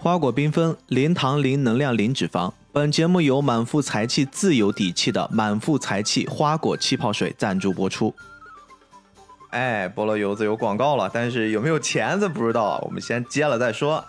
[0.00, 2.52] 花果缤纷，零糖、零能量、零脂肪。
[2.72, 8.14] 本节目由满腹才气、自有底气的满腹才气花果气泡水赞助播出。
[9.50, 14.04] 哎，菠萝油子有广告了，但是有没有钱子不知道，我们先接了再说。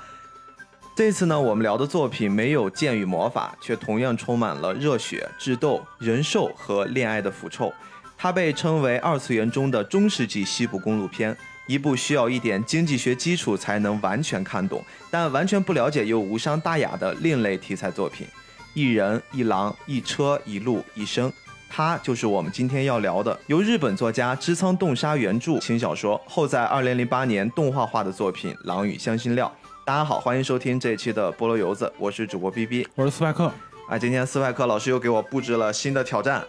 [0.95, 7.73] 这次呢，我们聊的作品没有剑与魔法，却同样充满了热血、智斗、人兽和恋爱的腐臭。
[8.15, 11.35] 它被称为二次元中的中世纪西部公路片，
[11.69, 18.25] 一部需要一点经济学基础才能完全看懂，但完全不了解又无伤大雅的另类题材作品。
[18.73, 21.31] 一人一狼一车一路一生，
[21.69, 29.53] 它就是我们今天要聊的，由日本作家织仓洞沙原著轻小说，后在二零零八年动画化的作品《狼与香辛料》。
[29.85, 33.51] 大家好，欢迎收听这一期的菠萝油子，我是主播 B B，我是斯派克。
[33.89, 36.45] 啊，今天斯派克老师又给我布置了新的挑战，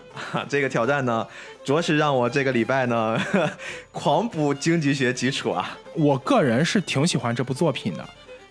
[0.47, 1.27] 这个挑战呢，
[1.65, 3.19] 着实让我这个礼拜呢
[3.93, 5.79] 狂补经济学基础啊。
[5.95, 8.07] 我个人是挺喜欢这部作品的，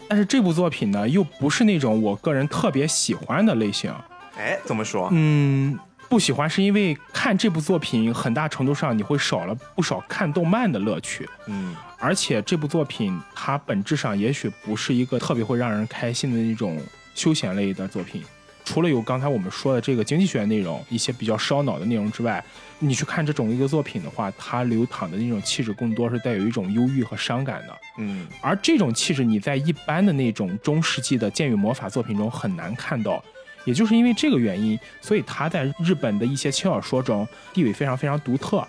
[0.07, 3.93] 但是这部作品呢，又不是那种我个人特别喜欢的类型。
[4.35, 5.07] 哎，怎么说？
[5.11, 5.77] 嗯，
[6.09, 11.29] 不喜欢是因为看这部作品，很大程度上你会少了不少看动漫的乐趣。
[11.45, 16.81] 嗯，而且这部作品它本质上也许不是一个特别会让人开心的那种
[17.13, 18.23] 休闲类的作品。
[18.69, 22.43] 除了有刚才我们说的这个经济学内容，一些比较烧脑的内容之外，
[22.77, 27.75] 你去看这种一个作品的话，它流淌的那种气质更多是带有一种忧郁和伤感的。
[27.97, 33.23] 嗯，而这种气质你在一般的那种中世纪的剑与魔法作品中很难看到，
[33.65, 38.63] 也就是因为这个原因，所以它在日本的一些轻小说中地位非常非常独特，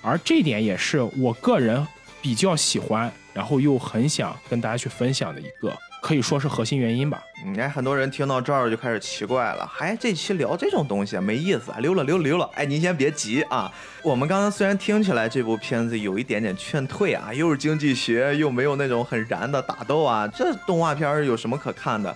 [0.00, 1.84] 而这点也是我个人
[2.22, 5.76] 比较喜欢，然后又很想跟大家去分享的一个。
[6.00, 7.22] 可以说是核心原因吧。
[7.44, 12.50] 嗯，哎，很多人听到这儿就开始奇怪了，哎，这期聊这种东西没意思，溜了溜了溜了。
[12.54, 13.70] 哎，您先别急啊。
[14.02, 22.14] 我们刚刚虽然听起来这部片子有一点点劝退啊，又是经济学，又没有那种很燃的打斗啊，这动画片有什么可看的？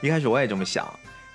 [0.00, 0.88] 一开始我也这么想，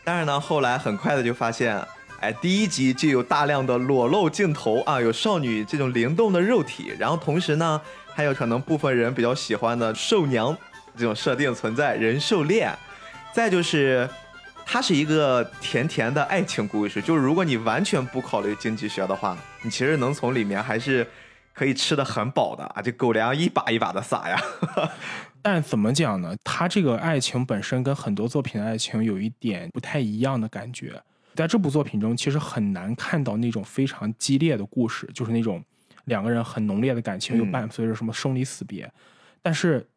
[0.03, 1.80] 但是呢，后来很快的就发现，
[2.19, 7.81] 哎，第一集就有大量的裸露镜头啊，有少女这种灵动的肉体，然后同时呢，
[8.14, 10.55] 还有可能部分人比较喜欢的兽娘。
[10.95, 12.71] 这种设定存在人兽恋，
[13.33, 14.07] 再就是
[14.65, 17.02] 它是一个甜甜的爱情故事。
[17.02, 21.07] 就是如果你完全不考虑经济学的话，你其实能从里面还是
[21.53, 22.81] 可以吃的很饱的啊！
[22.81, 24.39] 这狗粮一把一把的撒呀。
[25.41, 26.35] 但怎么讲呢？
[26.43, 31.02] 它这个爱情本身跟很多作品的爱情有一点不太一样的感觉。
[31.33, 35.63] 在这部作品中，其实很难看到那种非常激烈的故事，就是那种
[36.05, 38.91] 两个人很浓烈的感情又伴随着什么生离死别。
[39.41, 39.87] 但是。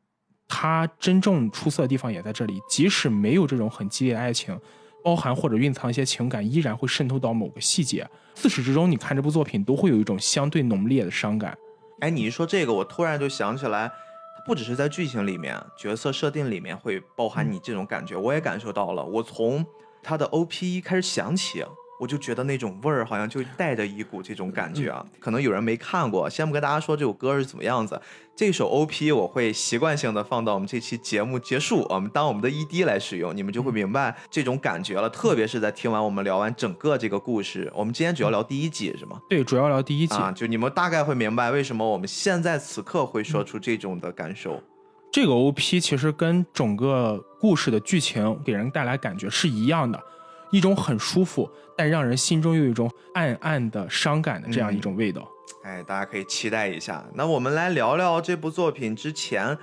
[0.48, 4.58] 它真正出色的地方也在这里，即使没有这种很激烈的爱情，
[5.02, 8.08] 包含或者蕴藏一些情感，依然会渗透到某个细节。
[8.34, 11.56] 自始至终，你看这部作品都会有一种相对浓烈的伤感。
[12.00, 19.04] 哎，你一说这个，我突然就想起来，它不只是在剧情里面，角色设定里面会包含你这种感觉，我也感受到了。
[19.04, 19.64] 我从
[20.02, 21.64] 他的 OP 开始想起。
[22.00, 28.00] 我就觉得那种味儿好像就带着一股这种感觉啊，可能有人没看过，先不跟大家说这首歌是怎么样子。
[28.36, 35.08] 这首 OP 我会习惯性的放到我们这期节目结束，我们当我们的 ED 来使用，你们就会明白这种感觉了。
[35.08, 39.20] 特别是在听完我们聊完整个这个故事，我们今天主要聊第一集是吗？
[39.30, 44.60] 对，主要聊第一集啊，就你们大概会明白为什么我们现在此刻会说出这种的感受。
[45.12, 50.02] 这个 OP 其实跟整个故事的剧情给人带来感觉是一样的。
[50.54, 55.28] 一种很舒服，但让人心中又有一种暗暗的伤感的这样一种味道。
[55.64, 57.04] 哎，大家可以期待一下。
[57.14, 59.58] 那我们来聊聊这部作品之前，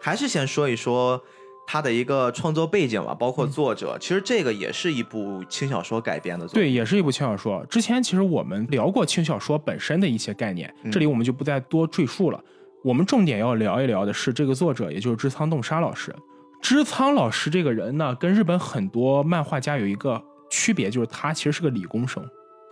[0.00, 1.22] 还是先说一说
[1.64, 3.96] 它的一个创作背景吧，包括作者。
[4.00, 7.64] 其实这个也是一部轻小说改编的作品，对，也是一部轻小说。
[7.66, 12.42] 之前其实我们聊过轻小说本身的一些概念，这里我们就不再多赘述了。
[12.82, 16.12] 我们重点要聊一聊的是这个作者，也就是织仓洞沙老师。
[16.60, 20.20] 织仓老师这个人呢，跟日本很多漫画家有一个。
[20.52, 22.22] 区别就是他其实是个理工生，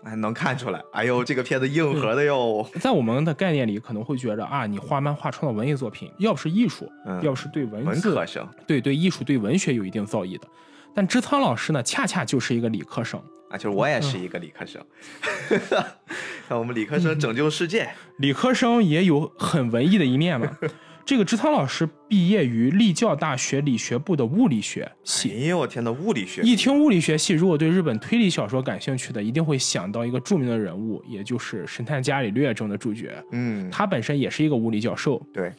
[0.04, 0.82] 哎，能看出来。
[0.92, 2.68] 哎呦，这个片子硬核的哟。
[2.78, 6.86] 在我们的概念里，可能会觉得啊，你画漫画创造文艺作品，要不是艺术，
[7.22, 10.46] 要不是对文字，文科生，对对艺术对文学有一定造诣的。
[10.94, 13.18] 但织仓老师呢，恰恰就是一个理科生
[13.48, 14.84] 啊，就是我也是一个理科生。
[16.46, 17.88] 看 我们理科生拯救世界，
[18.18, 20.54] 理科生也有很文艺的一面嘛。
[21.10, 25.32] 这个植仓老师毕业于立教大学理学部的物理学系。
[25.32, 26.40] 哎呦我天呐，物理学！
[26.42, 33.12] 一听物理学系，如果对日本推理小说感兴趣的，一定会想到一个著名的人物，也就是《神探伽利略》中的主角。
[33.32, 35.20] 嗯，他本身也是一个物理教授。
[35.34, 35.52] 对。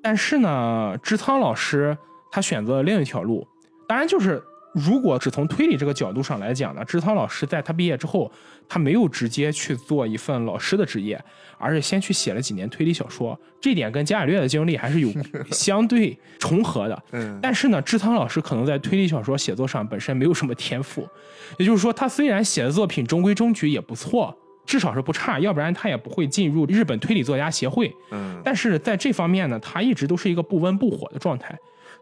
[0.00, 1.94] 但是呢，植仓老师
[2.32, 3.46] 他选择了另一条路，
[3.86, 4.42] 当然就是
[4.74, 8.30] 如果只从推理这个角度上来讲呢，志仓老师在他毕业之后，
[8.68, 11.22] 他没有直接去做一份老师的职业，
[11.58, 15.08] 而是先去写了几年推理小说，这点跟伽利略的经历还是有
[15.52, 17.02] 相对重合的。
[17.12, 21.08] 嗯，但是呢，志仓老师可能在推理小说写作上本身没有什么天赋，
[21.56, 24.36] 也就是说，他虽然写的作品中规中矩也不错，
[24.66, 27.94] 至少是不差，要不然他也不会进入日本推理作家协会。
[28.10, 31.56] 嗯，但是在这方面呢，他一直都是一个不温不火的状态。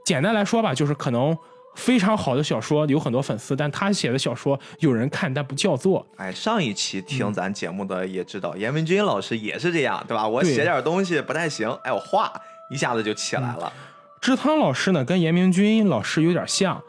[0.06, 1.36] 简单来说吧，就是可能。
[1.74, 6.06] 非常好的小说有很多粉丝，但他写的小说有人看，但不叫座。
[6.16, 10.28] 哎，上一期听咱节目的也知道，严文军老师也是这样，对吧？
[10.28, 12.32] 我写点东西不太行，哎，我画
[12.70, 13.72] 一下子就起来了。
[14.20, 16.80] 志汤老师呢，跟严明军老师有点像，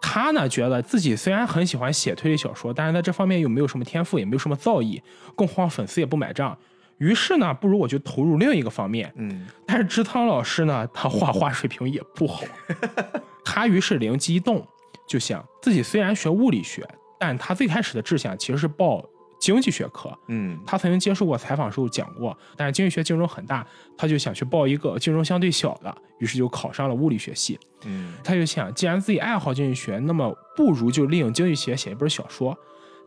[0.00, 5.02] 他呢觉得自己虽然很喜欢写推理小说，但是在这方面又没有什么天赋，也没有什么造诣，
[5.36, 6.56] 更何况粉丝也不买账。
[6.98, 9.12] 于是呢，不如我就投入另一个方面。
[9.16, 12.42] 嗯，但是志汤老师呢，他画画水平也不好。
[13.58, 14.64] 他于是灵机一动，
[15.04, 16.88] 就想自己虽然学物理学，
[17.18, 19.04] 但他最开始的志向其实是报
[19.40, 20.16] 经济学科。
[20.28, 23.66] 嗯，他曾经接受过采访时候讲过，但是经济学竞争很大，
[23.96, 27.58] 他就想去报一个竞争相对小的，于是就考上了物理学系。
[27.84, 32.56] 嗯，他就想，既然自己爱好经济学，那么不如就利用经济学写一本小说。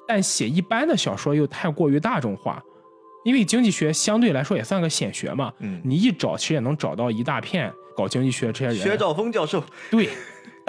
[0.06, 2.62] 但写一般的小说又太过于大众化。
[3.24, 8.77] 因为经济学相对来说也算个显学嘛，嗯，你一找其实也能找到一大片搞经济学这些人。
[8.77, 10.09] 薛兆丰教授，对，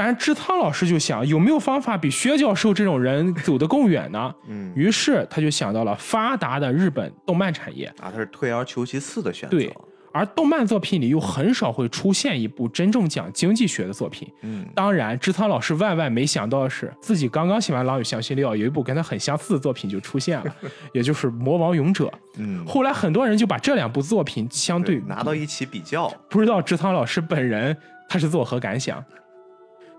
[0.02, 4.34] 当然志仓老师就想有没有方法比薛教授这种人走得更远呢？
[4.49, 9.56] 嗯，于是他就想到了发达的日本动漫产业啊，他是退而求其次的选择。
[9.56, 9.72] 对。
[10.10, 14.28] 而动漫作品里又很少会出现一部真正讲经济学的作品。
[14.43, 20.56] 嗯，当然，志仓老师万万没想到的是，自己刚刚写完《狼与香辛料》，有一部跟他很相似的作品就出现了，
[20.93, 22.06] 也就是《魔王勇者》。
[22.38, 27.75] 嗯，后来很多人就把这两部作品相对拿到一起比较，不知道志仓老师本人
[28.08, 29.02] 他是作何感想？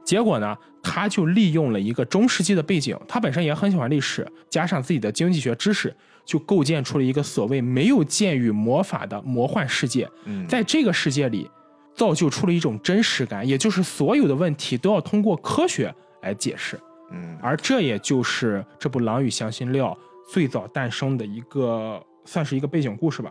[0.03, 5.95] 结果呢，他就利用了一个中世纪的背景，他本身也很喜欢历史，加上自己的经济学知识。
[6.25, 11.51] 就构建出了一个所谓没有剑与魔法的魔幻世界，嗯在这个世界里，
[11.93, 16.79] 造就出了一种真实感，也就是所有的问题都要通过科学来解释。
[17.11, 19.89] 嗯，而这也就是这部《狼与香辛料》
[20.33, 23.29] 最早诞生的一个，算是一个背景故事吧。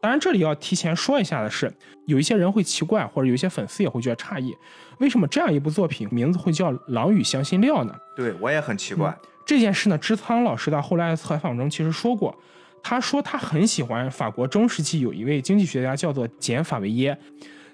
[0.00, 1.72] 当然，这里要提前说一下的是，
[2.06, 4.54] 有一些人会奇怪，或者有一些粉丝也会觉得诧异，
[4.98, 7.94] 为什么这样一部作品名字会叫《狼与香辛料》呢？
[8.14, 9.16] 对我也很奇怪。
[9.44, 12.36] 这件事呢，知仓老师在后来的采访中其实说过，
[12.82, 17.18] 他说他很喜欢法国中世纪有一位经济学家叫做简·法维耶，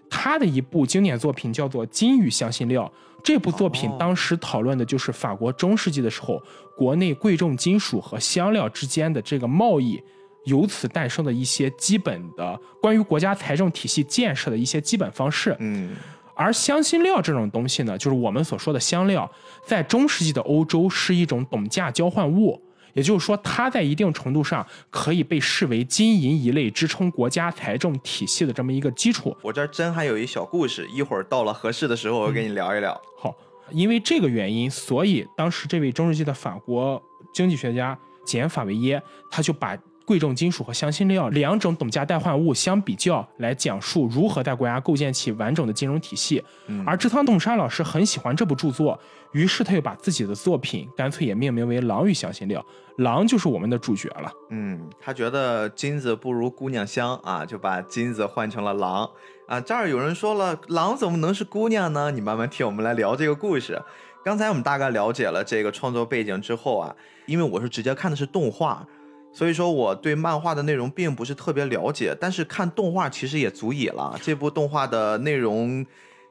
[0.08, 2.90] 他的一部经典作品叫做《金与香辛料》。
[3.22, 6.42] 这部作品当时讨论的就是法国中世纪的时候，
[6.76, 9.98] 国内贵重金属和香料之间的这个贸易，
[10.44, 15.56] 由此诞生的一些基本的关于国家财政体系建设的一些基本方式。
[15.58, 15.94] 嗯。
[16.36, 19.30] 而香辛料这种东西呢，就是我们所说的香料，
[19.64, 22.60] 在中世纪的欧洲是一种等价交换物，
[22.92, 29.36] 也就是说，它在一定程度上可以被视为金银一类支撑国家财政体系的这么一个基础。
[29.42, 33.00] 我这儿真还有一小故事，一会儿到了合适的时候，我跟你聊一聊。
[33.16, 33.32] 好，
[33.70, 37.00] 因为这个原因，所以当时这位中世纪的法国
[37.32, 39.00] 经济学家简·法维耶，
[39.30, 39.78] 他就把。
[40.04, 46.42] 贵重金属和香辛料两种等价代换物相比较，来讲述如何在国家构建起完整的金融体系。
[46.86, 48.98] 而志仓洞山老师很喜欢这部著作，
[49.32, 52.60] 于是他又把自己的作品干脆也命名为《狼与香辛料》，
[53.02, 54.30] 狼就是我们的主角了。
[54.50, 59.10] 嗯，他觉得金子不如姑娘香啊，就把金子换成了狼
[59.48, 59.58] 啊。
[59.58, 62.10] 这儿有人说了，狼怎么能是姑娘呢？
[62.10, 63.80] 你慢慢听，我们来聊这个故事。
[64.22, 66.94] 刚才我们大概了解了这个创作背景之后啊，
[67.26, 68.86] 因为我是直接看的是动画。
[69.34, 74.16] 所以说，我对漫画的内容并不是特别了解，但是看动画其实也足以了。
[74.22, 75.84] 这部动画的内容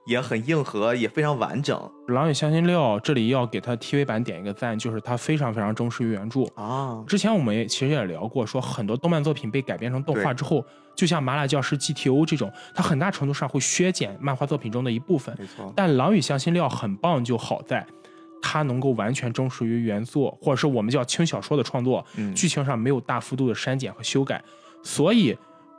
[0.06, 1.78] 也很硬核，也非常完整。
[2.14, 7.04] 《狼与香辛料》这里要给它 TV 版点一个赞，就是它非常非常忠实于原著啊。
[7.06, 15.36] 之前我们也其实也聊过，说很多动漫作品被改编成动画之后，就像《麻辣教师 GTO》这种，它很大程度上会削减漫画作品中的一部分。
[15.38, 15.72] 没错。
[15.76, 17.86] 但《狼与香辛料》很棒，就好在。
[18.44, 24.44] 它能够完全忠实于原作，或者是我们叫轻小说的创作，剧情上没有大幅度的删减和修改，
[24.84, 25.36] 所以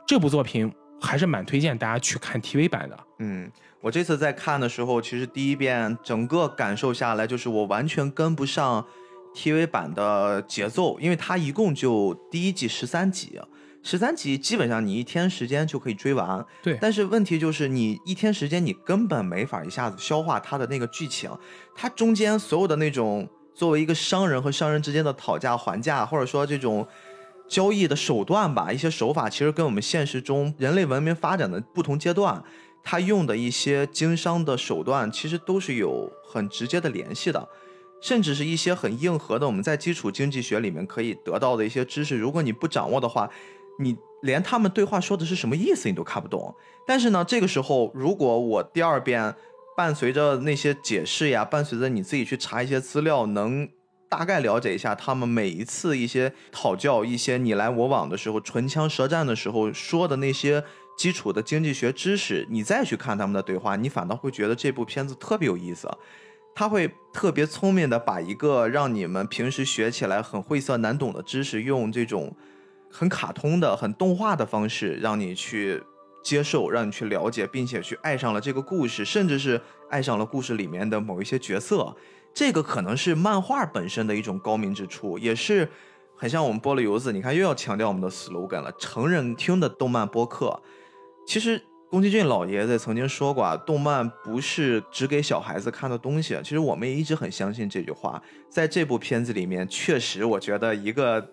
[0.07, 2.99] 这部作品还是蛮推荐大家去看 TV 版的。
[3.19, 8.83] 嗯，我这次在看的时候，其实第一遍整个感受下来，就是我完全跟不上
[9.35, 13.39] TV 版的节奏，因为它一共就第一季十三集。
[13.85, 16.75] 十三集基本上你一天时间就可以追完，对。
[16.81, 21.29] 但是问题就是你一天时间你根本没法一下子消化它的那个剧情，
[21.75, 26.87] 它中间所有的那种作为一个商人和商人之间的讨价还价，或者说这种
[27.47, 32.43] 交易的手段吧，一些手法其实跟我们现实中人类文明发展的不同阶段，
[32.83, 37.47] 它用的一些经商的手段其实都是有很直接的联系的。
[38.01, 43.27] 甚至是一些很硬核的我们在基础经济学里面可以得到的一些知识，如果你不掌握的话，
[43.79, 46.53] 你连他们对话说的是什么意思你都看不懂。
[46.85, 49.35] 但是呢，这个时候如果我第二遍
[49.75, 53.67] 伴随着那些解释呀，伴随着你自己去查一些资料，能
[54.09, 60.63] 大概了解一下他们每一次一些讨教、一些你来我往的时候、唇枪舌战的时候说的那些。
[60.97, 65.89] 基础的经济学知识，你再去看他们的对话，你反倒会觉得这部片子特别有意思。
[66.55, 72.33] 他会特别聪明的把一个让你们平时学起来很晦涩难懂的知识，用这种
[72.95, 75.83] 很卡通的、很动画的方式，让你去
[76.23, 79.59] 接受，让你去了解，并且去爱上了这个故事，甚至是
[79.89, 81.93] 爱上了故事里面的某一些角色。
[82.33, 85.67] 这个可能是漫画本身的一种高明之处，也是
[86.15, 87.11] 很像我们菠萝油子。
[87.11, 90.61] 你看，又要强调我们的 slogan 了：成人听的动漫播客。
[91.27, 96.37] 其实宫崎骏老爷子曾经说过啊，动漫不是只给小孩子看的东西。
[96.43, 98.21] 其实我们也一直很相信这句话。
[98.49, 101.25] 在这部片子里面，确实我觉得一个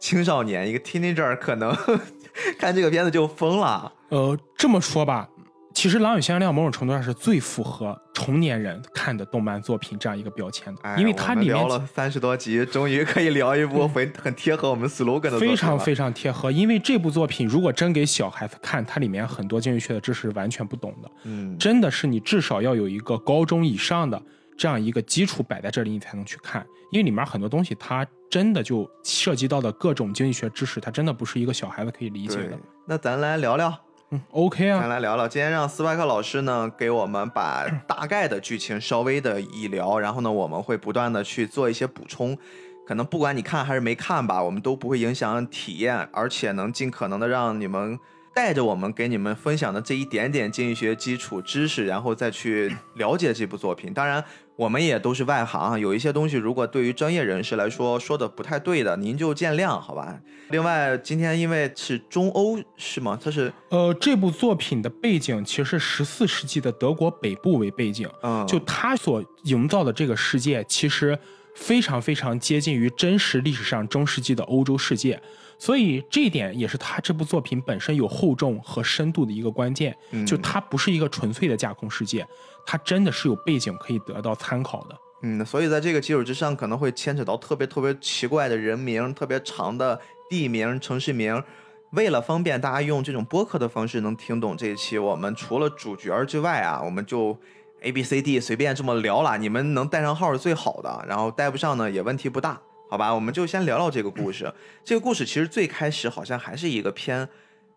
[0.00, 1.76] 青少年，一个 teenager 可能
[2.58, 3.92] 看这个片子就疯了。
[4.08, 5.28] 呃，这么说吧。
[5.72, 16.50] 其实《狼与香料》某种程度上是最符合成年人看的动漫作品这样一个标签的，因为它里面聊了三十多集，终于可以聊一部很 很贴合我们 slogan 的非常非常贴合。
[16.50, 24.20] 因为这部作品如果真给小孩子看，它里面很多经济学的知识完全不懂的，嗯，真的是你至少要有一个高中以上的
[24.58, 26.66] 这样一个基础摆在这里，你才能去看。
[26.90, 32.56] 因为里面很多东西，它真的就涉及到的各种经济学知识，它真的不是一个小孩子可以理解的。
[32.86, 33.76] 那咱来聊聊。
[34.12, 35.26] 嗯，OK 啊，咱来聊聊。
[35.26, 42.38] 今天让斯派克老师呢给我们把大概的剧情稍微的一聊，然后呢我们会不断的去做一些补充。
[42.86, 47.98] 可能不管你看还是没看吧，我们都不会影响体验，而且能尽可能的让你们
[48.34, 53.92] 带着我们给你们分享的这一点点经济学基础知识，然后再去了解这部作品。
[53.92, 54.24] 当然。
[54.60, 60.20] 我们也都是外行，有一些东西如果对于专业人士来说说的不太对的，您就见谅，好吧？
[60.50, 63.18] 另外，今天因为是中欧，是吗？
[63.18, 71.18] 它是呃，这部作品的背景其实是十四世纪的德国北部为背景，嗯，就它所营造的这个世界，其实
[71.54, 75.18] 非常非常接近于真实历史上中世纪的欧洲世界。
[75.58, 79.94] 所以这一点也是他这部作品本身有厚重和深度的一个关键，
[80.26, 82.26] 就它不是一个纯粹的架空世界，
[82.64, 84.96] 它真的是有背景可以得到参考的。
[85.22, 91.42] 嗯，所以在这个基础之上，可能会牵扯到特别特别奇怪的人名、特别长的地名、城市名。
[91.90, 97.36] 为了方便大家用这种播客的方式能听懂这一期，我们除了主角之外啊，我们就
[97.82, 99.36] A B C D 随便这么聊了。
[99.36, 102.60] 你们能带上号是最好的，然后带不上呢也问题不大。
[102.88, 104.52] 好吧，我们就先聊聊这个故事。
[104.82, 107.28] 这个故事其实最开始好像还是一个偏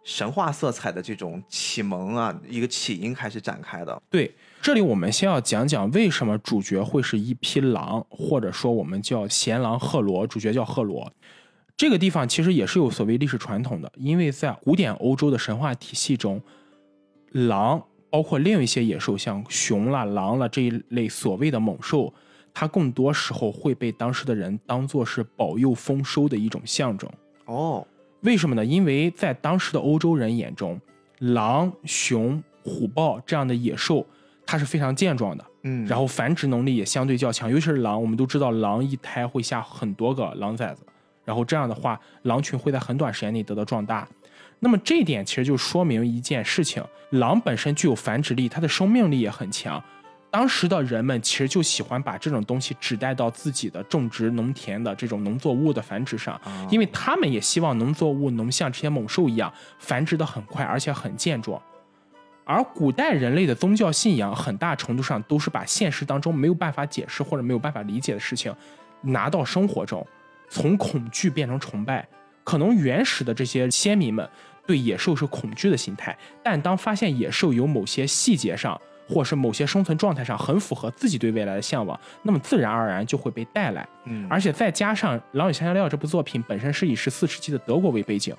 [0.04, 4.02] 神话色彩的这种启蒙啊，一个起因开始展开的。
[4.10, 4.34] 对，
[4.64, 11.12] 这里我们先要讲讲为什么主角会是一匹狼，或者说我们叫贤狼赫罗，主角叫赫罗。
[11.76, 16.42] 这个地方其实也是有所谓历史传统的，因为在古典欧洲的神话体系中，
[17.34, 22.14] 狼包括另一些野兽，像熊啦、狼啦这一类所谓的猛兽。
[22.54, 27.10] 它更多时候会被当时的人当做是保佑丰收的一种象征
[27.48, 27.86] 哦。
[28.22, 28.64] 为什么呢？
[28.64, 30.80] 因为在当时的欧洲人眼中，
[31.20, 34.06] 狼、熊、虎豹这样的野兽，
[34.46, 37.50] 它是非常健壮的，嗯，然后繁殖能力也相对较强。
[37.50, 40.86] 尤其是狼，我们都知道狼一胎会下很多个狼崽子，
[41.24, 44.08] 然后这样的话，狼群会在很短时间内得到壮大。
[44.60, 49.82] 那么这一点其实就说明一件事情：狼本身具有繁殖力，它的生命力也很强。
[50.32, 56.40] 当时的人们其实就喜欢把这种东西指代到自己的种植农田的这种农作物的繁殖上，
[56.72, 61.62] 因为他们也希望农作物能像这些猛兽一样繁殖的很快，而且很健壮。
[62.46, 68.54] 而古代人类的宗教信仰很大程度上都是把现实当中没有办法解释或者没有办法理解的事情
[69.02, 70.06] 拿到生活中，
[70.50, 72.08] 从恐惧变成崇拜。
[72.44, 74.28] 可能原始的这些先民们
[74.66, 78.80] 对野兽是恐惧的心态，但当发现野兽有某些细节上。
[79.06, 83.86] 或是某些生存状态上很符合自己对未来的向往，那么自然而然就会被带来。
[84.06, 88.34] 嗯，而且再加上《狼与香香料》这部作品本身是以十四世纪的德国为背景，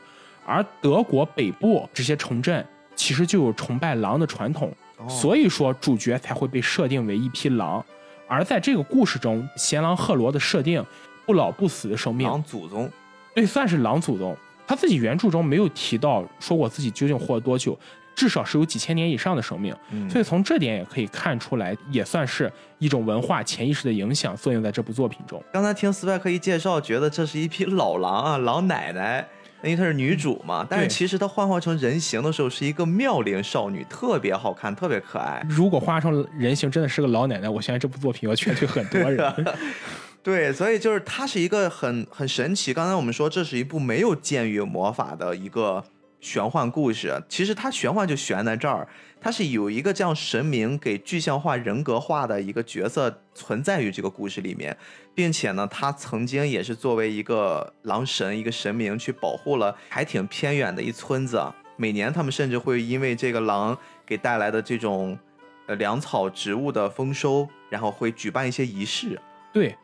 [0.46, 4.72] 而德国北部这些城镇其实就有崇拜狼的传统，
[5.08, 7.84] 所以说主角才会被设定为一匹狼。
[8.26, 10.84] 而在这个故事中，贤狼赫罗的设定，
[11.26, 12.90] 不老不死的生命，狼祖宗，
[13.34, 14.36] 对，算是狼祖宗。
[14.66, 17.78] 他自己原著中没有提到说我自己究竟活了多久。
[18.16, 19.74] 至少是有几千年以上的生命，
[20.08, 22.48] 所以从这点也可以看出来，也算是
[22.78, 25.42] 一种文化潜意识的影响作用在这部作品中。
[25.52, 29.26] 刚才听斯派克一介绍，觉得这是一匹老狼啊，老奶奶。
[29.64, 30.64] 因为她是女主嘛。
[30.68, 35.44] 但是其实她幻化成人形的时候是一个妙龄少女，特别好看，特别可爱。
[35.48, 39.34] 如果化成人形真的是个老奶奶，我相信这部作品要劝退很多人。
[40.22, 42.72] 对，所以就是它是一个很很神奇。
[42.72, 45.84] 刚才我们说这是一部没有剑与魔法的一个
[46.24, 48.88] 玄幻故事，其实它玄幻就悬在这儿，
[49.20, 54.74] 它是有一个这样神明给具象化、人格化的一个角色存在于这个故事里面，
[55.14, 61.38] 并且呢，他曾经也是作为一个狼神、一个神明去保护了还挺偏远的一村子。
[61.76, 63.76] 每年他们甚至会因为这个狼
[64.06, 65.18] 给带来的这种
[65.66, 69.20] 呃粮草植物的丰收，然后会举办一些仪式。
[69.52, 69.76] 对，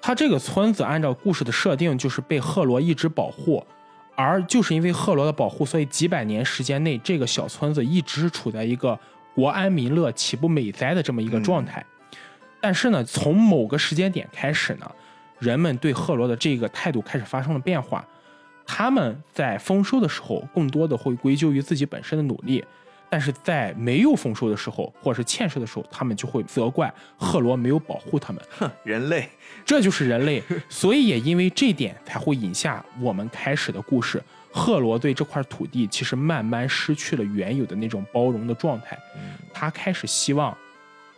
[0.00, 3.66] 他这个村子按照故事的设定，就是被赫罗一直保护，
[4.16, 8.98] 而就是因为赫罗的保护，所以几百年时间内，这个小村子一直是处在一个
[9.34, 11.84] 国安民乐、岂不美哉的这么一个状态。
[12.60, 14.90] 但是呢，从某个时间点开始呢，
[15.38, 18.04] 人们对赫罗的这个态度开始发生了变化。
[18.64, 22.64] 他们在丰收的时候，更多的会归咎于自己本身的努力，
[23.08, 28.42] 但是在没有丰收的时候，或者是欠收的时候，他们就会责怪赫罗没有保护他们。
[28.58, 29.28] 哼，人类。
[29.64, 34.22] 这就是人类， 所以也因为这点才会引下我们开始的故事。
[34.52, 38.98] 赫罗对这块土地其实慢慢失去了原有的那种包容的状态，
[39.52, 40.56] 他开始希望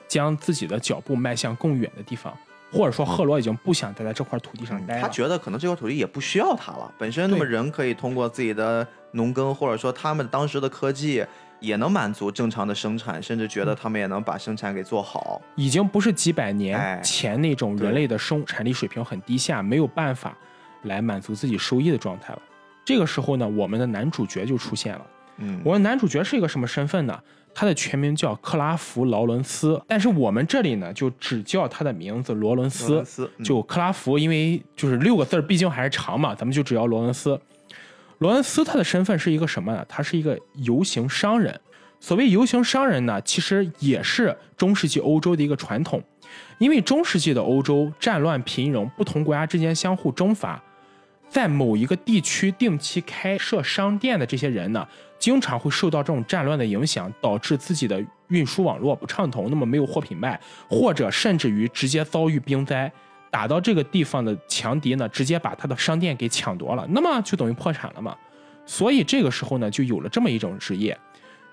[0.08, 2.36] 将自己的脚步迈向更远的地方，
[2.72, 5.02] 或者说赫罗已经不想待在这块土地上待了。
[5.02, 11.24] 他觉得可能这块土地也不需要他了，本身那么人可以通过自己的农耕，或者说他们当时的科技
[11.60, 15.40] 也能满足正常的生产，甚至觉得他们也能把生产给做好。
[15.56, 20.36] 已经不是几百哎年前那种人类的生产力水平很低下，没有办法
[20.84, 22.42] 来满足自己收益的状态了。
[22.84, 25.06] 这个时候呢，我们的男主角就出现了。
[25.38, 27.18] 嗯，我们男主角是一个什么身份呢？
[27.54, 33.04] 他的全名叫克拉夫·劳伦斯，但是我们这里呢就只叫他的名字罗伦罗斯伦。
[33.04, 37.40] 斯嗯就克拉夫，因为就是六个字儿，毕竟还是长嘛，咱们就只要罗伦斯。
[38.18, 39.84] 罗恩斯他的身份是一个什么呢？
[39.88, 41.60] 他是一个游行商人。
[42.00, 46.02] 所谓游行商人呢，其实也是中世纪欧洲的一个传统，
[46.58, 50.62] 因为中世纪的欧洲战乱频仍，不同国家之间相互征伐，
[51.28, 54.86] 在某一个地区定期开设商店的这些人呢，
[55.18, 62.92] 经常会受到这种战乱的影响，导致自己的运输网络不畅通，那么没有货品卖，或者甚至于直接遭遇兵灾，
[63.30, 68.16] 打到这个地方的强敌呢，直接把他的商店给抢夺了，那么就等于破产了嘛。
[68.64, 70.96] 所以这个时候呢，就有了这么一种职业，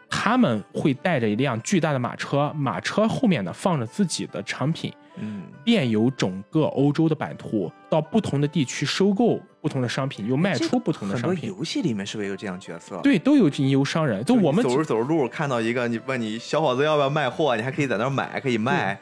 [0.09, 11.49] 他们会带着一辆巨大的马车，马车后面呢放着自己的产品，嗯，遍游整个欧洲的版图，到不同的地区收购不同的商品，又卖出不同的很多商品。
[11.49, 14.23] 游戏里面是不是也有这样角色？，对，都有吟游商人。
[14.25, 18.99] 就我们走着走着路看到一个，你问你小伙子要不要卖货，你还可以在那儿买，可以卖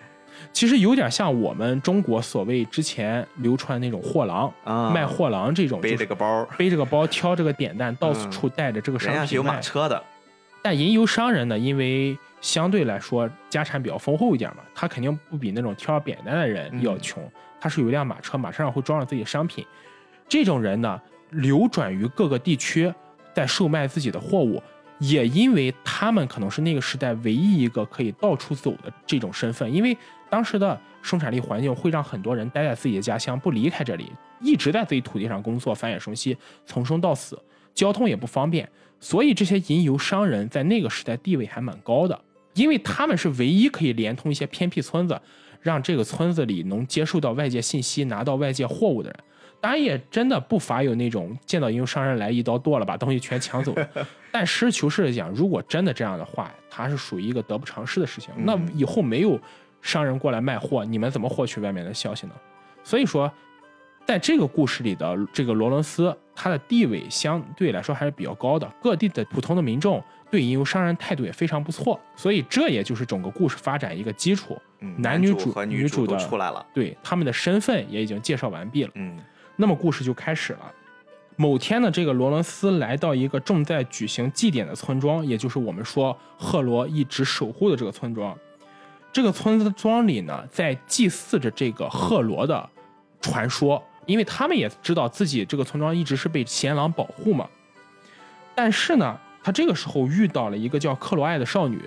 [0.53, 9.43] 其实有点像我们中国所谓之前流传那种货郎、啊，卖货郎这种，背着个包，背着个包，挑着个扁担，到嗯处带着这个商品卖是有。
[9.43, 10.01] 马车的，
[10.61, 17.21] 但吟游商人呢，因为相对来说家产比较丰厚一点嘛，他肯定不比那种挑着扁担的人嗯要穷。
[17.59, 19.65] 他是有一辆马车，马车上会装着自己的商品。
[20.29, 22.93] 这种人呢，流转于各个地区，
[23.33, 24.61] 在售卖自己的货物。
[24.99, 29.97] 也因为他们可能是那个时代唯一一个可以到处走的这种身份，因为
[30.33, 37.39] 当时的生产力环境会让很多人待在自己的家乡，不离开这里，一直在自己土地上工作，繁衍生息，从生到死，
[37.75, 38.67] 交通也不方便，
[38.99, 42.19] 所以这些吟游商人在那个时代地位还蛮高的，
[42.55, 45.21] 因为他们是唯一可以连通一些偏僻村子，
[45.61, 49.19] 让这个村子里能接受到外界信息、拿到外界货物的人。
[49.61, 53.73] 当然，也真的不乏有那种见到吟游商人来一刀剁了，把东西全抢走。
[54.31, 58.33] 但实事求是的讲，如果真的这样的话，它是属于一个得不偿失的事情。
[58.43, 59.39] 那以后没有
[59.83, 62.33] 商人过来卖货，你们怎么获取外面的消息呢？
[62.83, 63.31] 所以说，
[64.07, 74.57] 在这个故事里的这个罗伦斯，他的地位相对来说还是比较高的，各地的普通的民众对吟游商人态度也非常不错，所以这也就是整个故事发展一个基础。
[74.79, 78.91] 嗯男女主主和女主都出来了，对他们的身份也已经介绍完毕了。
[78.95, 79.17] 嗯
[79.55, 80.71] 那么故事就开始了。
[81.35, 88.37] 某天呢，这个罗伦斯来到一个正在举行祭典的村庄，也就是我们说赫罗一直守护的这个村庄。
[89.13, 92.67] 这个村庄里呢，在祭祀着这个赫罗的
[93.21, 97.47] 传说，因为他们也知道自己这个村庄一直是被贤狼保护嘛。
[98.55, 101.79] 但是呢，他这个时候遇到了一个叫克罗艾的少女，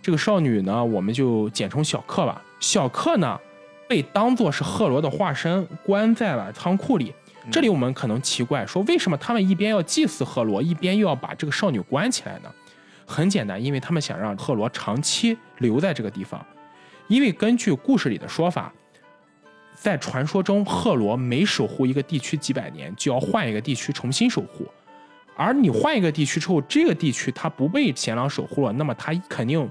[0.00, 2.42] 这个少女呢，我们就简称小克吧。
[2.60, 3.38] 小克呢，
[3.86, 7.12] 被当作是赫罗的化身，关在了仓库里。
[7.50, 12.50] 这里我们可能奇怪，说为什么他们一边要祭祀赫罗，一边又要把这个少女关起来呢？
[13.04, 16.42] 很简单，因为他们想让赫罗长期留在这个地方。
[17.08, 18.72] 因为根据故事里的说法，
[19.74, 24.66] 在传说中，赫罗每守护一个地区几百年，就要换一个地区重新守护。
[25.36, 29.70] 而你换一个地区之后，这个地区它不被贤狼守护了，那么它肯定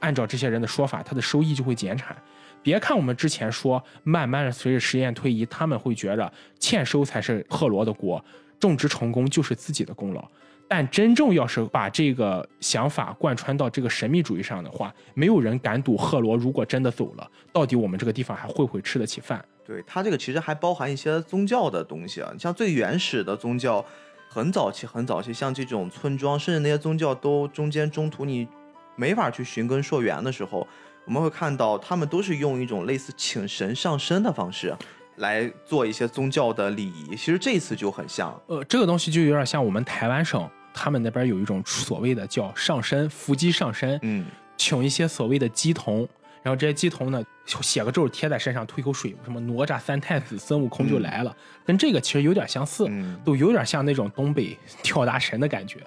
[0.00, 2.16] 按照这些人的说法，它的收益就会减产。
[2.62, 8.22] 别看我们之前说，慢慢的随着时间推移，他们会觉得欠收才是赫罗的锅，
[8.58, 10.28] 种植成功就是自己的功劳。
[10.68, 19.44] 但真正要是把这个想法贯穿到这个神秘主义上的话，没有人敢赌赫罗如果真的走了，到底我们这个地方还会不会吃得起饭？
[19.64, 23.84] 对它这个其实还包含一些宗教的东西啊，像最原始的宗教，
[24.28, 28.46] 很早期很早期，像这种村庄，甚至那些宗教都中间中途你
[28.96, 30.66] 没法去寻根溯源的时候，
[31.04, 34.74] 我们会看到他们都是用一种类似请神上身的方式。
[35.16, 38.38] 来做一些宗教的礼仪，其实这次就很像。
[38.48, 40.46] 呃，这个东西就有点像我们台湾省，
[40.78, 44.26] 他们那边有一种所谓的叫上身伏击上身，嗯，
[44.58, 46.06] 请一些所谓的鸡童，
[46.42, 51.34] 然后这些鸡童呢写个咒贴在身上，吐一口水，什么哪吒三太子孙悟空就来了，
[51.64, 52.86] 跟这个其实有点相似，
[53.24, 55.80] 都有点像那种东北跳大神的感觉。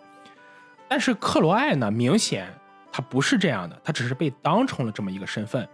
[0.87, 2.51] 但是克罗艾呢，明显
[2.91, 5.67] 他不是这样的，他只是被当成了这么一个身份。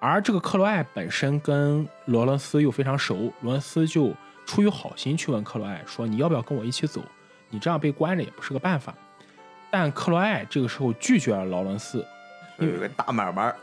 [0.00, 4.14] 而这个克罗艾本身跟罗伦斯又非常熟，罗伦斯就
[4.46, 7.02] 出于好心去问克罗艾说：“你要不要跟我一起走？
[7.50, 8.94] 你这样被关着也不是个办法。”
[9.70, 12.04] 但克罗埃这个时候拒绝了劳伦斯，
[12.58, 13.54] 有一个大买卖。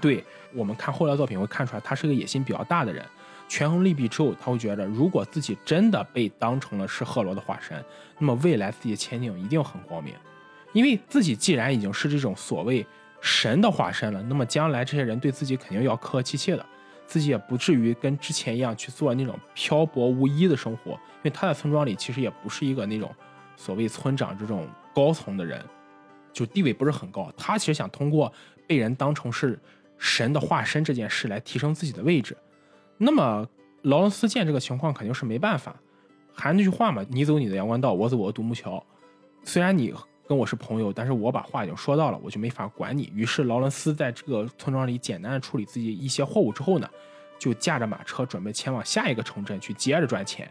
[0.00, 3.04] 对我们看后来作品会看出来，他是个野心比较大的人。
[3.48, 7.84] 权衡利弊之后，他会觉得如果自己真的被当成了是赫罗的化身，
[8.18, 10.14] 那么未来自己的前景一定很光明，
[10.72, 12.86] 因为自己既然已经是这种所谓。
[13.22, 16.64] 神的化身了，那么将来这些人对自己肯定要客客气气的，
[17.06, 20.92] 自己也不至于跟之前一样去做那种漂泊无依的生活。
[20.92, 23.12] 因为他在村庄里其实也不是一个那种
[23.56, 25.64] 所谓村长这种高层的人，
[26.32, 27.32] 就地位不是很高。
[27.36, 28.32] 他其实想通过
[28.66, 29.58] 被人当成是
[29.98, 32.36] 神的化身这件事来提升自己的位置。
[32.98, 33.46] 那么
[33.82, 35.74] 劳伦斯见这个情况肯定是没办法，
[36.32, 38.84] 还是那句话嘛，你走你的阳关道，我走我的独木桥。
[39.42, 39.92] 虽然你。
[40.28, 43.08] 跟我是朋友，但是我把话已经说到了，我就没法管你。
[43.14, 46.90] 于是劳伦斯在这个村庄里简单的处理自己一些货物之后呢，
[47.38, 50.50] 就驾着马车准备前往下一个城镇去接着赚钱。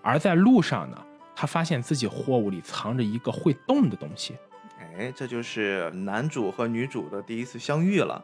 [0.00, 0.96] 而在路上呢，
[1.34, 4.36] 他发现自己货物里藏着一个会动的东西。
[4.78, 8.22] 哎，这就是男主和女主的第一次相遇了。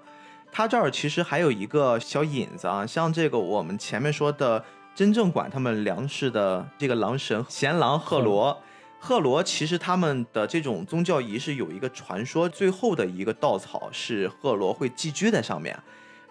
[0.51, 8.63] 他这儿其实还有一个小引子啊，像这个我们前面说的，真正管他们粮食的这个狼神贤狼赫罗。
[8.99, 15.79] 赫罗其实他们的这种宗教仪式有一个传说，最后的一个稻草是赫罗会寄居在上面，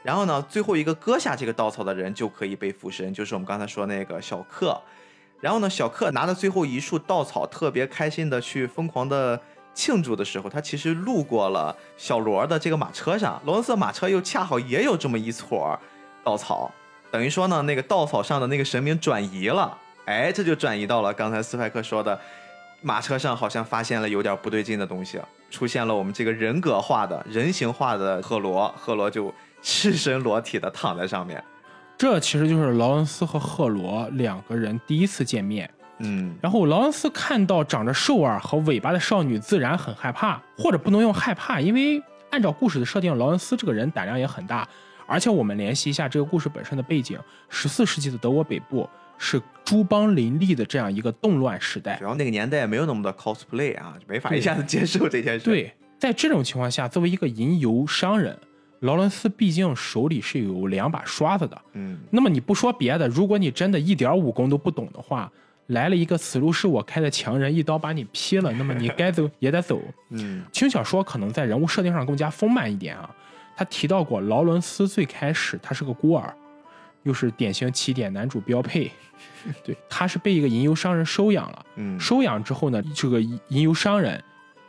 [0.04, 4.80] 然后呢，最后一个割下这个稻草的人就可以被附身，就是我们刚才说那个小克。
[5.40, 9.40] 然后呢，小克拿着最后一束稻草，特别开心的去疯狂的
[9.74, 15.80] 庆祝的时候，他其实路过了小罗的这个马车上，罗伦斯马车又恰好也有这么一撮
[16.24, 16.72] 稻草，
[17.12, 22.20] 等于说呢，那个稻草上的那个神明转移了，哎，这就转移到了刚才斯派克说的。
[22.80, 25.20] 马车上好像发现了有点不对劲的东西，
[25.50, 31.44] 出现了我们这个人格化的人形化的赫罗，赫罗就赤身裸体的躺在上面。
[31.98, 35.70] 这其实就是劳伦斯和赫罗两个人第一次见面。
[36.00, 44.68] 嗯，然后劳伦斯看到长着兽耳和尾巴的少女，自然很害怕，或者不能用害怕，因为按照故事的设定，劳伦斯这个人胆量也很大，
[45.08, 48.88] 而且我们联系一下这个故事本身的背景，十四世纪的德国北部。
[49.20, 55.44] 是诸邦林立的这样一个动乱时代，然后那个年代没有那么多 cosplay 啊，就没法一下子接受这件事。
[55.44, 58.38] 对，在这种情况下，作为一个吟游商人，
[58.80, 61.62] 劳伦斯毕竟手里是有两把刷子的。
[61.74, 65.32] 嗯，那么你不说别的，如果你真的一点武功都不懂的话，
[65.68, 69.82] 来了一个此路是我开的强人，一刀把你劈了，那么你该走也得走。
[70.12, 73.10] 嗯，轻小说可能在人物设定上更加丰满一点啊。
[73.56, 76.34] 他提到过，劳伦斯最开始他是个孤儿。
[77.04, 78.92] 又是典型起点男主标配，
[79.64, 81.66] 对，他是被一个吟游商人收养了。
[81.76, 84.22] 嗯，收养之后呢，这个吟游商人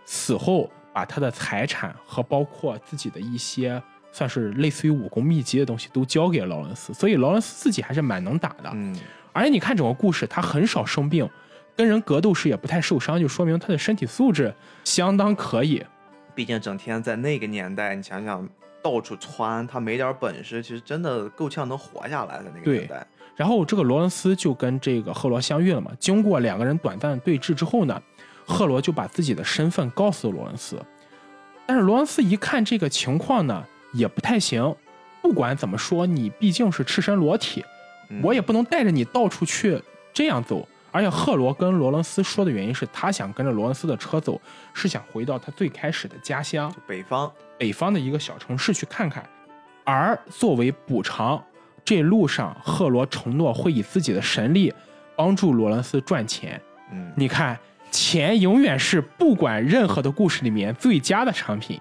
[0.04, 8.70] 死后，把他的财产和包括自己的一些算是类似于武功秘籍的东西都交给了劳伦斯，所以劳伦斯自己还是蛮能打的。
[8.74, 8.96] 嗯，
[9.32, 11.28] 而且你看整个故事，他很少生病，
[11.76, 15.84] 跟人格斗时也不太受伤，就说明他的身体素质相当可以。
[16.34, 18.48] 毕竟整天在那个年代，你想想。
[18.80, 23.04] 到处窜，他没点本事，其实真的够呛能活下来的那个年代。
[23.34, 25.90] 然后这个罗伦斯就跟这个赫罗相遇了嘛。
[25.98, 28.00] 经过两个人短暂的对峙之后呢，
[28.46, 30.80] 赫罗就把自己的身份告诉了罗伦斯。
[31.66, 34.74] 但是罗伦斯一看这个情况呢，也不太行。
[35.20, 37.64] 不管怎么说，你毕竟是赤身裸体，
[38.22, 40.66] 我也不能带着你到处去这样走。
[40.90, 44.40] 而且赫罗跟罗伦斯说的原因是他想跟着罗伦斯的车走，
[44.72, 47.30] 是想回到他最开始的家乡北方。
[47.58, 49.22] 北方的一个小城市去看看，
[49.84, 51.42] 而作为补偿，
[51.84, 54.72] 这路上赫罗承诺会以自己的神力
[55.14, 56.58] 帮助罗伦斯赚钱。
[56.90, 57.58] 嗯，你看
[57.90, 61.78] 钱永远是不管任何的故事里面最佳的产品。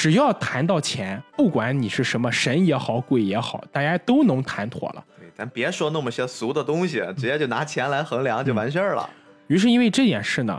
[0.00, 5.04] 只要谈到钱，不管你是什么神也好，鬼也好，大家都能谈妥了。
[5.18, 9.10] 对，咱别说那么些俗的东西，直接就拿钱来衡量就完事儿了。
[9.48, 10.58] 于是因为这件事呢，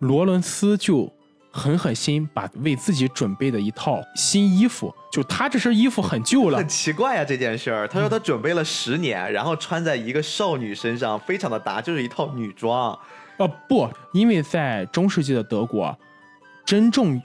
[0.00, 1.08] 罗伦斯就
[1.52, 7.86] 狠狠心把为自己准备的一套新衣服，就他这身衣服很旧了 很，奇怪呀、这件事儿。
[7.86, 12.98] 他说他准备了十年，然后穿在一个少女身上，非常的搭，就是一套女装。
[13.36, 15.96] 呃不，因为在中世纪的德国，
[16.64, 17.22] 真正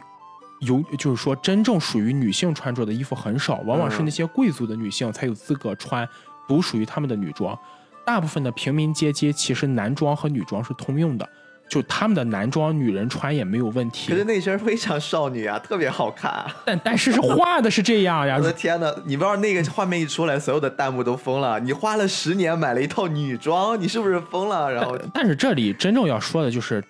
[0.62, 6.08] 有就是说真正属于女性穿着的衣服很少，往往是那些贵族的女性才有资格穿
[6.48, 7.58] 独属于她们的女装。
[8.06, 11.28] 大部分的平民阶级其实男装和女装是通用的，
[11.70, 14.18] 就他们的男装女人穿也没有问题可。
[14.18, 16.48] 是那身非常少女啊，特别好看、啊。
[16.66, 21.60] 但但是是画的是这样呀 我，的天呐，你不知道那个画面一出来，所有的弹幕都疯了。
[21.60, 24.72] 你花了十年买了一套女装，你是不是疯了？
[24.72, 26.82] 然后但是这里真正要说的就是，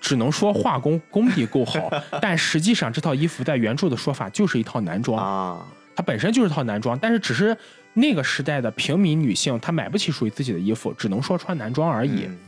[0.00, 7.56] 只能说画工功底够好， 但实际上这套衣服在原著的说法就是一套男装，啊，它本身就是套男装，但是只是
[7.92, 12.26] 那个时代的平民女性她买不起属于自己的衣服，只能说穿男装而已。
[12.26, 12.38] 嗯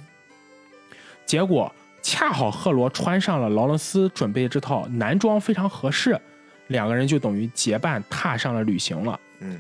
[1.24, 6.16] 结果恰好赫罗穿上了劳伦斯准备的这套男装，非常合适，
[6.68, 9.18] 两个人就等于结伴踏上了旅行了。
[9.40, 9.58] 嗯，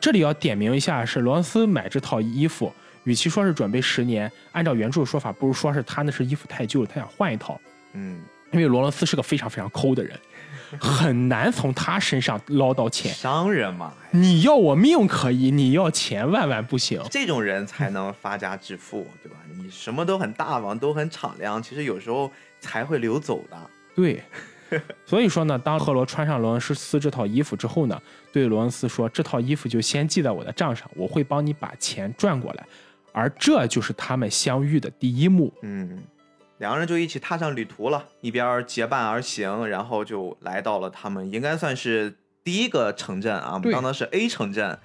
[0.00, 2.72] 这里要点名一下，是罗伦斯买这套衣服，
[3.04, 7.60] 与其说是准备十年，按照原著的说法，不如说是他那身衣服太旧了，他想换一套。
[7.94, 8.20] 嗯，
[8.52, 10.18] 因为罗伦斯是个非常非常抠的人，
[10.80, 13.12] 很难从他身上捞到钱。
[13.12, 17.02] 商人嘛，你要我命可以，你要钱万万不行。
[17.10, 19.36] 这种人才能发家致富，对吧？
[19.56, 23.70] 你什么都很大方，都很敞亮，其实有时候才会流走的。
[23.94, 24.22] 对，
[25.04, 28.00] 所以说呢，当赫罗穿上罗伦斯这套衣服之后呢，
[28.32, 32.66] 对罗伦斯说：“这套衣服就先记在我的账上，我会帮你把钱赚过来。”
[33.12, 35.52] 而这就是他们相遇的第一幕。
[35.62, 36.02] 嗯，
[36.58, 44.78] 两个人就一起踏上旅途了，一边结伴而行，然后就来到了他们应该算是第一个城镇啊，我们对当的是 A 城镇。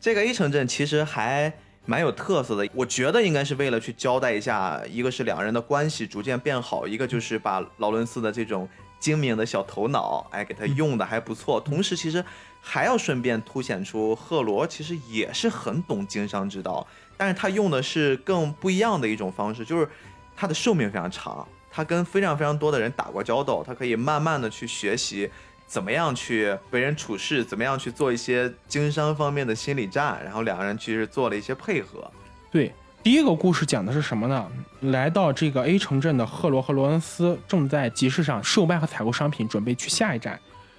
[0.00, 1.52] 这个 A 城镇其实还
[1.84, 11.60] 蛮有特色的，我觉得应该是为了去交代一下，一个是两人的关系逐渐变好，一个就是把劳伦斯的这种精明的小头脑，哎，给他用的还不错。
[11.60, 12.24] 同时，其实
[12.60, 16.86] 还要顺便凸显出赫罗其实也是很懂经商之道，
[17.16, 19.88] 但是他用的是更不一样的一种方式，就是
[20.36, 25.30] 他的寿命非常长，他跟非常非常多的人打过交道，他可以慢慢的去学习。
[25.68, 27.44] 怎么样去为人处事？
[27.44, 30.20] 怎么样去做一些经商方面的心理战？
[30.22, 32.08] 然后两个人其实做了一些配合。
[32.52, 34.48] 对，第一个故事讲的是什么呢？
[34.82, 40.38] 来到这个 A 城镇的赫罗和罗恩斯正在集市上售卖和采购商品，准备去下一站。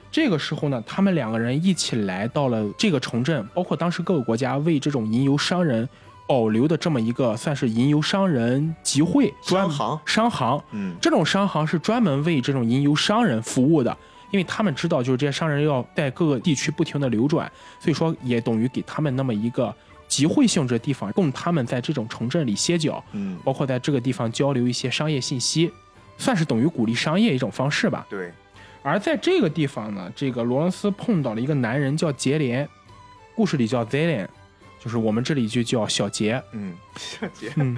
[0.10, 5.88] 这个时候呢，他们两个人一起来到了这个城镇，包括当时各个国家为这种吟游商人
[6.28, 10.62] 保留的这么一个算是吟游商人集会专商行商行。
[10.72, 13.96] 嗯，这种商行是专门为这种吟游商人服务的，
[14.30, 19.74] 因为他们知道就是这些商人要在各个地区不停的流转，所以说也等于给他们那么一个
[20.08, 25.72] 集会性质的地方，供他们在这种城镇里歇脚，嗯，包括在这个地方交流一些商业信息，
[26.18, 28.06] 算是等于鼓励商业一种方式吧。
[28.10, 28.32] 对，
[28.84, 32.68] 而在这个地方呢，这个罗伦斯碰到了一个男人叫杰连，
[33.34, 34.28] 故事里叫 Zelen，
[34.80, 36.42] 就是我们这里就叫小杰。
[36.52, 37.76] 嗯，小杰，嗯，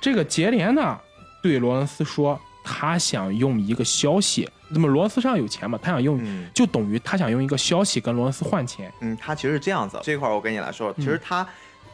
[0.00, 0.98] 这个杰连呢
[1.42, 8.92] 对罗伦斯说，他想用一个消息，那么罗伦斯身上有钱嘛，他想用，嗯就等于他想用一个消息跟罗伦斯换钱。
[9.00, 11.46] 嗯，他其实是这样子，这块儿我跟你来说，其实他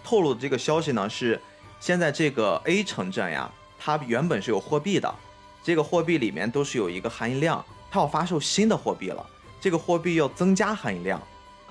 [0.04, 1.40] 透露的这个消息呢是，
[1.78, 5.14] 现在这个 A 城镇呀，它原本是有货币的，
[5.62, 9.24] 这个货币里面都是有一个含银量，它要发售新的货币了，
[9.60, 11.20] 这个货币要增加含银量，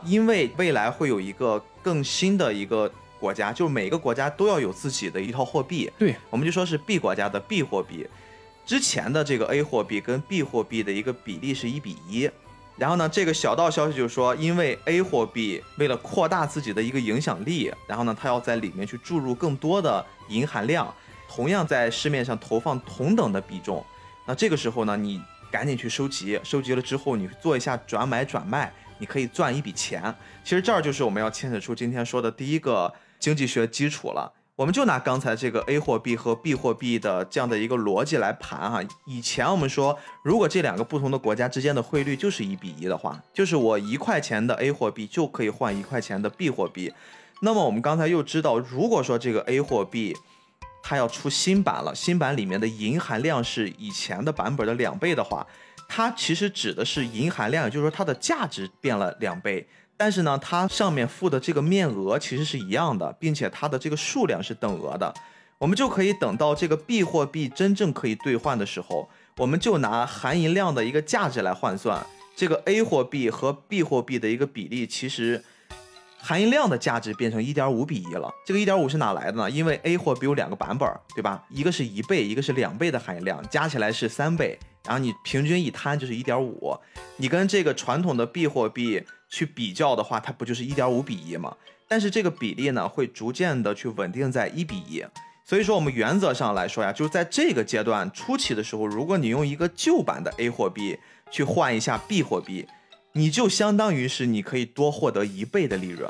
[0.06, 8.08] 因为未来会有一个更新的一个国家，就是每个国家都要有自己的一套货币，对，我们就说是 B 国家的 B 货币，
[8.66, 12.30] 之前的这个 A 货币跟 B 货币的一个比例是一比一。
[12.78, 20.94] 然后呢，这个小道消息就是说，因为 A 货币为了扩大自己的一个影响力，然后呢，它要在里面去注入更多的银含量，
[21.28, 23.86] 同样在市面上投放同等的比重。
[24.26, 30.14] 那这个时候呢，你赶紧去收集，收集了之后，你做一下转买转卖，你可以赚一笔钱。
[30.44, 34.32] 其实这儿就是我们要牵扯出今天说的第一个经济学基础了。
[34.56, 38.82] 我们就拿刚才这个 A 货币和 B 货币的这样的一个逻辑来盘哈。
[39.06, 46.94] 以前我们说，如果这两个不同的国家之间的汇率就是一比一的话，就是我一块钱的 A 货币就可以换一块钱的 B 货币。
[47.42, 50.14] 那么我们刚才又知道，如果说这个 A 货币
[50.84, 55.48] 它要出新版了，新版里面的银含量是以前的版本的两倍的话，
[55.90, 59.68] 它其实指的是银含量，也就是说它的价值变了两倍。
[59.98, 65.14] 但是呢，它上面附的这个面额其实是一样的，并且它的这个数量是等额的。
[65.58, 75.44] 我们就可以等到这个 B 货币真正可以兑换的时候，我们就拿含银量的一个价值来换算，这个 A 货币和 B 货币的一个比例，其实
[76.18, 78.32] 含银量的价值变成一点五比一了。
[78.46, 79.50] 这个一点五是哪来的呢？
[79.50, 81.44] 因为 A 货币有两个版本，对吧？
[81.50, 84.58] 一个是一倍，一个是两倍的含银量，加起来是三倍。
[84.86, 86.78] 然后你平均一摊就是一点五，
[87.18, 91.56] 你跟这个传统的 B 货币去比较的话，它不就是一点五比一吗？
[91.88, 95.04] 但是这个比例呢，会逐渐的去稳定在一比一。
[95.46, 100.98] 所以说，我们原则上来说呀，就是在这个阶段初期的时候，如果你用一个旧版的 A 货币
[101.32, 102.68] 去换一下 B 货币，
[103.14, 106.08] 你就相当于是你可以多获得一倍的利润。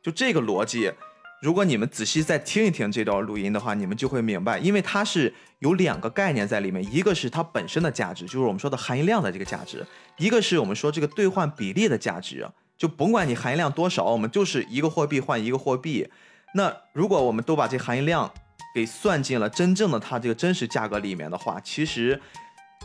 [0.00, 0.92] 就这个逻辑，
[1.40, 9.78] 如果你们仔细再听一听这段录音的话，你们就会明白，因为它是有两个概念在里面，一个是它本身的价值，就是我们说的含银量的这个价值；
[10.16, 12.48] 一个是我们说这个兑换比例的价值。
[12.76, 16.08] 就甭管你含银量多少，我们就是一个货币换一个货币。
[16.54, 18.32] 那如果我们都把这含银量
[18.74, 22.20] 给算进了真正的它这个真实价格里面的话，其实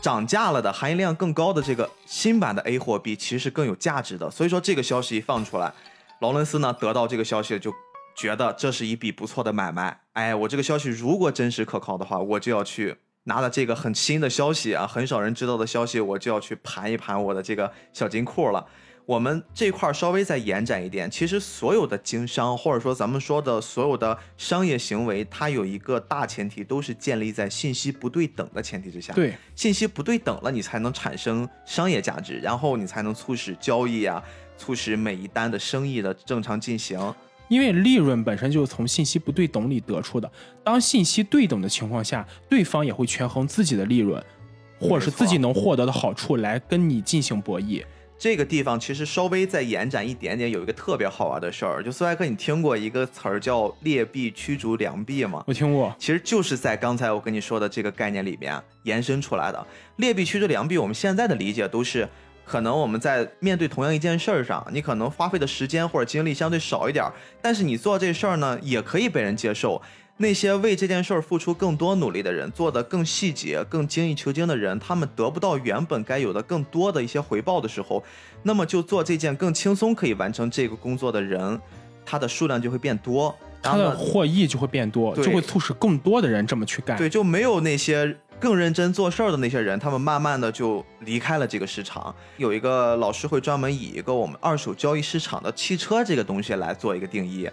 [0.02, 4.28] 涨价了的含银量更高的这个新版的 A 货币其实是更有价值的。
[4.30, 5.72] 所以说这个消息一放出来，
[6.20, 7.72] 劳伦斯呢得到这个消息就
[8.14, 10.00] 觉得这是一笔不错的买卖。
[10.12, 18.66] 哎，我这个消息如果真实可靠的话，我就要去拿了这个很新的消息啊，很少人知道的消息，我就要去盘一盘我的这个小金库了。
[19.06, 29.12] 我们这块稍微再延展一点，其实所有的经商，或者说咱们说的所有的商业行为，它有一个大前提，都是建立在信息不对等的前提之下。
[29.12, 34.24] 对，信息不对等了，你才能产生商业价值，然后你才能促使交易啊，
[34.56, 36.98] 促使每一单的生意的正常进行。
[37.48, 40.30] 因为利润本身就是从信息不对等里得出的。
[40.62, 44.22] 当信息对等的情况下，对方也会权衡自己的利润，
[44.80, 47.84] 或者是自己能获得的好处来跟你进行博弈。
[48.16, 55.42] 这个地方其实稍微再延展一点点，有一个特别好玩的事儿，就苏莱克，你听过一个词儿叫劣币驱逐良币吗？
[55.48, 59.66] 我听过，其实就是在刚才我跟你说的这个概念里面延伸出来的。
[59.96, 62.08] 劣币驱逐良币，我们现在的理解都是，
[62.44, 67.04] 可能我们在面对同样一件事儿上，你可能花费的时间或者精力相对少一点，
[67.40, 69.80] 但是你做这事儿呢，也可以被人接受。
[70.16, 78.00] 那些为这件事儿付出更多努力的人，做的更细节、更精益求精的人，他们得不到原本该有的更多的一些回报的时候，
[78.44, 81.60] 那么就做这件更轻松可以完成这个工作的人，
[82.06, 86.96] 他的数量就会变多，他的获益就会变多，就会促使更多的人这么去干。
[86.96, 92.14] 对，就没有那些更认真做事儿的那些人，他们慢慢的就离开了这个市场。
[92.36, 97.48] 有一个老师会专门以一个我们二手交易市场的汽车这个东西来做一个定义。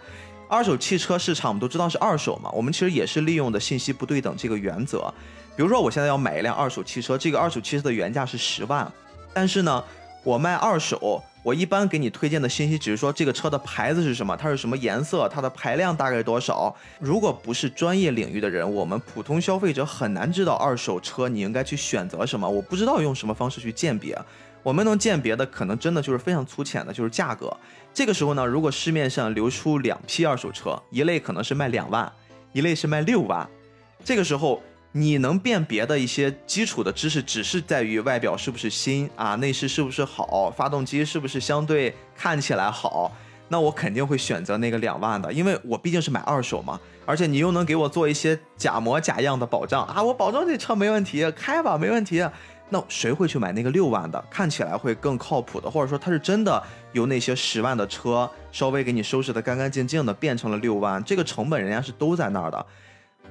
[0.49, 5.01] 二手汽车市场，我们都知道是二手嘛，我们其实也是利用的信息不对等这个原则。
[5.55, 8.91] 比如说，我现在要买一辆二手汽车，这个二手汽车的原价是十万，
[9.33, 9.81] 但是呢，
[10.25, 16.75] 我卖二手，我一般给你推荐的信息只是说这个车的牌子是什么，它是什么颜色，它的排量大概多少。
[16.99, 22.47] 如果不是专业领域的人，我们普通消费者很难知道二手车你应该去选择什么。
[22.47, 24.17] 我不知道用什么方式去鉴别。
[24.63, 27.51] 我们能鉴别的可能真的就是非常粗浅的，就是价格。
[27.91, 32.11] 这个时候呢，如果市面上流出两批二手车，一类可能是卖两万，
[32.53, 33.49] 一类是卖六万，
[34.05, 34.61] 这个时候
[34.93, 43.11] 你能辨别的一些基础的知识，只是在于外表是不是新啊，内饰是不是好，发动机是不是相对看起来好，
[43.47, 52.27] 那我肯定会选择那个两万的，因为我毕竟是买二手嘛，而且你又能给我做一些假模假样的保障啊，我保证这车没问题，开吧没问题。
[52.73, 54.21] 那谁会去买那个六万的？
[54.29, 56.61] 看起来会更靠谱的，或者说它是真的
[56.93, 62.65] 由那些十万的车稍微给你收拾的干干净净的变成了六万，这个成本人家是都在那儿的。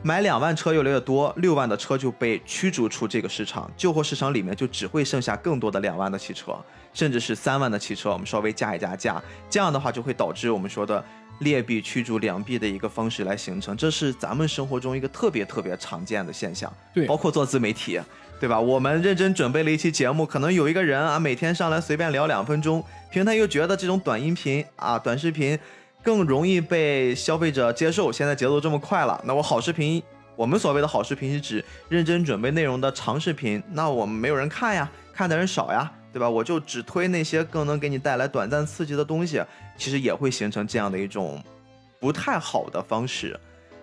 [0.02, 6.56] 买两万车越来越多，六万的车就被驱逐出这个市场，旧货市场里面就只会剩下更多的两万的汽车，
[6.94, 8.10] 甚至是三万的汽车。
[8.10, 11.04] 我们稍微加一加价，这样的话就会导致我们说的
[11.40, 16.72] 劣币驱逐良币的一个方式来形成，这是咱们生活中一个特别特别常见的现象。
[16.94, 18.00] 对，包括做自媒体。
[18.40, 18.58] 对吧？
[18.58, 25.58] 我们认真准备了一期节目，可能有一个人啊，每天上来随便聊两分钟，平台又觉得这种短音频啊、短视频
[26.02, 28.10] 更容易被消费者接受。
[28.12, 30.02] 现在节奏这么快了，那我好视频，
[30.36, 36.28] 我们所谓的好视频是指认真准备内容的长视频，那我们没有人看呀，看的人少呀，对吧？
[36.28, 39.42] 我就只推那些更能给你带来短暂刺激的东西，
[39.76, 41.42] 其实也会形成这样的一种
[41.98, 43.38] 不太好的方式。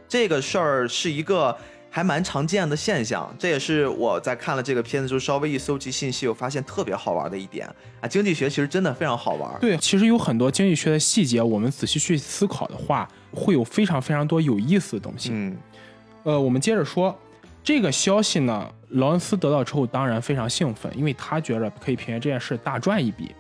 [0.08, 1.58] 这个事儿是一个。
[1.98, 7.68] 还蛮常见的现象，这也是我在看了这个片子之后稍微一搜集信息，我发现特别好玩的一点
[8.00, 8.08] 啊。
[8.08, 9.60] 经济学其实真的非常好玩。
[9.60, 15.32] 对，其实有很多经济学的细节，我们仔细去思考的话，会有非常非常多有意思的东西。
[15.34, 15.58] 嗯，
[16.22, 17.18] 呃，我们接着说
[17.64, 23.34] 这个消息呢，劳恩斯得到之后当然非常兴奋，因为他觉得可以凭借这件事大赚一笔。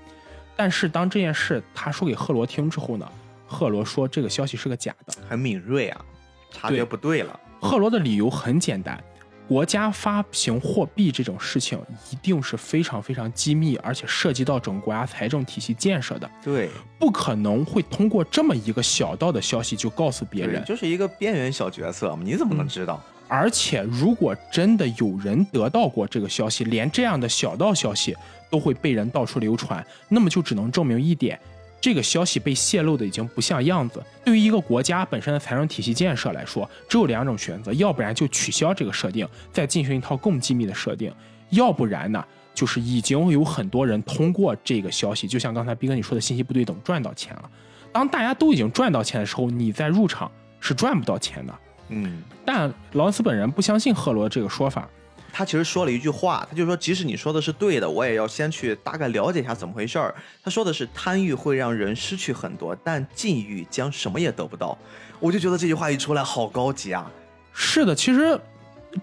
[0.55, 3.07] 但是当这件事他说给赫罗听之后呢，
[3.45, 6.01] 赫罗说这个消息是个假的，很敏锐啊。
[6.49, 7.39] 察觉不对了。
[7.59, 9.01] 赫罗的理由很简单。
[9.47, 11.79] 国家发行货币这种事情，
[12.11, 16.29] 一定是非常非常机密，而且涉及到整个国家财政体系建设的。
[16.43, 23.01] 对，不可能会通过这么一个小道的消息就告诉别人，就是一个边缘小角色嘛，你怎么能知道？
[23.29, 28.13] 而且，如果真的有人得到过这个消息，连这样的小道消息
[28.49, 31.39] 都会被人到处流传，那么就只能证明一点。
[31.79, 34.03] 这个消息被泄露的已经不像样子。
[34.25, 41.11] 对于一个国家本身的财政体系建设来说，只有两种选择：要不然就取消这个设定，再进行一套更机密的设定；
[41.51, 42.23] 要不然呢，
[42.53, 47.49] 就是已经有很多人通过这个消息，就像刚才斌哥你说的信息不对等赚到钱了。
[47.91, 51.53] 当大家都已经赚到钱的时候，你再入场是赚不到钱的。
[51.89, 54.89] 嗯，但劳恩斯本人不相信赫罗这个说法。
[55.37, 60.11] 他其实说了一句话，他就说，即使你说的是对的，我也要先去大概了解一下怎么回事儿。
[60.43, 64.75] 他说的是，贪欲会让人失去很多，但禁欲将什么也得不到。
[65.19, 67.07] 我就觉得这句话一出来，好高级啊！
[67.53, 68.39] 是的，其实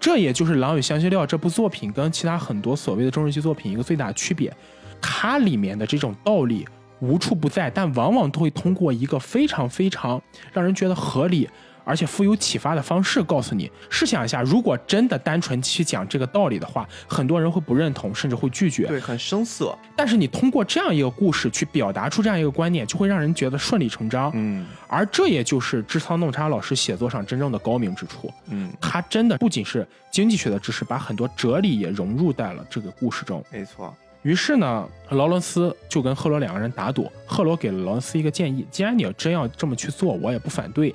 [0.01, 4.53] 这也就是《狼与香辛料》这部作品跟其他很多所谓的中世纪作品一个最大的区别，
[5.01, 6.67] 它里面的这种道理
[6.99, 10.21] 无处不在，但往往都会通过一个非常非常
[10.53, 11.49] 让人觉得合理。
[11.85, 19.77] 而且富有启发的方式告诉你，试想一下，如果真的单纯去讲这个道理的话，很多人会不认同，甚至会拒绝，对，很生涩。
[19.95, 24.31] 但是你通过这样一个故事去表达出这样一个观念，就会让人觉得顺理成章。
[24.35, 28.33] 嗯，而这也就是知仓弄叉老师写作上真正的高明之处。
[28.49, 33.45] 嗯，他真的不仅是经济学的知识，把很多哲理也融入在了这个故事中。
[33.51, 33.95] 没错。
[34.23, 40.95] 于是呢，劳伦斯就跟赫罗两个人打赌，赫罗给了劳伦斯一个建议：既然你要真要这么去做，我也不反对。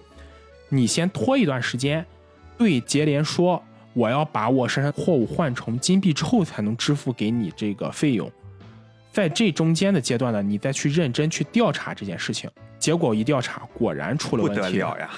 [0.70, 2.06] 你先拖一段时间，
[2.58, 3.62] 对杰连说，
[3.94, 8.32] 我要把我身上货物换成金币之后，才能支付给你这个费用。
[9.12, 12.50] 在这中间的阶段呢，你再去认真去调查这件事情。
[12.78, 14.60] 结果一调查，果然出了问题。
[14.60, 15.10] 不得了呀！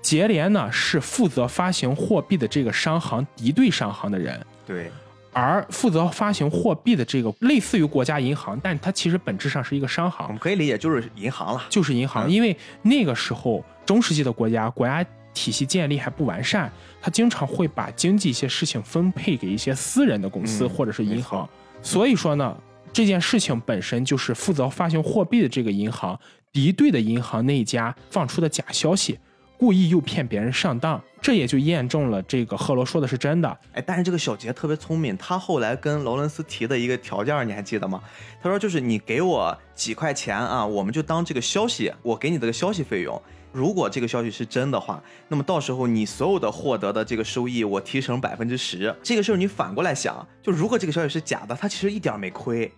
[0.00, 4.40] 杰连呢是负责发行货币的这个商行敌对商行的人。
[4.66, 4.90] 对。
[5.38, 10.24] 而负责发行货币的这个类似于国家银行，但它其实本质上是一个商行。
[10.28, 12.30] 我们可以理解就是银行了，就是银行。
[12.30, 16.72] 因为那个时候中世纪的国家国家体系建立还不完善，
[17.02, 21.46] 它经常会把经济一些事情分配给一些私人的公司或者是银行。
[21.82, 22.56] 所以说呢，
[22.90, 26.18] 这件事情本身就是负责发行货币的这个银行
[26.50, 29.18] 敌对的银行那一家放出的假消息。
[29.58, 33.58] 故意诱骗别人上当，这也就验证了这个赫罗说的是真的。
[33.72, 38.02] 哎，但是这个小杰特别聪明，他后来跟劳伦斯提的一个条件，你还记得吗？
[38.42, 43.20] 他说就是你给我几块钱啊，我们就当这个消息，我给你这个消息费用。
[43.52, 48.94] 如果这个消息是真的话，那么到时候你所有的获得的这个收益，我提成百分之十。
[49.02, 52.70] 这个事儿你反过来想，就如果这个消息是假的，他其实一点没亏。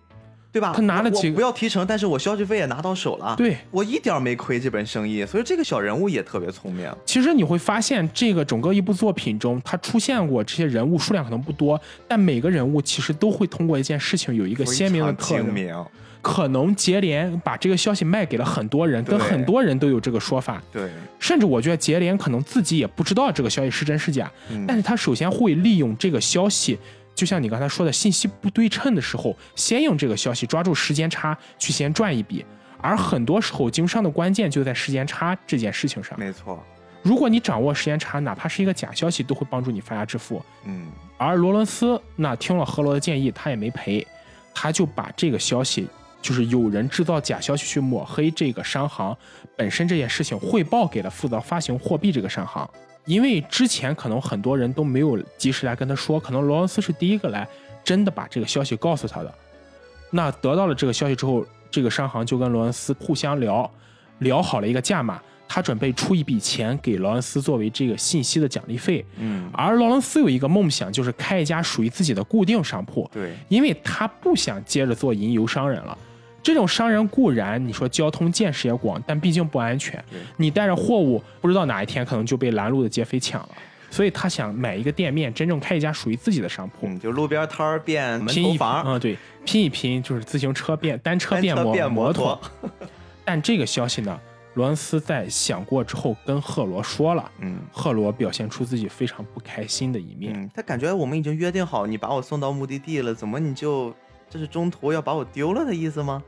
[0.51, 0.73] 对吧？
[0.75, 3.35] 他拿了几个不要提成，但是我消息费也拿到手了。
[3.37, 6.91] 对我一点没亏这本生意，所以这个小人物也特别聪明。
[7.05, 15.85] 其实你会发现，这个整个一部作品中，他出现过这些人物数量可能不多，但每个人物其实都会通过一件事情有一个鲜明的特征。
[16.21, 20.61] 可能杰连把这个消息卖给了很多人，跟很多人都有这个说法。
[20.69, 24.29] 对，甚至我觉得杰连可能自己也不知道这个消息是真是假，
[24.67, 26.77] 但是他首先会利用这个消息。
[27.19, 32.45] 就像你刚才说的，信息不对称的时候，先用这个消息抓住时间差去先赚一笔，
[32.79, 36.17] 而很多时候经商的关键就在时间差这件事情上。
[36.17, 36.63] 没错，
[37.03, 40.41] 如果你掌握时间差，哪怕是一个假消息，都会帮助你发家致富。
[40.63, 44.07] 嗯，而罗伦斯那听了赫罗的建议，他也没赔，
[44.55, 45.89] 他就把这个消息，
[46.21, 49.13] 就是有人制造假消息去抹黑这个商行
[49.57, 52.69] 本身这件事情，汇报给了负责发行货币这个商行。
[53.09, 57.45] 因为之前可能很多人都没有及时来跟他说，可能罗伦斯是第一个来
[57.83, 59.33] 真的把这个消息告诉他的。
[60.11, 63.67] 那得到了这个消息之后，这个商行就跟罗伦斯互相聊，
[64.19, 69.03] 聊好了一个价码，他准备出一笔钱给劳伦斯作为这个信息的奖励费。
[69.17, 73.09] 嗯，而劳伦斯有一个梦想，就是开一家属于自己的固定商铺。
[73.11, 75.97] 对，因为他不想接着做吟游商人了。
[76.41, 80.03] 这种商人固然你说交通见识也广，但毕竟不安全。
[80.37, 83.49] 你带着货物，不知道哪一天可能就被拦路的劫匪抢了。
[83.91, 88.83] 所以他想买一个店面，真正开一家属于自己的商铺，就路边摊儿变门头房。
[88.85, 92.39] 嗯，对，拼一拼就是自行车变单车变摩摩托。
[93.25, 94.19] 但这个消息呢，
[94.53, 97.31] 罗恩斯在想过之后跟赫罗说了。
[97.39, 100.49] 嗯，赫罗表现出自己非常不开心的一面。
[100.53, 103.93] 他感觉我们已经约定好，你把我送到目的地了，怎么你就？
[104.29, 106.21] 这是中途要把我丢了的意思吗？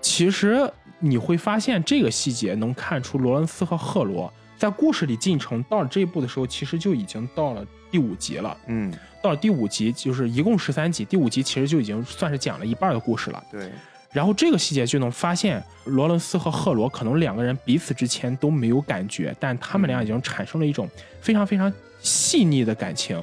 [0.00, 8.56] 其实你会发现这个细节能看出罗伦斯和赫罗在故事里进程到了这一步的时候，其实就已经到了第五集了。
[8.66, 13.42] 嗯，到了第五集就是一共十三集，第五集其实就已经算是讲了一半的故事了。
[13.50, 13.70] 对。
[14.12, 20.88] 然后这个细节就能发现，罗伦斯和赫罗可能两个人彼此之前都没有感觉，但他们俩已经产生了一种
[21.20, 23.20] 非常非常细腻的感情。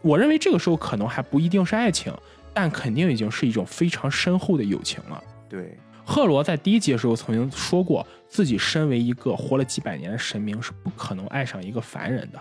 [0.00, 2.12] 我认为这个时候可能还不一定是爱情，
[2.54, 5.22] 但肯定已经是一种非常深厚的友情了。
[5.48, 12.40] 对，赫罗在第一集的时候曾经说过，自己身为一个活了几百年的神明，是不可能爱上一个凡人的。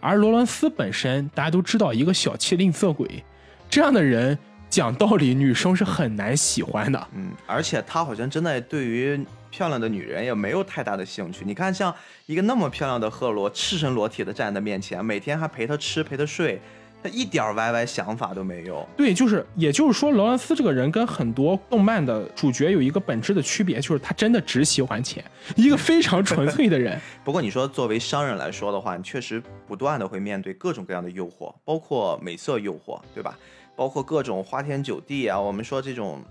[0.00, 3.22] 而罗伦斯本身，大家都知道，一个小气吝啬鬼，
[3.68, 4.36] 这样的人。
[4.70, 7.08] 讲道理，女生是很难喜欢的。
[7.12, 11.44] 嗯，而且他好像真的对于漂亮的女人也没有太大的兴趣。
[11.44, 11.92] 你看，像
[12.26, 16.60] 一个那么漂亮的赫罗，赤身裸体的站在面前，每天还陪她吃，陪她睡，
[17.02, 18.86] 他一点歪歪想法都没有。
[18.96, 25.24] 对，就是，也就是说，劳伦斯这个人跟很多动漫的主角有一个本质的区别，就是他真的只喜欢钱，
[25.56, 27.00] 一个非常 纯粹的人。
[27.24, 33.38] 不过你说作为商人来说的话，你确实不断的会面对各种各样的诱惑，包括美色诱惑，对吧？
[33.76, 36.22] 包括各种花天酒地啊，我们说这种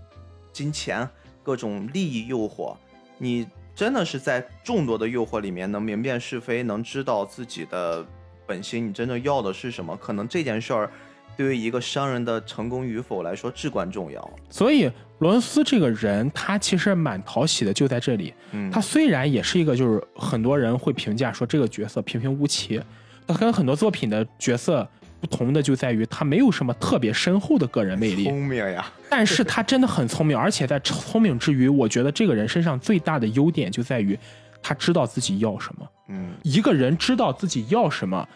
[0.53, 1.09] 金钱、
[1.41, 2.75] 各种利益诱惑，
[3.17, 8.05] 你真的是在众多的诱惑里面能明辨是非，能知道自己的
[8.49, 9.95] 本心，你真正要的是什么？
[9.97, 10.89] 可能这件事儿
[11.37, 14.29] 对于一个商人的成功与否来说至关重要。
[14.49, 18.33] 所以罗恩斯这个人，他其实蛮讨喜的，就在这里。
[18.51, 22.81] 嗯，他虽然也是一个，就是很多人会评价说这个角色平平无奇，
[23.27, 24.87] 他跟很多作品的角色。
[25.21, 28.89] 不同的就在于他没有什么特别深厚的个人魅力，聪明呀！
[29.09, 34.17] 但是他真的很聪明，而且在聪明之余，我觉得这个人身上最大的优点就在于
[34.61, 35.87] 他知道自己要什么。
[36.07, 38.27] 嗯，一个人知道自己要什么，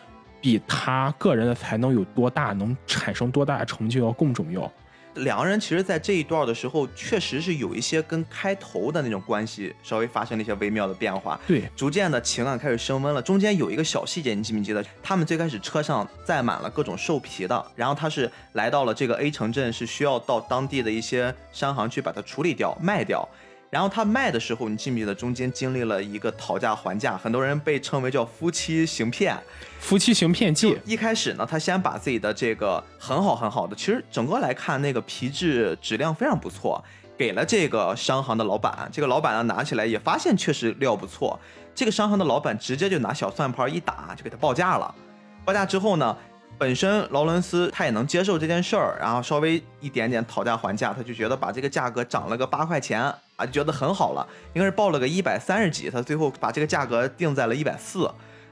[0.42, 4.72] 比他个人的才能有多大，能产生多大的成就要更重要。
[5.18, 11.40] 两个人其实，在这一段的时候，确实是有一些跟开头的那种关系稍微发生了一些微妙的变化。
[11.46, 13.22] 对，逐渐的情感开始升温了。
[13.22, 14.84] 中间有一个小细节，你记不记得？
[15.04, 23.28] 他们最开始车上载满了各种兽皮的，然后他是来到了这个 A 城镇，是需要到当地的一些商行去把它处理掉、卖掉。
[23.74, 27.18] 然后他卖的时候，你记不记得中间经历了一个讨价还价？
[27.18, 29.36] 很多人被称为叫夫妻行骗，
[29.80, 30.78] 夫妻行骗记。
[30.86, 36.84] 一开始呢，他先把自己的这个很好很好的，其实整个来看那个皮质质量非常不错，
[37.18, 38.88] 给了这个商行的老板。
[38.92, 41.40] 这个老板呢拿起来也发现确实料不错，
[41.74, 44.94] 这个商行的老板直接就拿小算盘一打，就给他报价了。
[45.44, 46.16] 报价之后呢？
[46.56, 54.28] 本身劳伦斯他也能接受这件事儿，然后稍微一点点讨价还价，他就觉得把这个价格涨了个八块钱啊，就觉得很好了。
[54.54, 58.10] 应该是报了个一百三十几，他最后把这个价格定在了一百四，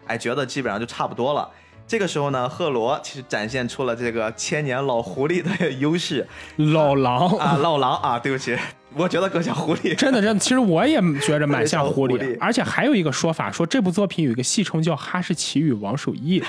[0.08, 1.50] 哎，觉得基本上就差不多了。
[1.88, 6.26] 这个时候呢，赫罗其实展现出了这个千年老狐狸的优势，
[6.56, 7.28] 老狼。
[7.38, 8.58] 啊，老狼啊，对不起，
[8.94, 16.42] 我觉得更像狐狸，真的真的，其实我也觉着蛮像 狐狸，而且还有一个说法，说这部作品有一个戏称叫哈士奇与王守义，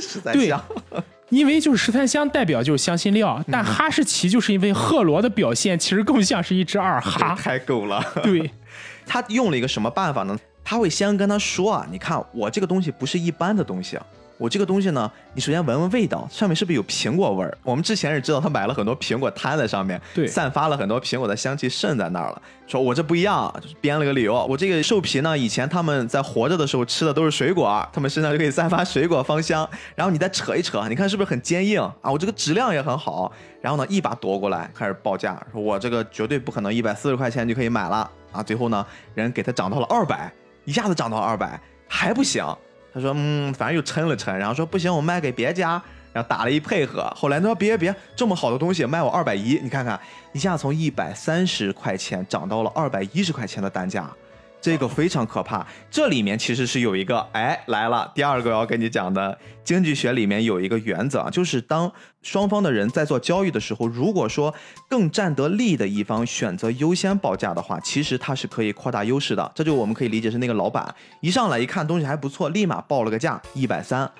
[0.00, 0.64] 十三香，
[1.30, 8.50] 因为就是十三香代表就是香辛料，但哈士奇就是因为赫罗的表现其实更像是一只二哈， 太狗了，对，
[9.06, 10.38] 他用了一个什么办法呢？
[10.64, 13.98] 他会先跟他说啊，你看我这个东西不是一般的东西。
[14.38, 17.58] 我这个东西呢，你首先闻闻味道，上面是不是有苹果味儿？
[17.64, 22.40] 我们之前是知道他买了很多苹果摊在上面，对，散发了很多苹果的香气渗在那儿了。
[22.68, 24.46] 说我这不一样，就是编了个理由。
[24.46, 29.68] 我这个兽皮呢，以前他们在活着的时候吃的都是水果，他们身上就可以散发水果芳香。
[29.96, 32.12] 然后你再扯一扯，你看是不是很坚硬啊？
[32.12, 33.32] 我这个质量也很好。
[33.60, 38.40] 然后呢，一把夺过来，开始报价，说我这个绝对不可能一百四十块钱就可以买了啊！
[38.40, 40.32] 最后呢，人给他涨到了二百，
[40.64, 42.44] 一下子涨到二百还不行。
[42.98, 45.80] 他说：“嗯，反正又称了称，然后说不行，我卖给别家，
[46.12, 47.10] 然后打了一配合。
[47.16, 49.98] 后来他说别别，这么好的东西卖我二百一，你看看，
[50.32, 54.10] 一下从一百三十块钱涨到了二百一十块钱的单价。”
[54.60, 61.90] 这个非常可怕，这里面其实是有一个，哎，来了，第二个要跟你讲的经济学里面有一个原则啊，就是当
[62.22, 64.52] 双方的人在做交易的时候，如果说
[64.88, 69.50] 更占得利的一方选择优先报价的话，其实他是可以扩大优势的。
[69.54, 74.10] 这就我们可以理解是那个老板一上来一看东西还不错，立马报了个价一百三，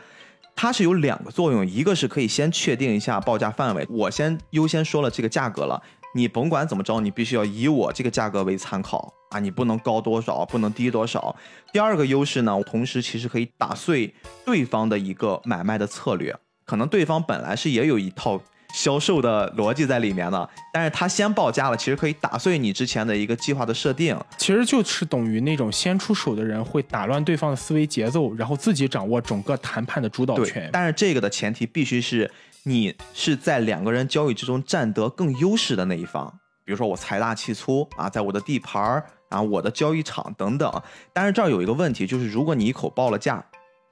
[0.54, 5.82] 它是有两个作用，一个是可以先确定一下报价范围，我先优先说了这个价格了。
[6.14, 9.38] 你甭管怎么着，你必须要以我这个价格为参考啊！
[9.38, 11.36] 你不能高多少，不能低多少。
[11.70, 14.12] 第二个优势呢，同时其实可以打碎
[14.44, 16.34] 对方的一个买卖的策略。
[16.64, 18.40] 可能对方本来是也有一套
[18.74, 24.18] 销售的逻辑在里面的，但是他先报价了，其实可以打碎你之前的一个计划的设定。
[24.38, 30.68] 其实就是等于那种先出手的人会打乱对方的思维节奏，然后自己掌握整个谈判的主导权。
[30.72, 32.30] 但是这个的前提必须是。
[32.68, 36.30] 你是在两个人交易之中占得更优势的那一方，
[36.66, 40.70] 比如说我财大气粗啊，在我的地盘儿啊，我的交易场等等。
[41.14, 43.42] 但是这儿有一个问题，就是如果你一口报了价，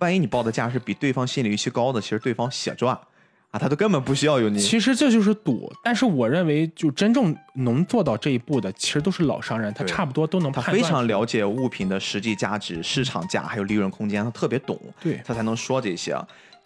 [0.01, 2.95] 万一你报的价是比对方心理预期高的，其实对方血赚
[3.51, 4.59] 啊，他都根本不需要有你。
[4.59, 10.66] 其实这就是赌，但是我认为，就真正能做到这一步的，其实都是老商人，他差不多都能判断。
[10.66, 16.14] 他非常了解物品的实际价值、市场价还有利润空间，他特别懂，对他才能说这些。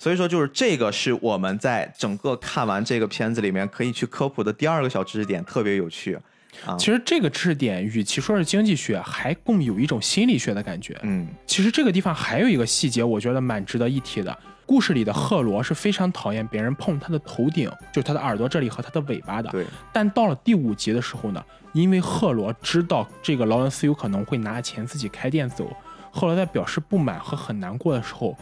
[0.01, 6.18] 所以说，就是这个是我们在整个看完这个片子里面可以去科普的第二个小知识点，特别有趣。
[6.64, 10.98] 啊，其实这个知识点与其说是经济学，还更有一种心理学的感觉。
[11.03, 14.34] 嗯，其实这个地方还有一个细节，我觉得蛮值得一提的。
[14.64, 19.51] 故事里的赫罗是非常讨厌别人碰他的头顶，就是他的耳朵这里和他的尾巴的。
[19.51, 21.44] 对，但到了第五集的时候呢，
[21.74, 25.70] 因为赫罗知道这个劳伦斯有可能会拿钱自己开店走，
[26.11, 28.34] 赫罗在表示不满和很难过的时候，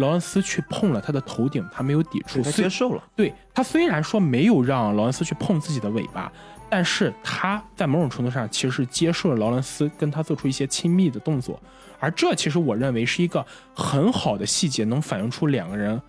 [0.00, 3.02] 劳伦斯去碰了他的头顶，他没有抵触，他接受了。
[3.14, 6.32] 对他虽然说没有让劳伦斯去碰自己的尾巴，
[6.68, 11.60] 但是他在某种程度上其实是接受了劳伦斯跟他做出一些亲密的动作，
[11.98, 13.44] 而这其实我认为是一个
[13.74, 16.00] 很好的细节，能反映出两个人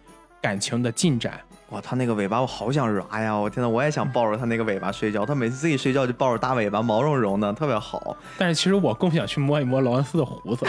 [0.42, 1.39] 感情的进展。
[1.72, 5.26] 哇，他那个尾巴我好想揉，哎呀，我天呐，我也想抱着他那个尾巴睡觉。
[5.26, 8.15] 他每次自己睡觉就抱着大尾巴，毛茸茸的，特别好。
[8.38, 10.65] 但是其实我更想去摸一摸劳伦斯的胡子，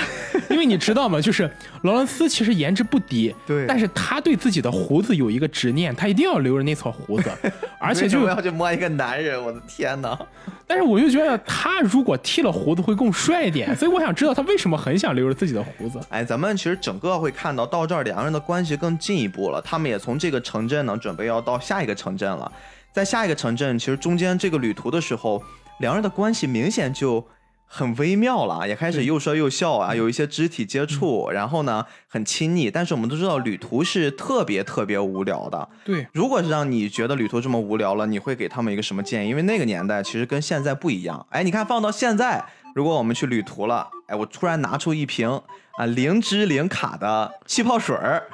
[0.49, 1.21] 因为你知道吗？
[1.21, 1.51] 就是
[1.83, 7.31] 劳伦斯其实颜值不低， 对但是他对自己的胡子有一个执念，他一定要留着那撮胡子，
[7.81, 9.43] 而且就我要去摸一个男人？
[9.43, 10.17] 我的天呐！
[10.65, 16.01] 但是我就觉得他如果剃了胡子会更帅一点，所以我想知道他为什么很想留着自己的胡子。
[16.09, 19.61] 哎，咱们其实整个会看到到这儿，两个人的关系更进一步了。
[19.61, 22.51] 他们也从这个城镇呢，准备要到下一个城镇了。
[22.93, 25.43] 在下一个城镇，其实中间这个旅途的时候，
[25.81, 27.27] 两人的关系明显就
[27.67, 32.71] 很微妙了，也开始又说又笑啊，有一些肢体接触，然后呢很亲昵。
[32.71, 35.67] 但是我们都知道，旅途是特别特别无聊的。
[35.83, 39.31] 对，如果是让你觉得旅途这么无聊了，你会给他们一个什么建议？
[39.31, 41.27] 因为那个年代其实跟现在不一样。
[41.31, 45.41] 哎，你看放到现在，如果我们去旅途了，哎，我突然拿出一瓶
[45.79, 48.25] 啊零脂零卡的气泡水儿，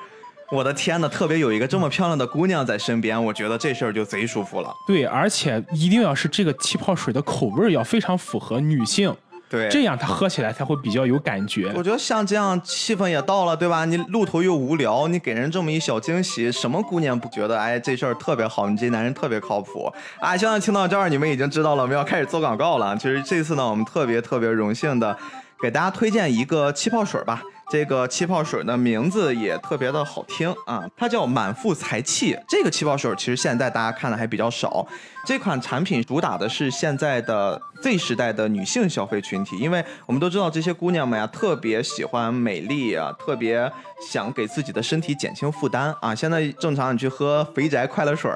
[0.50, 4.74] 我的天呐，特别有一个这么漂亮的姑娘在身边，我觉得这事儿就贼舒服了。
[4.86, 9.14] 对，而且一定要是这个气泡水的口味要非常符合女性，
[9.50, 11.70] 对这样它喝起来才会比较有感觉。
[11.74, 13.84] 我觉得像这样气氛也到了，对吧？
[13.84, 18.70] 你路途又无聊，你给人这么一小惊喜，什么姑娘不觉得哎这事儿特别好？
[18.70, 20.34] 你这男人特别靠谱啊！
[20.34, 22.96] 现在听到这儿，你们已经知道了，我们要开始做广告了。
[22.96, 25.14] 其实这次呢，我们特别特别荣幸的
[25.60, 27.42] 给大家推荐一个气泡水吧。
[27.70, 32.36] 这个气泡水的名字也特别的好听啊，它叫满腹才气。
[32.48, 34.86] 这个气泡水其实现在大家看的还比较少。
[35.26, 43.70] 这款产品主打的是现在的 Z 时代的女性消费群体，因为我们都知道这些姑娘们呀，特别喜欢美丽啊，特别
[44.10, 46.14] 想给自己的身体减轻负担啊。
[46.14, 48.30] 现在正常你去喝肥宅快乐水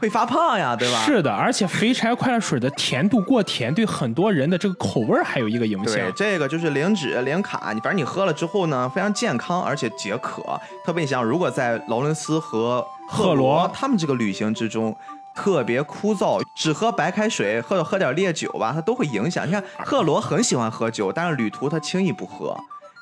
[0.00, 1.04] 会发胖呀，对吧？
[1.04, 6.12] 是的，而且肥宅快乐水的甜度过甜，对很多人的这个口味还有一个影响对，。
[6.12, 10.60] 这个就是零脂零卡，你反正你喝了之后呢，非常健康，而且解渴。
[10.84, 14.94] 特别你想，如果在劳伦斯和赫罗罗他们这个旅行之中。
[15.34, 19.46] 特别枯燥，只喝白开水或者喝点烈酒吧，它都会影响。
[19.46, 22.56] 你看，赫罗很喜欢喝酒，但是旅途他轻易不喝，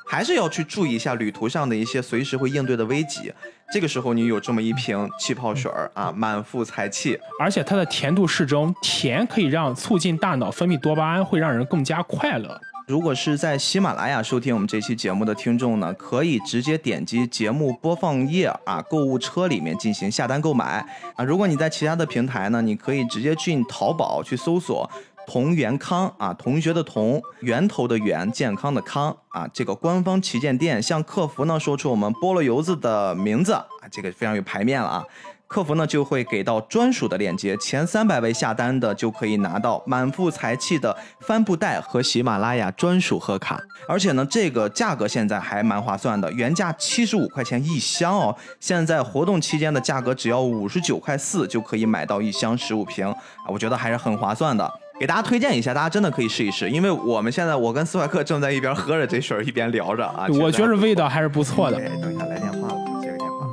[0.06, 3.32] 还是要去注意一下旅途上的一些随时会应对的危机。
[3.72, 12.60] 这个时候，你有这么一瓶气泡水儿啊，满腹才气，而且它的甜度适中，甜可以让促进大脑分泌多巴胺，会让人更加快乐。
[12.86, 21.24] 如果是在喜马拉雅收听我们这期节目的听众呢，可以直接点击节目播放页啊，购物车里面进行下单购买啊。
[21.24, 24.88] 如果你在其他的平台呢，你可以直接进淘宝去搜索
[25.26, 35.04] “同源康”啊，同学的同，源头的源，健康的康啊，这个官方旗舰店向客服呢说出我们菠萝油子的名字啊，这个非常有排面了啊。
[35.48, 53.16] 客服呢就会给到专属的链接，前三百位下单的就可以拿到满腹才气的帆布袋和喜马拉雅专属贺卡，而且呢这个价格现在还蛮划算的，原价七十五块钱一箱哦，现在活动期间的价格只要五十九块四就可以买到一箱十五瓶啊，
[53.48, 54.70] 我觉得还是很划算的。
[54.98, 61.76] 给大家推荐一下，大家真的可以试一试，因为我们现在我跟斯怀克正在一边喝着这水一边聊着啊，我觉得得味道还是不错的。
[61.76, 63.46] 对，等一下来电话了，接个电话。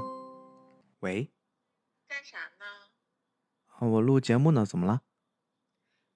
[1.02, 1.30] 喂，
[2.14, 2.66] 干啥呢？
[3.66, 5.01] 啊我录节目呢，怎么了？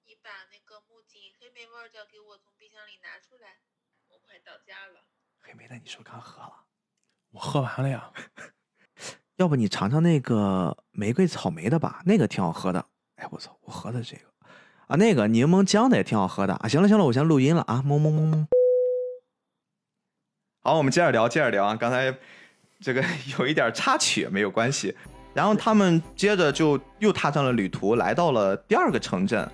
[0.06, 3.58] 你把那个木槿黑莓味儿的给我从冰箱里拿出来，
[4.06, 5.02] 我快到家了。
[5.40, 6.66] 黑莓的你是不是刚喝了？
[7.32, 8.12] 我喝完了呀，
[9.34, 12.86] 要不你尝尝那个玫瑰草莓的吧，那个挺好喝的。
[13.16, 14.32] 哎，我操，我喝的这个
[14.86, 16.68] 啊，那个柠檬姜的也挺好喝的啊。
[16.68, 18.46] 行了行了，我先录音了啊，么么么么。
[20.62, 21.74] 好，我们接着聊，接着聊啊。
[21.74, 22.16] 刚才
[22.78, 23.02] 这个
[23.36, 24.96] 有一点插曲，没有关系。
[25.34, 29.48] 然后他们接着就又踏上了旅途，来到了第二个城镇。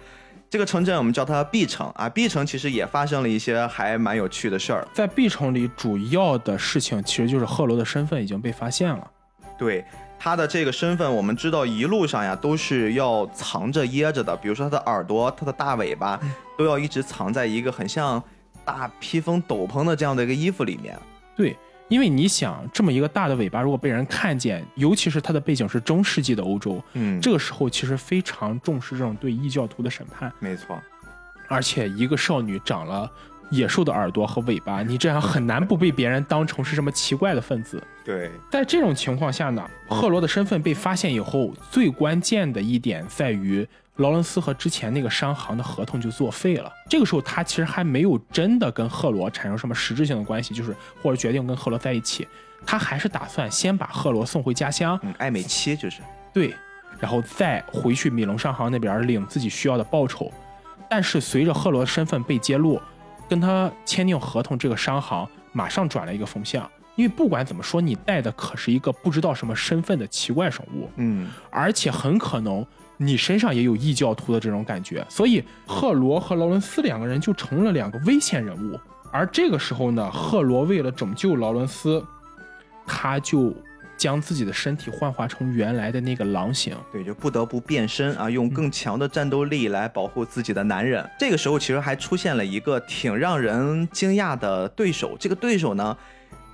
[0.50, 4.86] 这个城镇我们叫它 B 城啊，B 城其实也发生了一些还蛮有趣的事儿。
[4.92, 9.10] 在 B 城里主要的事情其实就是赫罗的身份已经被发现了。
[9.58, 9.84] 对
[10.16, 16.20] 他的这个身份，我们知道一路上呀都是要藏着掖着的，比如说他的耳朵、他的大尾巴，
[16.56, 18.22] 都要一直藏在一个很像
[18.64, 20.96] 大披风斗篷的这样的一个衣服里面。
[21.36, 21.56] 对，
[21.88, 30.80] 因为你想，这么一个大的尾巴，如果被人看见，尤其是它的背景是中世纪的欧洲，嗯，这个时候其实非常重视这种对异教徒的审判，没错。
[31.46, 33.10] 而且一个少女长了
[33.50, 37.82] 野兽的耳朵和尾巴，你这样很难不被别人当成是什么奇怪的分子。
[38.02, 43.66] 对，在这种情况下呢，赫罗的身份被发现以后，最关键的一点在于
[43.96, 46.72] 劳伦斯和之前那个商行的合同就作废了。
[46.90, 52.26] 这个时候，他其实还没有真的跟赫罗产生什么实质性的关系，就是或者决定跟赫罗在一起，
[52.66, 56.00] 他还是打算先把赫罗送回家乡，嗯，爱美妻就是
[56.32, 56.52] 对，
[56.98, 60.32] 然后再回去米龙商行那边领自己需要的报酬。
[60.90, 62.80] 但是随着赫罗的身份被揭露，
[63.28, 72.64] 跟他签订合同这个商行马上转了一个风向，因为不管怎么说，你带的可是一个不知道什么身份的奇怪生物，嗯，而且很可能
[72.96, 78.78] 你身上也有异教徒的这种感觉，所以赫罗和劳伦斯两个人就成了两个危险人物。
[79.10, 82.04] 而这个时候呢，赫罗为了拯救劳伦斯，
[82.86, 83.54] 他就
[83.96, 86.76] 将自己的身体幻化成原来的那个狼形。
[86.92, 91.08] 对，就不得不变身啊，用更强的战斗力来保护自己的男人。
[91.18, 95.96] 这个时候其实还出现了一个挺让人惊讶的对手，这个对手呢，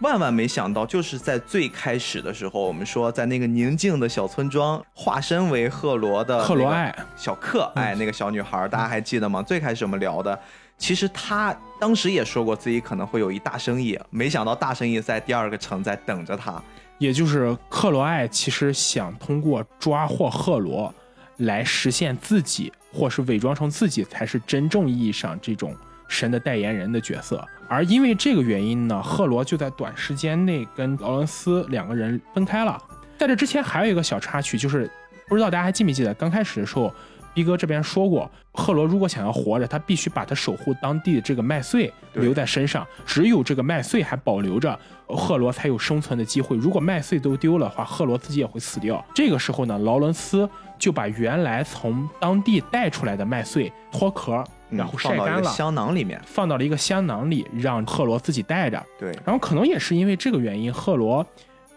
[0.00, 9.42] 万万没想到，就是在最开始的时候，我们说在那个宁静的小村庄，化身为赫罗的赫罗爱小克，哎，那个小女孩，大家还记得吗？
[9.42, 10.38] 最开始我们聊的，
[10.78, 16.60] 其实她当时也说过自己可能会有一大生意，没想到大生意在第二个城在等着她。
[16.96, 20.94] 也就是克罗爱其实想通过抓获赫罗，
[21.36, 25.76] 来实现自己，或是伪装成自己才是真正意义上这种
[26.08, 27.46] 神的代言人的角色。
[27.70, 32.76] 而因为这个原因呢，赫罗就在短时间内跟劳伦斯两个人分开了。
[33.16, 34.90] 在这之前还有一个小插曲，就是
[35.28, 36.92] 不知道大家还记没记得，刚开始的时候，
[37.32, 46.56] 逼哥这边说过，赫罗如果想要活着，他必须把他守护当地的这个麦穗留在身上，只有这个麦穗还保留着，赫罗才有生存的机会。
[46.56, 49.04] 如果麦穗都丢了的话，赫罗自己也会死掉。
[49.14, 58.82] 这个时候呢，劳伦斯就把原来从当地带出来的麦穗脱壳，嗯然后晒放到一个干了，香囊里面，放到了一个香囊里，让赫罗自己带着。
[58.98, 61.24] 对，然后可能也是因为这个原因，赫罗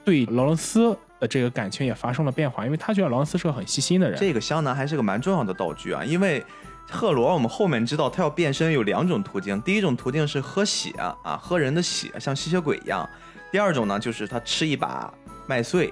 [0.06, 4.20] 对劳伦斯的这个感情也发生了变化，因为他觉得劳伦斯是个很细心的人。
[4.20, 6.44] 这个香囊还是个蛮重要的道具啊，因为
[6.90, 13.08] 赫罗我们后面知道他要变身有两种途径，第一种途径是喝血啊，喝人的血，像吸血鬼一样；
[13.52, 15.14] 第二种呢，就是他吃一把
[15.48, 15.92] 麦穗。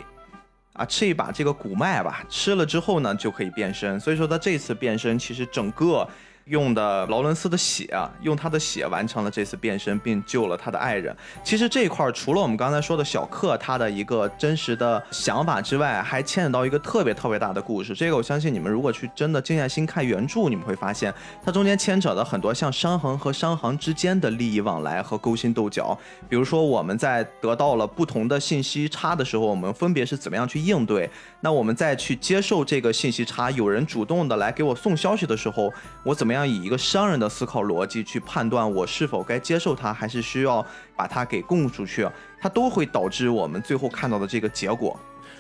[0.74, 4.00] 啊，吃一把这个谷麦吧，吃了之后呢，就可以变身。
[4.00, 6.08] 所以说他这次变身，其实整个
[6.46, 7.88] 用的劳伦斯的血，
[8.22, 11.16] 用他的血完成了这次变身，并救了他的爱人。
[11.44, 17.94] 其实这一块儿除了我们刚才说的小克他的一个真实的想法之外，还牵扯到一个特别特别大的故事。
[17.94, 21.14] 这个我相信你们如果去真的静下心看原著，你们会发现
[21.44, 25.98] 它中间牵扯了很多像商行和商行之间的利益往来和勾心斗角。
[26.28, 31.10] 比如说我们在得到了不同的信息差的时候，我们分别是怎么样去应对？
[31.44, 35.74] 那我们再去接受这个信息差，有人主动的来给我送消息的时候，
[36.04, 40.64] 我怎么样以一个商人的思考逻辑去判断我是否该接受它，还是需要
[40.96, 42.08] 把它给供出去？
[42.40, 45.00] 它都会导致我们最后看到的这个结果。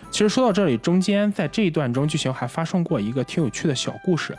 [0.09, 4.35] 其实说到这里，中间在这一段中剧情还发生过一个挺有趣的小故事。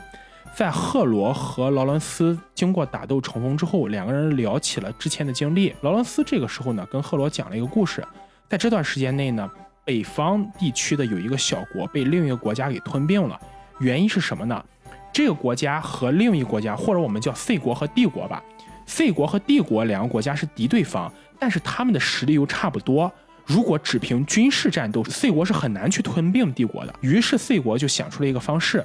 [0.55, 5.73] 在赫罗和劳伦斯经过打斗重逢之后，两个人聊起了之前的经历。
[5.81, 8.05] 劳伦斯这个时候呢，跟赫罗讲了一个故事。
[8.47, 9.49] 在这段时间内呢，
[9.85, 13.39] 北方地区的有一个小国被另一个国家给吞并了，
[13.79, 14.63] 原因是什么呢？
[15.11, 18.41] 这个国家和另一个国家，或者我们叫 C 国和 D 国吧
[18.85, 23.11] ，C 国和 D 国两个国家是敌对方，但是他们的实力又差不多。
[23.45, 26.95] 如果只凭军事战斗，C 国是很难去吞并帝国的。
[27.01, 28.83] 于是 C 国就想出了一个方式，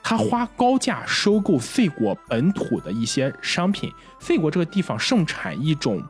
[0.00, 3.92] 他花高价收购 C 国本土的一些商品。
[4.20, 6.00] C 国这个地方盛产一种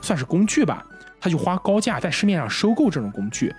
[0.00, 0.86] 算是工具吧，
[1.20, 3.52] 他就花高价在市面上收购这种工具。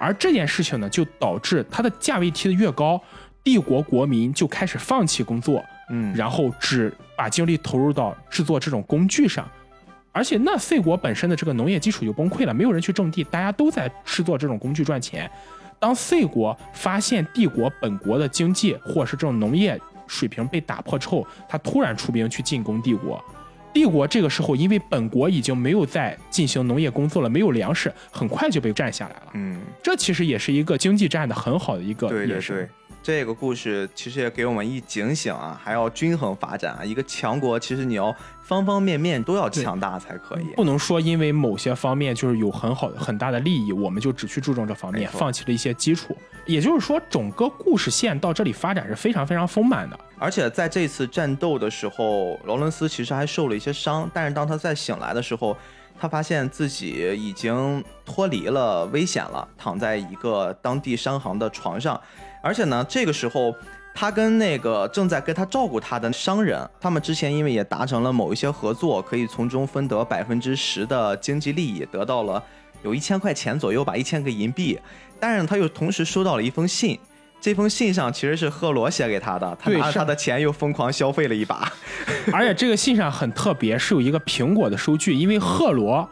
[0.00, 3.00] 而这件事情呢，就导致它的价位提得越高，
[3.44, 9.46] 帝国国民就开始放弃工作，嗯然后只把精力投入到制作这种工具上。
[10.12, 15.30] 而且那 C 国本身的这个农业基础就崩溃了，没有人去种地，大家都在制作这种工具赚钱。
[15.78, 23.22] 当 C 国发现帝国本国的经济或者是这种农业水平被打破之后，他突然出兵去进攻帝国。
[23.72, 29.30] 帝国这个时候因为本国已经没有在进行农业工作了，没有粮食，很快就被占下来了。
[29.34, 32.68] 嗯，这其实也是一个经济战的很好的一个对对延伸对。
[33.10, 36.84] 这个故事其实也给我们一警醒啊，还要均衡发展啊。
[36.84, 40.44] 一个强国其实你要方方面面都要强大才可以。
[40.54, 46.16] 不能说因为某些方面就是有很好的很大的利益，我们就只去注重这方面，放弃了一些基础。
[46.46, 49.98] 也就是说，整个故事线到这里发展是非常非常丰满的。
[50.16, 55.56] 而且在这次战斗的时候，劳伦斯其实还受了一些伤，但是当他再醒来的时候，
[55.98, 62.00] 他发现自己已经脱离了危险了，躺在一个当地商行的床上。
[62.42, 63.54] 而且呢，这个时候
[63.94, 72.42] 他跟那个正在跟他照顾他的商人，他们之前因为也达成了某一些合作，可以从中分得百分之十的经济利益，得到了
[72.82, 74.78] 有一千块钱左右吧，一千个银币。
[75.18, 76.98] 但是他又同时收到了一封信。
[77.42, 81.72] 这封信上其实是赫罗写给他的，他拿着他的钱又疯狂消费了一把。
[82.32, 86.06] 而且这个信上很特别，是有一个苹果的收据，因为赫罗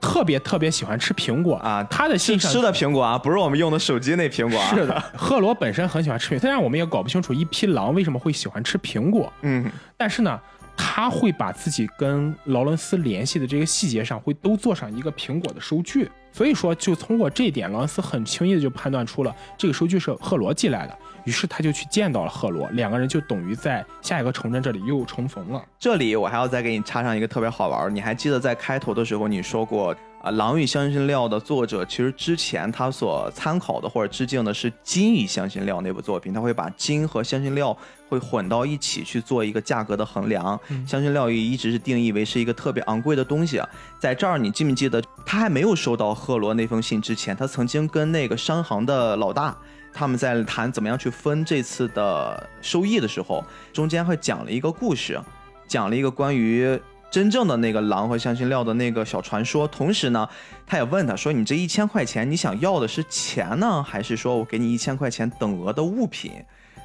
[0.00, 4.70] 特别特别喜欢吃苹果啊他的信上吃的苹果啊，不是我们用的手机那苹果啊。
[4.70, 10.40] 是的， 赫罗本身很喜欢吃苹果，虽然我们也搞不清楚一匹狼为什么会喜欢吃苹果，嗯，但是呢，
[10.76, 20.96] 他会把自己跟劳伦斯联系的这个细节上会都做上一个苹果的收据，所以说就通过这一点，劳伦斯很轻易的就判断出了这个收据是赫罗寄来的，
[21.28, 25.62] 于是他就去见到了赫罗，两个人就等于在下一个城镇这里又重逢了。
[25.78, 37.76] 这里我还要再给你插上一个特别好玩儿，你还记得在开头的时候你说过啊，《狼与香辛料》的作者其实之前他所参考的或者致敬的是《金与香辛料》那部作品，他会把金和香辛料
[38.08, 40.58] 会混到一起去做一个价格的衡量。
[40.86, 43.58] 香辛料也一直是定义为是一个特别昂贵的东西。
[43.58, 43.68] 啊
[44.00, 49.54] 在这儿你记不记得，他还没有收到赫罗那封信之前，他曾经跟那个商行的老大。
[49.92, 55.20] 他们在谈怎么样去分这次的收益的时候，中间会讲了一个故事，
[55.66, 56.80] 讲了一个关于
[57.10, 59.66] 真正的那个狼和香辛料的那个小传说。
[59.66, 60.28] 同时呢，
[60.66, 66.32] 他也问他说：“你这一千块钱，你想要的是钱呢，还是说我给你一千块钱等额的物品？”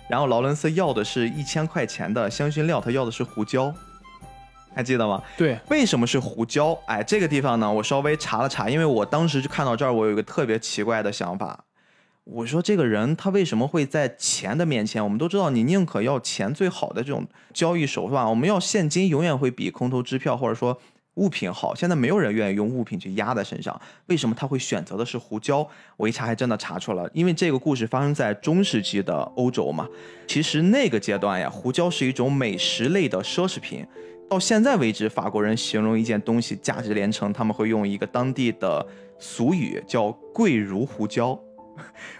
[0.10, 3.74] 然后劳伦斯要的是一千块钱的香辛料，他要的是胡椒，
[4.76, 5.22] 还记得吗？
[5.38, 6.78] 对，为什么是胡椒？
[6.88, 11.64] 哎，这个地方呢，我稍微查了查，因为我当时就看到这儿，我有一个特别奇怪的想法。
[12.26, 15.04] 我说这个人他为什么会在钱的面前？
[15.04, 20.80] 我们都知道，你宁可要钱最好的这种交易手段，我们要现金永远会比空头支票或者说
[21.16, 21.76] 物品好。
[21.76, 25.68] 现在没有人愿意用物品去压在身上，为什么他会选择的是胡椒？
[25.98, 29.86] 我一查还真的查出了，因为这个故事发生在中世纪的欧洲嘛。
[30.26, 33.86] 其实那个阶段呀，胡椒是一种美食类的奢侈品。
[34.30, 38.88] 到现在为止，法国人形容一件东西价值连城，他们会用一个当地的
[39.20, 41.38] 俗语叫“贵如胡椒”，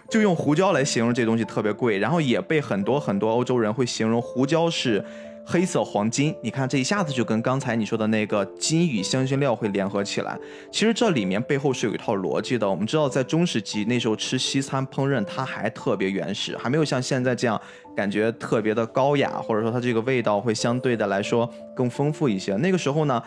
[0.08, 1.98] 就用胡椒来形容这东西特别贵。
[1.98, 5.04] 然后也被很多很多欧洲人会形容胡椒是
[5.46, 6.34] 黑色黄金。
[6.42, 10.38] 你看这一下子就跟刚才你说的那个金与香辛料会联合起来。
[10.72, 12.68] 其实这里面背后是有一套逻辑的。
[12.68, 17.60] 我们知道，在中世纪那时候吃西餐烹饪，它还特别原始，还没有像现在这样
[17.94, 22.54] 感觉特别的高雅，或者说它这个味道会相对的来说更丰富一些。
[22.56, 23.22] 那个时候呢，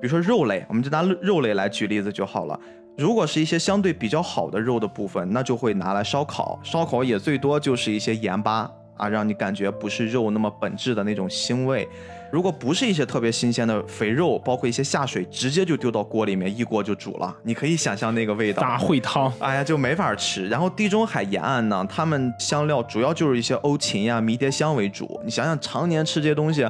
[0.00, 2.58] 比如说肉类，我们就拿肉类来举例子就好了。
[3.00, 11.88] 如果是一些相对比较好的肉的部分，那就会拿来烧烤，烧烤也最多就是一些盐巴啊，让你感觉不是肉那么本质的那种腥味。
[12.30, 17.34] 如果不是一些特别新鲜的肥肉，包括一些下水，直接就丢到锅里面，一锅就煮了。
[17.42, 19.32] 你可以想象那个味道，大烩汤。
[19.38, 20.46] 哎呀，就没法吃。
[20.50, 25.18] 然后地中海沿岸呢，他们香料主要就是一些欧芹呀、迷迭香为主。
[25.24, 26.68] 你想想，常年吃这些东西，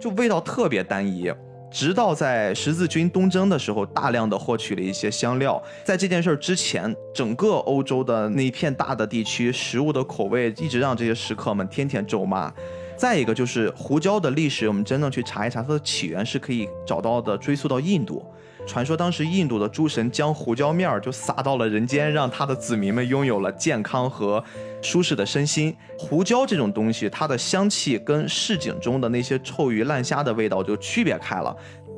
[0.00, 1.30] 就味道特别单一。
[1.70, 5.62] 直到在十字军东征的时候，大量的获取了一些香料。
[5.84, 12.52] 在这件事儿之前，整个欧洲的那片大的地区，食物的口味一直让这些食客们天天咒骂。
[12.96, 18.24] 再一个就是胡椒的历史，我们真正去查一查，它的起源是可以找到的，追溯到印度。
[18.66, 24.42] 传说当时印度的诸神将胡椒面儿就撒到了人间，让他的子民们拥有了健康和
[24.82, 25.74] 舒适的身心。
[25.98, 31.54] 胡椒这种东西，它的香气跟市井中的那些臭鱼烂虾的味道就区别开了。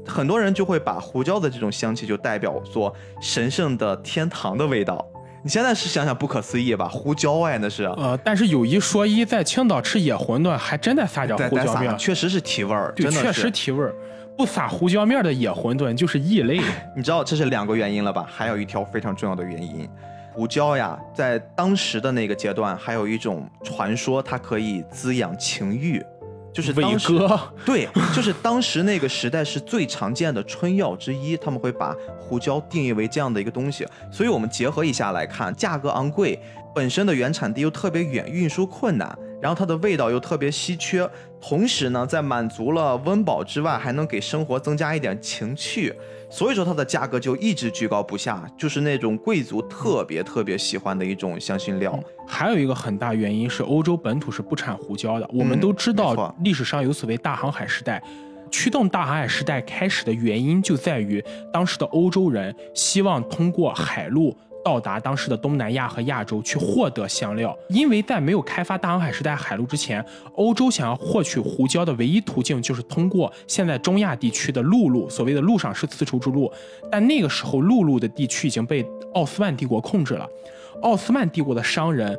[0.06, 5.04] 很多人就会把胡椒的这种香气就代表作神圣的天堂的味道。
[5.42, 6.86] 你现在是想想不可思议吧？
[6.88, 7.84] 胡椒哎，那是。
[7.84, 13.94] 呃，但是有一说一，在青岛吃野馄饨还真的撒点胡椒面，确实是提味儿，对，确真的是实提味儿。
[14.40, 16.58] 不撒胡椒面儿的野馄饨就是异类。
[16.96, 18.26] 你知道这是两个原因了吧？
[18.26, 19.86] 还有一条非常重要的原因，
[20.32, 26.02] 胡椒呀，在当时的那个阶段，还有一种传说，它可以滋养情欲，
[26.54, 27.86] 就是伟当时哥，对，
[28.16, 33.86] 就是当时那个时代是最常见的春药之一，他们会把胡椒定义为这样的一个东西。
[34.10, 36.40] 所以我们结合一下来看，价格昂贵，
[36.74, 41.08] 本身的原产地又特别远，运输困难，然后它的味道又特别稀缺，
[41.40, 45.92] 同时呢，在满足了温饱之外，还能给生活增加一点情趣，
[46.30, 51.98] 所以说它的价格就一直居高不下，就是那种贵族特别特别喜欢的一种香辛料。
[52.26, 55.28] 还有一个很大原因是欧洲本土是不产胡椒的。
[55.32, 58.00] 我们都知道历史上有所谓大航海时代，
[58.48, 64.36] 驱动大航海时代开始的原因就在于当时的欧洲人希望通过海路。
[64.64, 70.04] 到达当时的东南亚和亚洲去获得香料，因为在没有开发大航海时代海路之前，
[70.34, 76.52] 欧洲想要获取胡椒的唯一途径就是通过现在中亚地区的陆路，所谓的陆上是丝绸之路。
[76.90, 80.28] 但那个时候，陆路的地区已经被奥斯曼帝国控制了。
[80.82, 82.18] 奥斯曼帝国的商人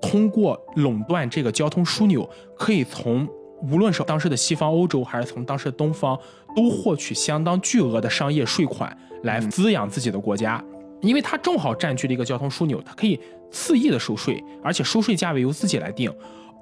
[0.00, 3.28] 通过垄断这个交通枢纽，可以从
[3.70, 6.18] 无论是当时的西方欧洲，还是从当时的东方，
[6.56, 10.62] 都获取相当巨额的商业税款来滋养自己的国家。
[11.02, 16.10] 因为它正好占据了一个交通枢纽，它可以肆意的收税，而且收税价位由自己来定。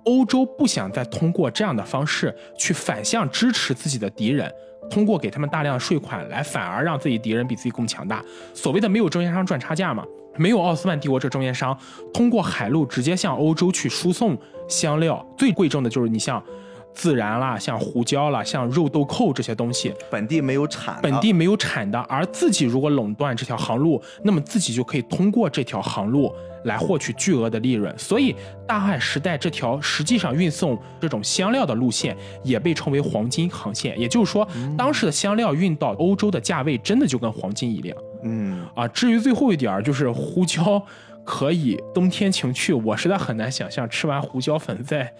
[0.07, 4.51] 欧洲不想再通过这样的方式去反向支持自己的敌人，
[4.91, 8.25] 通过给他们大量的税款来反而让自己敌人比自己更强大。
[8.55, 10.03] 所谓的没有中间商赚差价嘛，
[10.39, 11.79] 没有奥斯曼帝国这中间商
[12.15, 14.37] 通过海路直接向欧洲去输送
[14.69, 16.43] 香料，最贵重的就是你像
[16.95, 26.33] 孜然啦、像胡椒啦、像肉豆蔻这些东西，本地没有产，本地没有产的，而自己如果垄断这条航路，那么自己就可以通过这条航路
[26.65, 27.97] 来获取巨额的利润。
[27.99, 28.35] 所以，
[28.67, 33.99] 大汉时代这条实际上运送这种香料的路线也被称为黄金航线。
[33.99, 38.87] 也就是说，当时的香料运到欧洲的价位真的就跟黄金一样嗯，啊。
[38.89, 40.83] 至于最后一点儿，就是胡椒。
[41.23, 45.13] 可以冬天情趣，我实在很难想象吃完胡椒粉在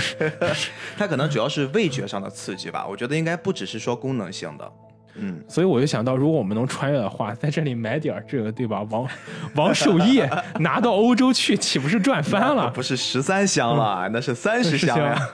[0.96, 2.86] 它可能主要是味觉上的刺激吧。
[2.88, 4.72] 我觉得应该不只是说功能性的。
[5.14, 8.80] 嗯，所以我就想到，如果我们能穿越的话，在这里买点儿这个，对吧？
[8.90, 9.06] 王
[9.56, 10.22] 王守义
[10.60, 12.70] 拿到欧洲去，岂不是赚翻了？
[12.74, 15.30] 不是十三香了，那是三十香呀。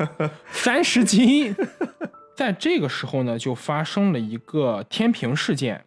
[0.50, 1.54] 三十斤。
[2.34, 5.84] 在这个时候呢，就发生了一个天平事件。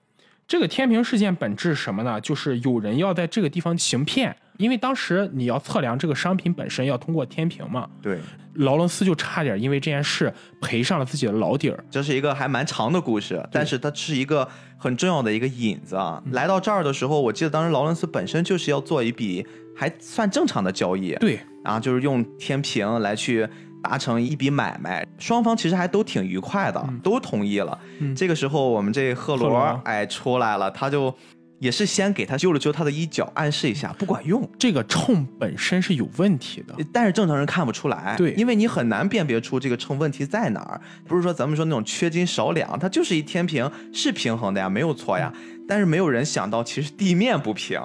[0.52, 2.20] 这个天平事件本质是什么呢？
[2.20, 7.88] 就是有人要在这个地方行骗，因为当时你要测量这个商品本身要通过天平嘛。
[8.02, 8.20] 对，
[8.56, 10.30] 劳伦斯就差点因为这件事
[10.62, 11.82] 赔上了自己的老底儿。
[11.89, 14.45] 这是一个还蛮长的故事，但是它是一个
[14.78, 16.22] 很重要的一个引子啊。
[16.32, 23.47] 来到这儿的时候，我记得当时劳伦斯本身就是要做一笔还算正常的交易，对，然后就是用天平来去。
[23.82, 27.78] 达成一笔买卖，双方其实还都挺愉快的，都同意了。
[28.16, 31.14] 这个时候，我们这赫罗哎出来了，他就
[31.60, 34.48] 也是先给他揪了揪他的衣角，暗示一下不管用。
[34.58, 38.16] 这个秤本身是有问题的，但是正常人看不出来。
[38.18, 40.82] 对，因为你很难辨别出这个秤问题在哪儿。
[41.08, 45.32] 不是说咱们说那种缺斤少两，它就是一天平是平衡的呀，没有错呀。
[45.68, 47.80] 但是没有人想到，其实地面不平。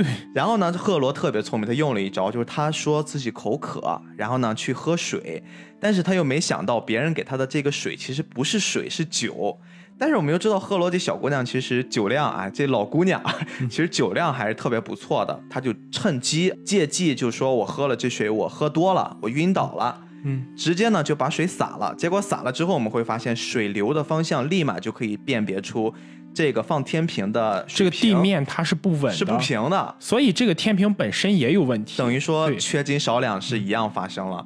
[0.00, 5.42] 对， 然后呢，赫罗特别聪明，他用了一招，就是他说自己口渴，然后呢去喝水，
[5.78, 9.58] 但是他又没想到别人给他的这个水其实不是水，是酒。
[9.98, 13.22] 但是我们又知道赫罗这小姑娘其实酒量啊，这老姑娘
[13.68, 21.94] 其实酒量还是特别不错的，她就趁机借机就说我喝了这水，我喝多了，我晕倒了，嗯，直接呢就把水洒了。
[21.96, 25.92] 结果洒了之后，我们会发现水流的方向立马就可以辨别出。
[26.32, 31.98] 这个放天平的这个地面它是不稳的，是不平的，所以这个天平本身也有问题。
[31.98, 34.44] 等于说缺斤少两是一样发生了。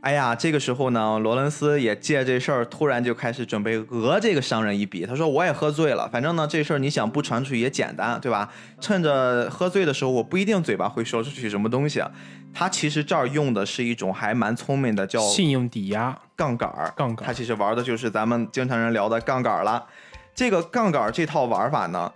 [0.00, 5.04] 哎呀，这个时候呢，罗伦斯也借这事儿，突然就开始准备讹这个商人一笔。
[5.04, 8.48] 他说：“我也喝醉了，反正呢这事儿你想不传出去也简单，对吧？
[8.80, 12.00] 趁着喝醉的时候，我不一定嘴巴会说出去什么东西。
[12.54, 16.94] 他其实这儿用的是一种还蛮聪明的，叫信用抵押杠杆儿。
[16.96, 19.84] 杠杆，他其实玩的就是咱们经常人聊的杠杆了。”
[20.38, 22.12] 这个杠杆这套玩法呢，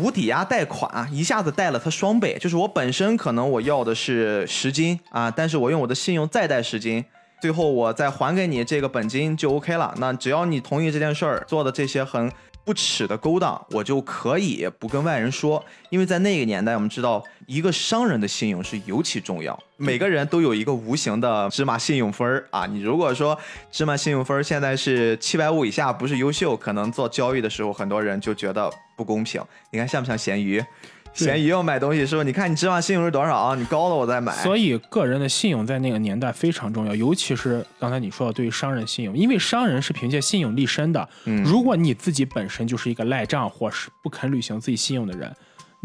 [0.00, 7.04] 无抵押贷款啊一下子贷了他双倍，就是我本身可能我要的是十金啊，但是我用我的信用再贷十金，
[7.40, 9.94] 最后我再还给你这个本金就 OK 了。
[9.98, 12.28] 那只要你同意这件事儿做的这些很。
[12.66, 19.58] 不耻的勾当，我就可以不跟外人说，因为在那个年代，我们知道一个商人的信用是尤其重要。
[19.76, 23.38] 每个人都有一个无形的芝麻信用分儿啊，你如果说
[23.70, 29.42] 芝麻信用分儿现在是七百五以下，不是优秀，可能做交易的时候，很多人就觉得不公平。
[29.70, 30.64] 你看像不像咸鱼？
[31.12, 33.54] 闲鱼要买东西，说你看你芝麻信用是多少啊？
[33.54, 34.32] 你高了我再买。
[34.42, 41.08] 所以个人的信用在那个年代非常重要，尤其是刚才你说的对于商人信用，因为商人是凭借信用立身的。
[41.26, 45.32] 嗯，如果你自己本身就是一个赖账或是不肯履行自己信用的人，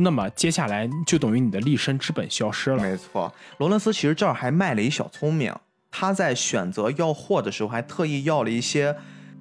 [0.01, 2.81] 那么接下来就等于你的立身之本消失了。
[2.81, 5.53] 没错，罗伦斯其实这儿还卖了一小聪明，
[5.91, 8.95] 他在选择要货的时候还特意要了一些，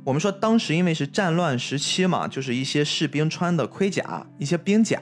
[0.04, 5.00] 我们说当时因为是战乱时期嘛，就是一些士兵穿的盔甲，一些兵甲。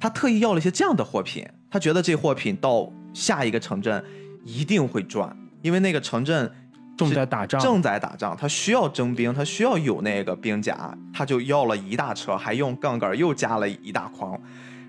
[0.00, 4.02] 他特意要了一些这样的货品，他觉得这货品到下一个城镇
[4.44, 6.50] 一定会赚，因为那个城镇
[6.96, 14.38] 正在打仗，正在打仗，他需要征兵，他需要有那个兵甲，他就要了一大车，还用杠杆又加了一大筐。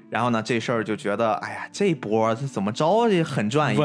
[0.10, 3.84] 然后呢，这事儿就觉得，哎呀，这波怎么着也很赚一笔，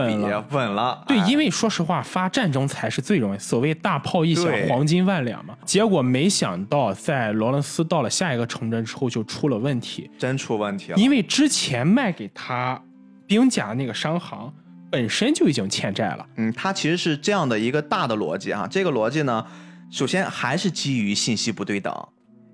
[0.50, 1.02] 稳了。
[1.06, 5.56] 对，哎因为说实话，发战争才是最容易，所谓大炮一响，黄金万两嘛。
[5.64, 10.98] 结果没想到，在罗伦斯到了下一个城镇之后就出了问题，真出问题了。
[10.98, 12.78] 因为之前卖给他
[13.26, 14.52] 兵甲那个商行
[14.90, 16.26] 本身就已经欠债了。
[16.36, 18.66] 嗯，它其实是这样的一个大的逻辑啊。
[18.70, 19.44] 这个逻辑呢，
[19.90, 21.92] 首先还是基于信息不对等，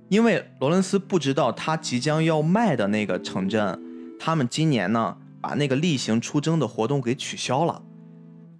[0.08, 3.80] 因为罗伦斯不知道他即将要卖的那个城镇，
[4.18, 7.82] 他们今年呢把那个例行出征的活动给取消了。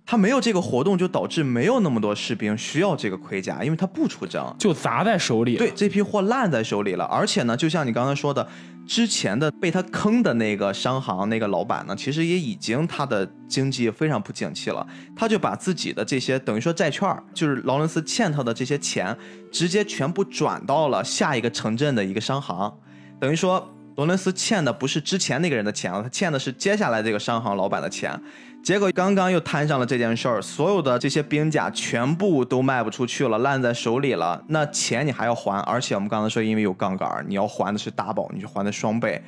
[0.06, 4.54] 他没有这个活动，就导致没有那么多士兵需要这个盔甲，因为他不出征。
[4.58, 8.46] 就砸在手里，对，，这批货烂在手里了，而且呢，就像你刚才说的，
[8.86, 19.16] 之前的被他坑的那个商行那个老板呢，其实也已经他的经济非常不景气了，他就把自己的这些等于说债券，就是劳伦斯欠他的这些钱，
[19.50, 22.72] 直接全部转到了下一个城镇的一个商行，
[23.18, 28.20] 等于说劳伦斯欠的不是之前那个人的钱了，他欠的是接下来这个商行老板的钱。
[28.64, 34.42] 结果刚刚又摊上了这件事儿，所有的这些兵甲全部都卖不出去了，烂在手里了。
[34.48, 39.22] 那钱你还要还，而且我们刚才说，因为有杠杆儿，你要还的是大宝，你就还的双倍。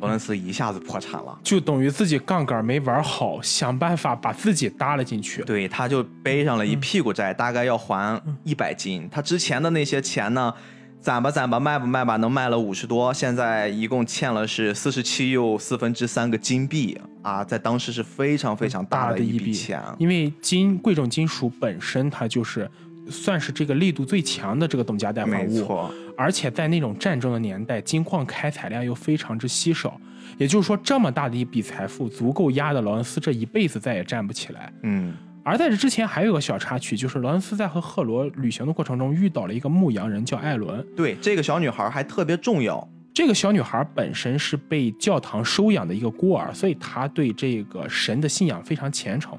[0.00, 5.42] 罗伦斯一下子破产了，就等于自己杠杆没玩好，想办法把自己搭了进去。
[5.42, 9.08] 对，他就背上了一屁股债，大概要还一百金。
[9.12, 10.52] 他之前的那些钱呢，
[11.00, 19.82] 攒吧攒吧，卖吧卖吧，能卖了五十多，现在一共欠了是四十七又四分之三个金币啊，在当时是非常非常大的一笔钱。
[19.98, 22.70] 因为金贵重金属本身它就是
[23.08, 29.98] 算是这个力度最强的这个等价代换物，没错，而且在那种战争的年代，金矿开采量又非常之稀少，
[30.36, 34.70] 也就是说，这么大的一笔财富足够压得劳伦斯这一辈子再也站不起来。
[34.82, 40.86] 嗯，而在这之前还有个小插曲，就是劳伦斯在和赫罗旅行的过程中遇到了一个牧羊人，叫艾伦。
[40.96, 42.86] 对，这个小女孩还特别重要。
[43.12, 49.38] 这个小女孩本身是被教堂收养的一个孤儿，所以她对这个神的信仰非常虔诚。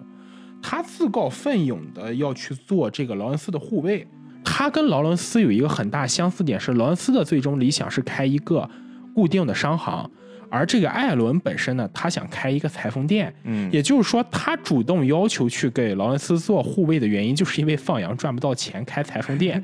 [0.62, 4.06] 她自告奋勇的要去做这个劳伦斯的护卫。
[4.44, 8.70] 她跟劳伦斯有一个很大相似点是，劳伦斯的最终理想是开一个
[9.16, 10.10] 固定的商行，
[10.52, 13.34] 而这个艾伦本身呢，他想开一个裁缝店。
[13.46, 19.64] 嗯，也就是说，他主动要求去给劳伦斯做护卫的原因，就是因为放羊赚不到钱开裁缝店，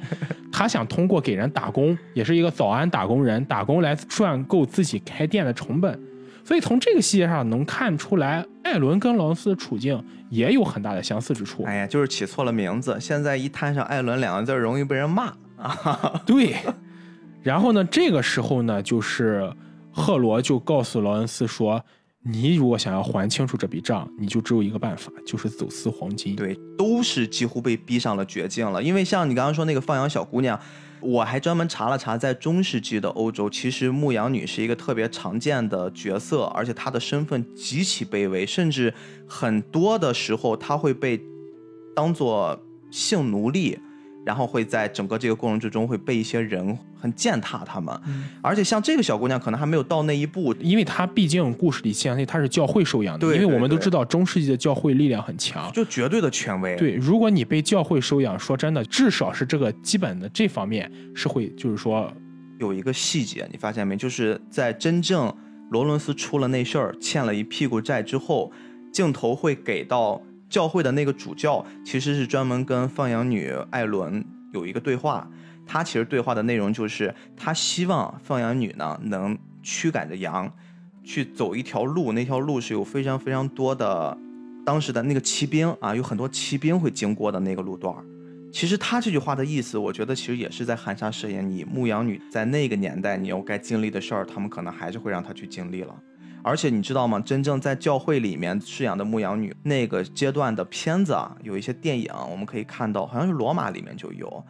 [0.51, 5.99] 他想通过给人打工，也是一个早安打工人，打工来赚够自己开店的成本。
[6.45, 11.63] 所以从这个细节上能看出来，艾伦跟劳伦斯的处境也有很大的相似之处。
[11.63, 16.21] 哎呀，就是起错了名字，现在一摊上艾伦两个字，容易被人骂啊。
[16.25, 16.55] 对，
[17.43, 19.51] 然后呢，这个时候呢，就是
[19.97, 21.83] 赫罗就告诉劳恩斯说
[22.23, 28.81] ：“你如果想要还清楚这笔账，你就只有一个办法，就是走私黄金。”对，都是几乎被逼上了绝境了。
[28.81, 30.57] 因为像你刚刚说那个放羊小姑娘，
[31.01, 38.93] 我还专门查了查，在中世纪的欧洲，其实牧羊女是一个特别常见的角色，而且她的身份极其卑微，甚至
[39.27, 41.19] 很多的时候她会被
[41.95, 42.59] 当做
[42.91, 43.79] 性奴隶。
[44.27, 47.97] 然后会在整个这个过程之中会被一些人很践踏他们，
[48.41, 55.71] 而且像这个小姑娘可能还没有到那一步，因为她毕竟故事里相信她是教会收养的，对对因为我们都知道中世纪的教会力量很强。
[55.71, 56.75] 就绝对的权威。
[56.75, 62.13] 对，如果你被教会收养，说真的，至少是这个基本的这方面是会，就是说，
[62.59, 63.95] 有一个细节，你发现没？
[63.95, 65.33] 就是在真正
[65.71, 68.51] 罗伦斯出了那事儿，欠了一屁股债之后，
[68.91, 74.23] 镜头会给到教会的那个主教，其实是专门跟放羊女艾伦
[74.53, 75.29] 有一个对话。
[75.65, 80.49] 他其实对话的内容就是，他希望放羊女呢能驱赶着羊，
[81.03, 84.17] 去走一条路，那条路是有非常非常多的
[84.65, 87.93] 当时的那个骑兵啊，有很多骑兵会经过的那个路段。
[88.49, 95.93] 其实他这句话的意思，我觉得其实也是在含沙射影，你牧羊女在那个年代你要该经历的事儿，他们可能还是会让她去经历了。
[96.47, 97.19] 而且你知道吗？
[97.19, 104.43] 真正在教会里面饲养的牧羊女那个阶段的片子啊，有一些电影我们可以看到，好像是罗马里面就有。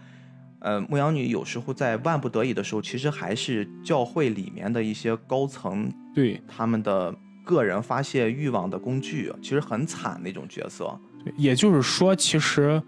[0.59, 7.13] 呃，牧羊女有时候在万不得已的时候，其实还是教会里面的一些高层对，他们的
[7.43, 10.99] 个人发泄欲望的工具，其实很惨的一种角色。
[11.35, 12.81] 也就是说，其实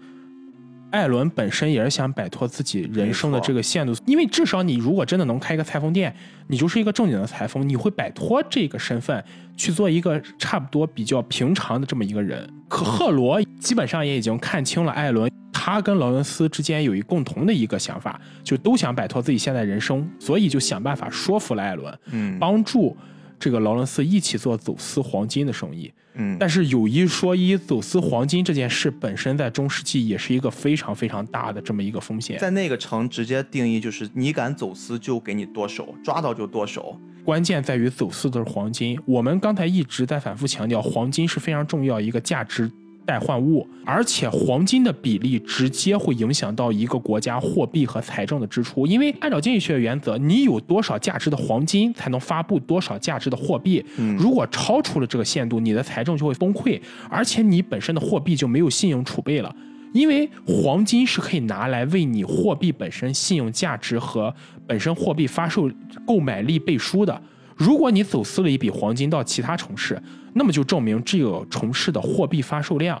[0.90, 6.14] 艾伦本身也是想摆脱自己人生的这个限度，因为至少你如果真的能开一个裁缝店，
[6.48, 9.24] 你就是一个正经的裁缝，你会摆脱这个身份，
[9.56, 12.48] 去做一个差不多比较平常的这么一个人。
[12.68, 15.30] 可赫罗基本上也已经看清了艾伦。
[15.52, 22.96] 他跟劳伦斯之间有一共同的一个想法，就都想摆脱自己现在人生，所以就想办法说服了艾伦，嗯，帮助
[23.40, 25.90] 这个劳伦斯一起做走私黄金的生意。
[26.14, 32.38] 嗯，但是有一说一，走私黄金这件事本身在中世纪也是一个非常非常大的这么一个风险。
[32.38, 36.98] 在那个城直接定义就是你敢走私就给你剁手，抓到就剁手。
[37.24, 38.98] 关键在于走私的是黄金。
[39.06, 42.70] 我们刚才一直在反复强调，黄金是非常重要一个价值。
[43.10, 53.84] 代换物，而且黄金的比例直接会影响到一个国家货币和财政的支出，因为按照经济学原则，你有多少价值的黄金，才能发布多少价值的货币。
[54.16, 59.52] 如果超出了这个限度，你的财政就会崩溃，而且你本身的货币就没有信用储备了，
[59.92, 64.32] 因为黄金是可以拿来为你货币本身信用价值和
[64.68, 65.68] 本身货币发售
[66.06, 67.20] 购买力背书的。
[67.60, 73.00] 如果你走私了一笔黄金到其他城市，那么就证明这个城市的货币发售量，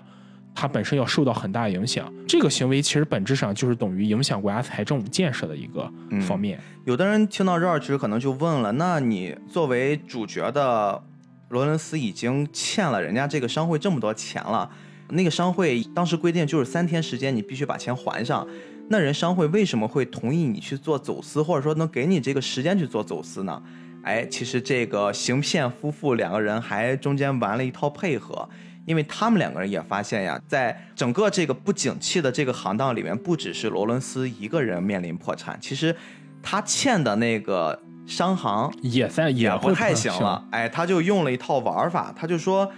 [0.54, 2.12] 它本身要受到很大影响。
[2.28, 6.60] 这个行为其实本质上就是等于影响国家财政建设的一个方面。
[6.84, 11.02] 有的人听到这儿，其实可能就问了：那你作为主角的
[11.48, 14.70] 罗伦斯已经欠了人家这个商会这么多钱了，
[15.08, 18.46] 那个商会当时规定就是三天时间你必须把钱还上，
[18.90, 23.62] 那人商会为什么会同意你去做走私，或者说能给你这个时间去做走私呢？
[24.02, 28.48] 哎，其实这个行骗夫妇两个人还中间玩了一套配合，
[28.86, 35.94] 因为他们两个人也发现呀，在整个这个不景气的这个行当里面，不只是罗伦斯一个人面临破产，其实
[36.42, 40.42] 他欠的那个商行也在也不太行了。
[40.50, 42.70] 哎，他就用了一套玩法，他就说，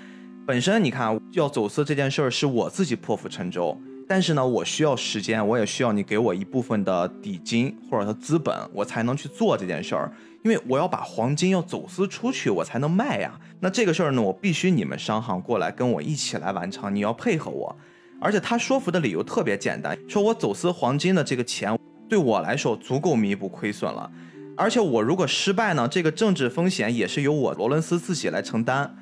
[0.45, 3.81] 本身你看要走私这件事儿是我自己破釜沉舟。
[4.09, 10.13] 但是呢，我需要时间，我也需要你给我一部分的底金或者说资本，我才能去做这件事儿。
[10.45, 13.39] 因为我要把黄金要走私出去，我才能卖呀。
[13.61, 17.77] 那这个事儿呢，我必须你们商行过来跟我一起来完成，你要配合我。
[18.21, 21.79] 而且他说服的理由特别简单，说我走私黄金的这个钱
[22.09, 24.11] 对我来说足够弥补亏损了。
[24.57, 28.97] 而且我如果失败呢，这个政治风险也是由我罗伦斯自己来承担。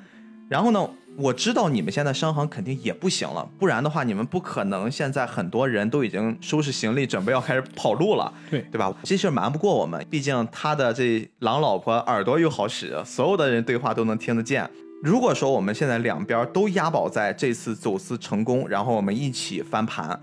[0.47, 0.89] 然后呢？
[1.17, 8.91] 我知道你们现在商行肯定也不行了，不然的话，你们不可能现在很多人都已经收拾行李，准备要开始跑路了，对对吧？
[9.03, 14.67] 这事儿瞒不过我们，毕竟他的这狼老婆耳朵又好使，所有的人对话都能听得见。
[15.03, 20.19] 如果说我们现在两边都押宝在这次走私成功，然后我们一起翻盘，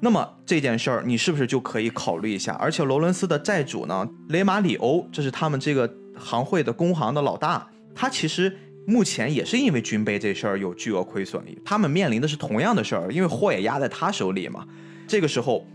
[0.00, 2.54] 那么这件事儿你是不是就可以考虑一下？
[2.54, 8.56] 而且罗伦斯的债主呢，雷马里欧，这是他们这个行会的工行的老大，他其实。
[8.86, 14.66] 目前也是因为军备这事儿有巨额亏损，他们面临的是同样的事儿，因为货也压在他手里嘛。
[15.06, 15.66] 这个时候，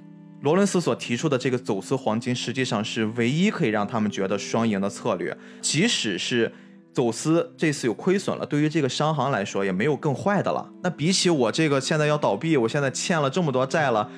[0.41, 5.35] 罗伦斯所提出的这个走私黄金，实际上是唯一可以让他们觉得双赢的策略。
[5.61, 6.51] 即使是
[6.93, 10.69] 走私这次有亏损了，对于这个商行来说也没有更坏的了。
[10.83, 14.09] 那比起我这个现在要倒闭，我现在欠了这么多债了，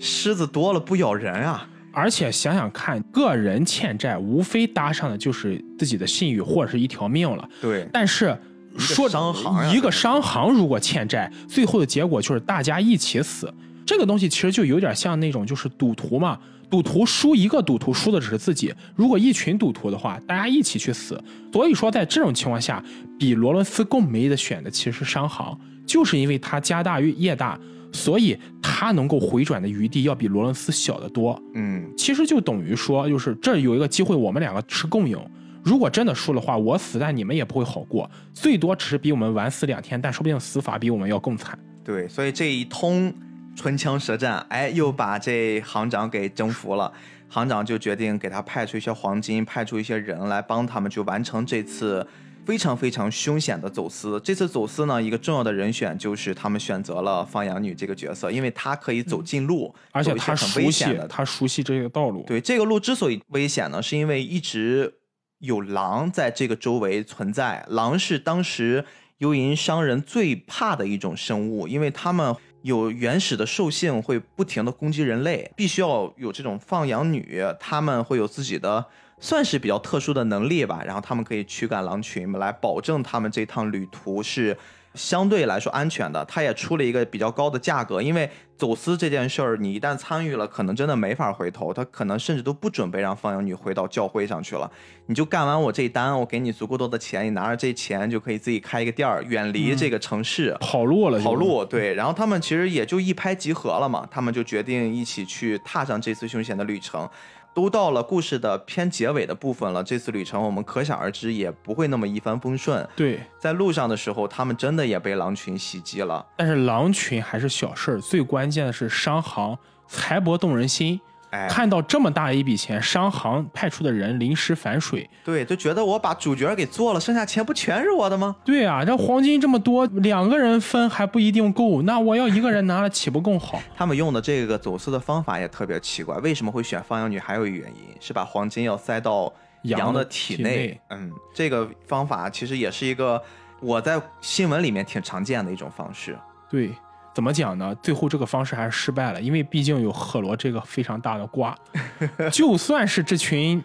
[0.00, 1.68] 狮子多了不咬人啊。
[1.92, 7.48] 而且想想看，个人欠债无非搭上的就是自己的信誉或者是一条命了。
[7.60, 7.88] 对。
[7.92, 8.36] 但是
[8.78, 13.52] 说商行一个商行如果欠债，最后的结果就是大家一起死。
[13.84, 16.38] 这个东西其实就有点像那种就是赌徒嘛，
[16.70, 21.20] 赌徒输一个赌徒输的只是自己，如果一群赌徒的话，大家一起去死。
[21.52, 22.84] 所以说在这种情况下，
[23.18, 27.58] 比罗伦斯更没得选的其实是商行，就是因为他家大业大。
[27.92, 31.40] 所以他能够回转的余地要比罗伦斯小得多。
[31.54, 35.18] 嗯，其实就等于说，就是这有一个机会，我们两个是共赢。
[35.64, 41.58] 如果真的输的话，我死，但你们也不会好过，最多只是比我们晚死两天，但说不定死法比我们要更惨。
[41.84, 43.12] 对，所以这一通
[43.56, 46.92] 唇枪舌战，哎，又把这行长给征服了。
[47.28, 52.06] 行长就决定给他派出一些黄金，派出一些人来帮他们去完成这次。
[52.48, 62.24] 非常非常凶险的走私，这次走私呢，一个重要的人选就是他们选择了放羊女这个角色，因为她可以走近路，而且她很危险的，她熟悉这个道路。
[62.26, 64.94] 对，这个路之所以危险呢，是因为一直
[65.40, 67.62] 有狼在这个周围存在。
[67.68, 68.82] 狼是当时
[69.18, 78.86] 幽银商人最怕的一种生物，因为他们有原始的兽性，会不停的攻击人类，必须要有这种放羊女，他们会有自己的。
[79.20, 84.56] 算是比较特殊的能力吧，然后他们可以驱赶狼群，来保证他们这趟旅途是
[84.94, 86.24] 相对来说安全的。
[86.24, 91.72] 他也出了一个比较高的价格，因为走私这件事儿，你一旦参与了，可能真的没法回头。
[91.72, 94.70] 他可能甚至都不准备让放羊女回到教会上去了。
[95.06, 101.18] 你就干完我这一单，我给你足够多的钱，你拿着这钱就可以自己开一个店儿，远离这个城市，跑路了。
[101.20, 101.94] 跑路，对。
[101.94, 107.08] 然后他们其实也就一拍即合了嘛，他们就决定一起去踏上这次凶险的旅程。
[107.54, 112.86] 都到了故事的偏结尾的部分了，这次旅程我们可想而知也不会那么一帆风顺。
[112.94, 116.24] 对，在路上的时候，他们真的也被狼群袭击了。
[116.36, 119.58] 但是狼群还是小事儿，最关键的是商行
[119.88, 121.00] 财帛动人心，
[121.30, 128.34] 哎，看到这么大一笔钱，商行派出的人临时反水，对，就觉得我把主角给做了，剩下钱不全是我的吗？
[128.44, 133.60] 对啊，这黄金这么多，两个人分还不一定够，那我要一个人拿了，岂不更好？
[133.76, 137.18] 他们用的这个走私的方法也特别奇怪，为什么会选放羊女？
[137.18, 139.32] 还有一个原因是把黄金要塞到
[139.62, 143.20] 羊的体体内嗯，这个方法其实也是一个
[143.60, 146.16] 我在新闻里面挺常见的一种方式。
[146.48, 146.70] 对，
[147.18, 147.74] 怎么讲呢？
[147.82, 151.52] 最后这个方式还是失败了，因为毕竟有赫罗这个非常大的瓜。
[152.30, 153.60] 就算是这群，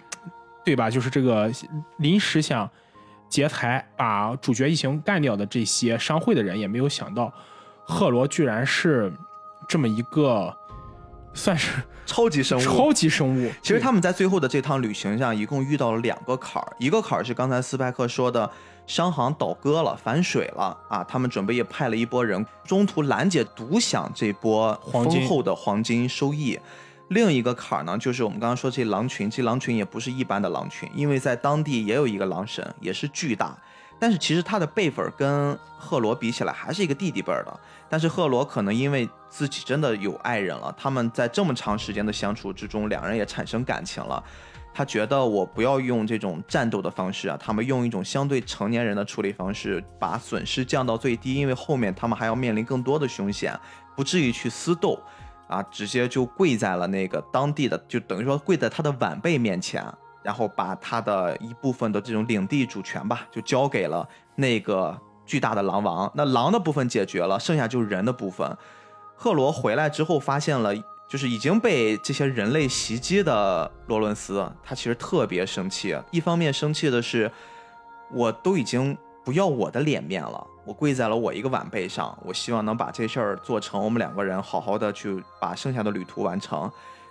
[0.66, 0.90] 对吧？
[0.90, 1.52] 就是这个
[1.98, 2.68] 临时想
[3.30, 7.32] 劫财把主角一行干掉的这些商会的人，也没有想到
[7.84, 9.14] 赫罗居然是
[9.68, 10.52] 这么一个
[11.36, 13.52] 算是 超级生物，超级生物。
[13.62, 18.50] 其实他们在最后的这趟旅行上，一共遇到了两个坎儿，一个坎儿是刚才斯派克说的，
[18.86, 26.60] 商行倒戈了，反水了啊，他们准备也派了一波人，中途拦截独享这波丰厚的黄金收益。
[27.10, 33.56] 另一个坎儿呢，就是我们刚刚说这狼群，这狼群也不是一般的狼群，因为在当地也有一个狼神，也是巨大，
[34.00, 37.60] 但是其实他的辈分跟赫罗比起来还是一个弟弟辈儿的。
[37.90, 44.24] 但是赫罗可能因为自己真的有爱人了，他们在这么长时间的相处之中，两人也产生感情了。
[44.74, 53.58] 他觉得我不要用这种战斗的方式啊，他们用一种相对成年人的处理方式，把损失降到最低，因为后面他们还要面临更多的凶险，
[53.96, 55.00] 不至于去私斗，
[55.48, 59.86] 啊，直接就跪在了那个当地的，就等于说跪在他的晚辈面前，
[60.24, 66.12] 然后把他的一部分的这种领地主权吧，就交给了那个巨大的狼王。
[66.16, 68.58] 那狼的部分解决了，剩下就是人的部分。
[69.16, 70.74] 赫罗回来之后发现了。
[71.14, 75.96] 就是已经被这些人类袭击的罗伦斯，他其实特别生气。
[76.10, 77.32] 一方面生气的是，
[78.12, 86.68] 我都已经不要我的脸面了，我跪在了我一个晚辈上，我希望能把这事儿做成，我们两个人好好的去把剩下的旅途完成。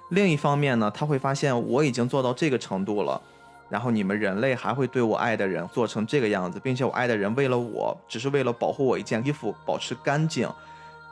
[0.08, 3.22] 另一方面呢，他会发现我已经做到这个程度了，
[3.68, 10.48] 然后你们人类还会对我爱的人做成这个样子，并且我爱的人为了我，只是为了保护我一件衣服保持干净。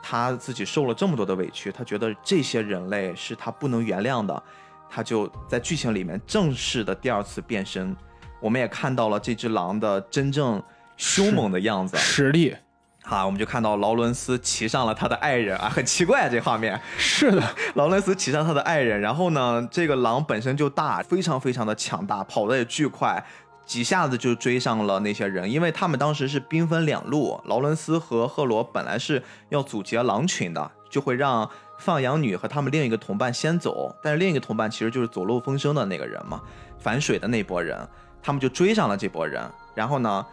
[0.01, 4.43] 他自己受了这么多的委屈，他觉得这些人类是他不能原谅的，
[4.89, 7.95] 他就在剧情里面正式的第二次变身。
[8.39, 10.61] 我们也看到了这只狼的真正
[10.97, 12.55] 凶猛的样子，实力。
[13.03, 16.79] 啊，我们就看到劳伦斯骑上了他的爱人啊，很奇怪这画面。
[16.99, 17.41] 是的，
[17.73, 23.21] 劳伦斯骑上他的爱人，然后呢，这个狼本身就大，非常非常的强大，跑得也巨快。
[23.65, 36.41] 几下子就追上了那些人，因为他们当时是兵分两路，劳伦斯和赫罗本来是要阻截狼群的，就会让放羊女和他们另一个同伴先走，但是另一个同伴其实就是走漏风声的那个人嘛，
[36.79, 37.87] 反水的那波人，
[38.21, 39.41] 他们就追上了这波人，
[39.73, 40.25] 然后呢，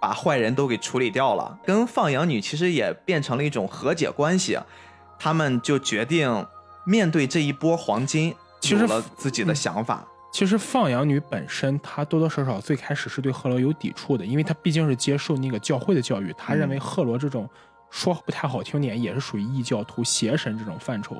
[0.00, 4.58] 把坏人都给处理掉了，跟放羊女其实也变成了一种和解关系，
[5.18, 6.46] 他们就决定
[6.84, 8.34] 面对这一波黄金，
[8.70, 10.04] 有了自己的想法。
[10.32, 17.48] 其实放羊女本身，她多多少少最开始是对赫罗有抵触的，因为她毕竟是接受那个教会的教育，她认为赫罗这种
[17.90, 21.16] 说不太好听点，也是属于异教徒、邪神这种范畴。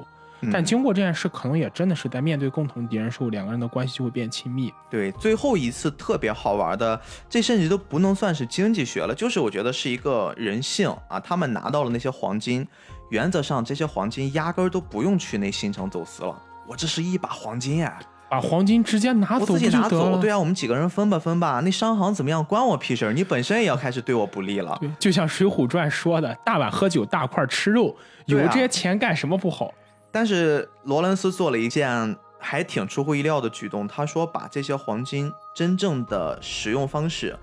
[0.51, 4.74] 但经过这件事，可能也真的是在面对共同敌人时候，两个人的关系就会变亲密。
[4.90, 11.20] 对，最后一次特别好玩的，这甚至都不能算是经济学了，就是我觉得是一个人性啊。
[11.20, 12.66] 他们拿到了那些黄金，
[13.10, 16.36] 原则上这些黄金压根儿都不用去那新城走私了。
[16.66, 18.01] 我这是一把黄金呀！
[18.32, 21.60] 把黄金直接拿走我自己拿走，对啊，啊，我们几个人分吧分吧。
[21.62, 23.12] 那商行怎么样关我屁事儿？
[23.12, 24.74] 你本身也要开始对我不利了。
[24.80, 27.94] 对，就像《水浒传》说的，大碗喝酒，大块吃肉，
[28.24, 29.70] 有这些钱干什么不好？
[30.10, 37.38] 但是罗伦斯做了一件还挺出乎意料的举动，他说把这些黄金真正的使用方式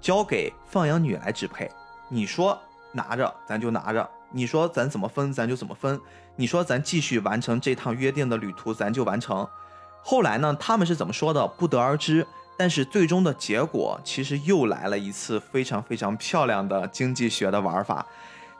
[0.00, 1.70] 交给放羊女来支配。
[2.08, 2.58] 你说
[2.92, 6.00] 拿着咱就拿着，你说咱怎么分咱就怎么分，
[6.36, 9.46] 你说咱继续完成这趟约定的旅途咱就完成。
[10.02, 12.26] 后来呢，他们是怎么说的不得而知。
[12.58, 18.06] 但是最终的结果其实又来了一次非常非常漂亮的经济学的玩法，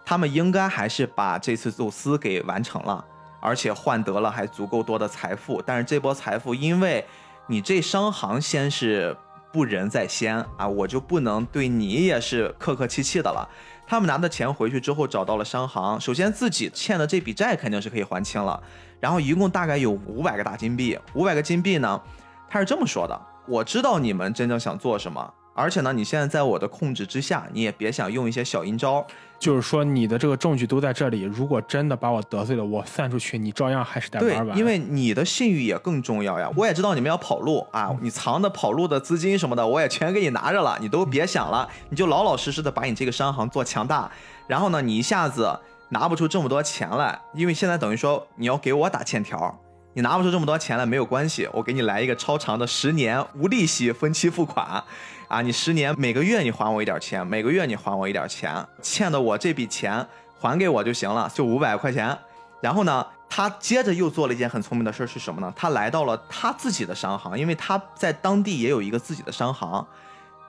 [0.04, 3.04] 他们应该还是把这次走私给完成了。
[3.44, 7.04] 而且换得了还足够多的财富，但是这波财富，因为
[7.48, 9.16] 你这商行先是
[9.52, 13.48] 不仁在先啊，我就不能对你也是客客气气的了。
[13.84, 18.62] 他们拿的钱回去之后，找到了商行，首先自己欠的这笔债肯定是可以还清了，
[19.02, 22.00] 然后一共大概有五百个大金币，五百个金币呢，
[22.48, 29.04] 他是这么说的：我知道你们真正想做什么，而且呢，你现在在我的控制之下，你也别想用一些小阴招。
[29.40, 34.56] 就是说，你的这个证据都在这里，如果真的把我得罪了，我散出去，你照样还是得对玩，完。
[34.56, 36.48] 因为你的信誉也更重要呀。
[36.54, 44.08] 我也知道你们要跑路啊，你藏的跑路的资金什么的，我也全给你拿着了，你都别想了，你就老老实实的把你这个商行做强大。
[44.46, 45.58] 然后呢，你一下子
[45.92, 49.54] 拿不出这么多钱来，因为现在等于说你要给我打欠条，
[49.92, 54.82] 你拿不出这么多钱来没有关系，我给你来一个超长的十年无利息分期付款，
[55.28, 60.06] 啊，你十年每个月你还我一点钱，每个月你还我一点钱，欠的我这笔钱
[60.40, 62.18] 还给我就行了，就五百块钱。
[62.62, 65.52] 然后呢，他接着又做了一件很聪明的事儿是什么呢？
[65.54, 69.86] 他来到了他自己的商行，因为他在当地也有一个自己的商行，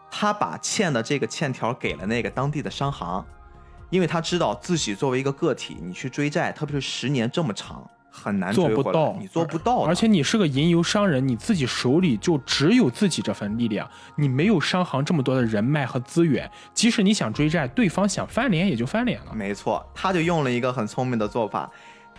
[0.09, 3.25] 他把欠的这个欠条给了那个当地的商行，
[3.93, 7.87] 因为他知道自己作为一个个体，你去追债，特别是十年这么长。
[8.15, 19.33] 很难做不到，你做不到，而且你是个吟游商人，你自己手里就只有自己这份力量，你没有商行这么多的人脉和资源，即使你想追债，对方想翻脸也就翻脸了。
[19.33, 21.69] 没错，他就用了一个很聪明的做法，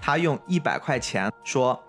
[0.00, 1.80] 他用一百块钱说：“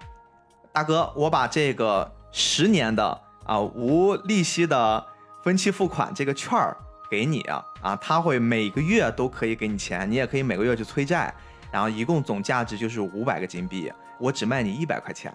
[0.73, 5.03] 大哥，我把这个十年的啊无利息的
[5.43, 6.77] 分期付款这个券儿
[7.10, 11.34] 给你啊，啊，他会每个月都可以给你钱，你也可以每个月去催债。”
[11.72, 15.34] 然后一共总价值就是五百个金币，我只卖你一百块钱，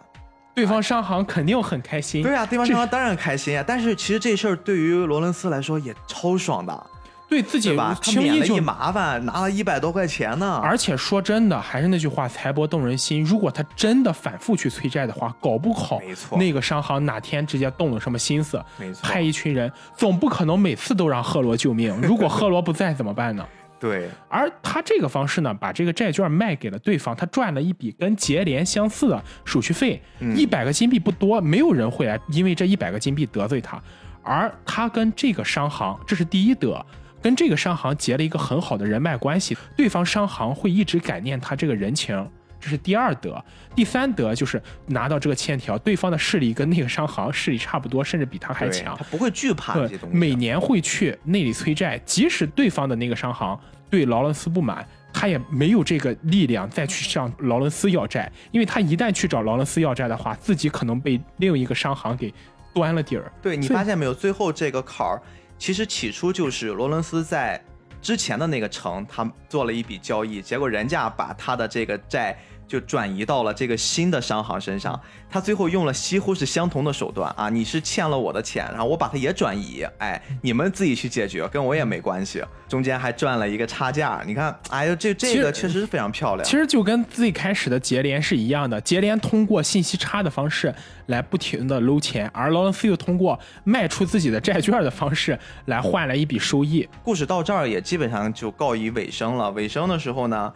[0.55, 2.23] 对方商行肯定很开心。
[2.23, 3.63] 对啊，对方商行当然开心啊。
[3.67, 6.87] 但是其实这事儿对于罗伦斯来说也超爽的，
[7.31, 10.61] 对自己吧，他免了一麻烦，拿了一百多块钱呢。
[10.63, 13.23] 而且说真的，还是那句话，财帛动人心。
[13.23, 21.97] 如果他真的反复去催债的话，搞不好，没错，那个商行哪天直接动了什么心思，没错，派一群人，总不可能每次都让赫罗救命。
[22.03, 23.47] 如果赫罗不在怎么办呢？
[23.79, 30.03] 对，而他这个方式呢，把这个债券卖给了对方，他赚了一笔跟结连相似的手续费，
[30.37, 33.81] 一百个金币不多，没有人会来因为这一百个金币得罪他。
[34.23, 36.85] 而他跟这个商行，这是第一德，
[37.23, 42.29] 跟这个商行结了一个很好的人脉关系，对方商行会一直感念他这个人情。
[42.63, 43.43] 这是第二德，
[43.75, 50.15] 第三德就是拿到这个欠条，对方的势力跟那个商行势力差不多，甚至比他还强，他不会惧怕这些东西。
[50.15, 62.31] 每年会去那里催债，即使对方的那个商行对劳伦斯不满，他也没有这个力量再去向劳伦斯要债，因为他一旦去找劳伦斯要债的话，自己可能被另一个商行给
[62.75, 63.33] 端了底儿。
[63.41, 64.13] 对你发现没有？
[64.13, 65.23] 最后这个坎儿，
[65.61, 67.63] 其实起初就是罗伦斯在
[68.01, 72.37] 之前的那个城，他做了一笔交易，结果人家把他的这个债。
[72.71, 74.99] 就转移到了这个新的商行身上，
[75.29, 77.49] 他最后用了几乎是相同的手段啊！
[77.49, 82.41] 你是欠了我的钱，然后我把它也转移，哎，你们自己去解决，跟我也没关系。
[82.69, 86.49] 中间还赚了一个差价，你看，哎呦，这这个确实是非常漂亮。
[86.49, 90.73] 其实就跟最开始的结联是一样的，结联通过信息差的方式
[91.07, 96.89] 来不停的搂钱，而劳伦斯又通过卖出自己的债券的方式来换来一笔收益。
[97.03, 99.51] 故事到这儿也基本上就告以尾声了。
[99.51, 100.53] 尾声的时候呢？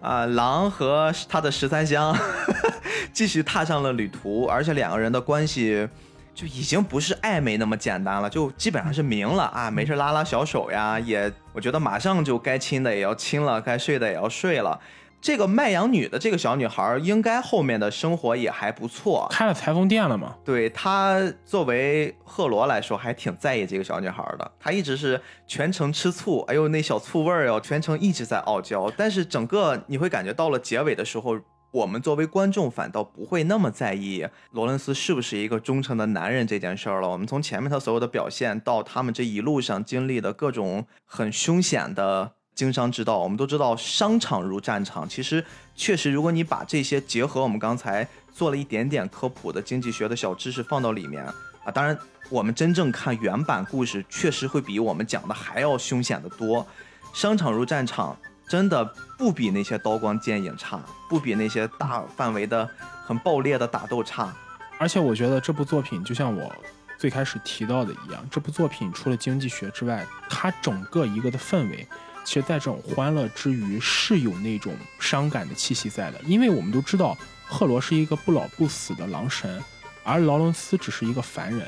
[0.00, 2.16] 啊，狼和他的十三香
[3.12, 5.88] 继续踏上了旅途，而且两个人的关系
[6.34, 14.80] 就已经不是暧昧那么简单了，就基本上是明了啊，没事拉拉小手呀，也我觉得马上就该亲的也要亲了，该睡的也要睡了。
[15.20, 20.34] 这个卖羊女的这个小女孩，应该后面的生活也还不错，开了裁缝店了吗？
[20.44, 24.52] 对她作为赫罗来说，还挺在意这个小女孩的。
[24.58, 28.90] 她一直是全程吃醋，哎呦那小醋味儿哟，全程一直在傲娇。
[28.96, 31.38] 但是整个你会感觉到了结尾的时候，
[31.70, 37.08] 我们作为观众反倒不会那么在意罗伦斯是不是一个忠诚的男人这件事儿了。
[37.08, 42.32] 我们从前面他所有的表现，到他们这一路上经历的各种很凶险的。
[42.54, 45.08] 经商之道，我们都知道商场如战场。
[45.08, 45.44] 其实，
[45.74, 51.96] 确实，如果你把这些结合我们刚才做了一点点科普的经济学的小知识放到里面啊，当然，
[52.28, 56.66] 我们真正看原版故事，确实会比我们讲的还要凶险的多。
[57.14, 58.16] 商场如战场，
[58.46, 58.84] 真的
[59.16, 62.68] 不比那些刀光剑影差，不比那些大范围的
[63.06, 64.34] 很爆裂的打斗差。
[64.78, 66.52] 而且，我觉得这部作品就像我
[66.98, 71.86] 最开始提到的一样，这部作品除了经济学之外，它整个一个的氛围。
[72.24, 76.20] 其实，在这种欢乐之余，是有那种伤感的气息在的。
[76.26, 77.16] 因为我们都知道，
[77.46, 79.60] 赫罗是一个不老不死的狼神，
[80.04, 81.66] 而劳伦斯只是一个凡人。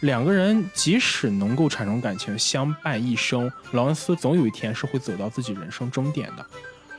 [0.00, 6.46] 两个人即使能够产生感情，相伴一生，劳伦斯总有一天是会走到自己人生终点的。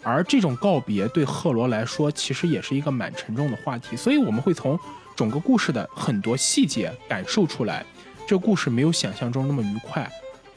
[0.03, 3.95] 而这种告别对赫罗来说，其实也是一个蛮沉重的话题。
[3.97, 4.79] 所以，我们会从
[5.15, 7.85] 整个故事的很多细节感受出来，
[8.27, 10.09] 这故事没有想象中那么愉快，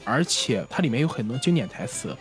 [0.03, 2.15] 而且它里面有很多经典台词。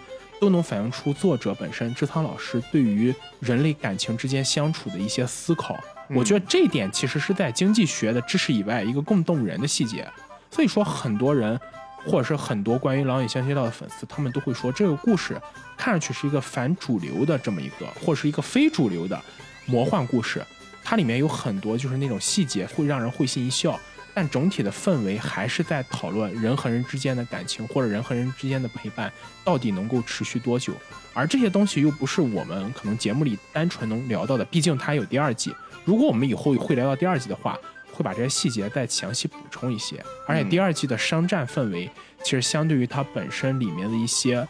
[0.45, 5.83] 都能反映出作者本身志仓老师对于人类感情之间相处的一些思考。
[6.11, 10.07] 我觉得这一点其实是在经济学的知识以外一个更动人的细节。
[10.51, 11.59] 所以说，很多人
[12.05, 15.41] 或者是很多关于《狼与香街道》的粉丝，他们都会说这个故事
[15.79, 19.19] 看上去是一个反主流的这么一个，或者是一个非主流的
[19.65, 20.45] 魔幻故事。
[20.85, 23.81] 它里面有很多就是那种细节会让人会心一笑。
[24.15, 29.13] 但总体的氛围还是在讨论人和人之间的感情，或者人和人之间的陪伴
[29.43, 30.73] 到底能够持续多久。
[31.13, 35.53] 而这些东西又不是我们可能节目里单纯能聊到的，毕竟它有第二季。
[35.85, 37.59] 如果我们以后会聊到第二季的话，
[37.93, 40.03] 会把这些细节再详细补充一些。
[40.27, 41.91] 而且第二季的商战氛围，
[42.23, 44.47] 其实相对于它本身里面的一些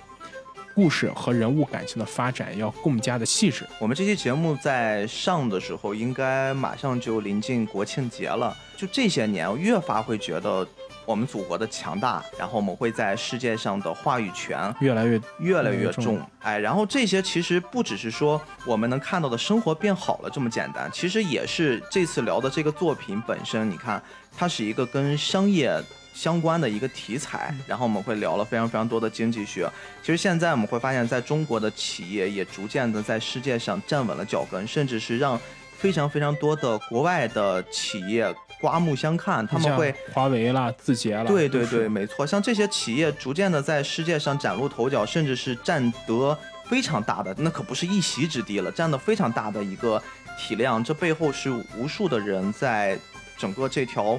[0.74, 3.66] 故事和人物感情的发展要更加的细致。
[3.78, 8.56] 我们这期节目在上的时候，应该马上就临近国庆节了。
[8.76, 10.66] 就这些年，越发会觉得。
[11.06, 24.02] 我们祖国的强大，然后我们会在世界上的话语权越来越越来越重，哎，然后这些其实不只是说我们能看到的生活变好了这么简单，其实也是这次聊的这个作品本身，你看
[24.34, 25.78] 它是一个跟商业
[26.14, 29.68] 相关的一个题材，然后我们会聊了非常非常多的经济学。
[30.00, 35.38] 其实现在我们会发现，在中国的企业也逐渐的在世界上站稳了脚跟，甚至是让
[35.76, 38.34] 非常非常多的国外的企业。
[38.60, 50.02] 刮目相看，他们会华为啦、字节啦，对对对，没错，像这些企业逐渐的在世界上崭露头角，甚至是占得非常大的，那可不是一席之地了，占得非常大的一个
[50.38, 50.82] 体量。
[50.82, 52.98] 这背后是无数的人在
[53.36, 54.18] 整个这条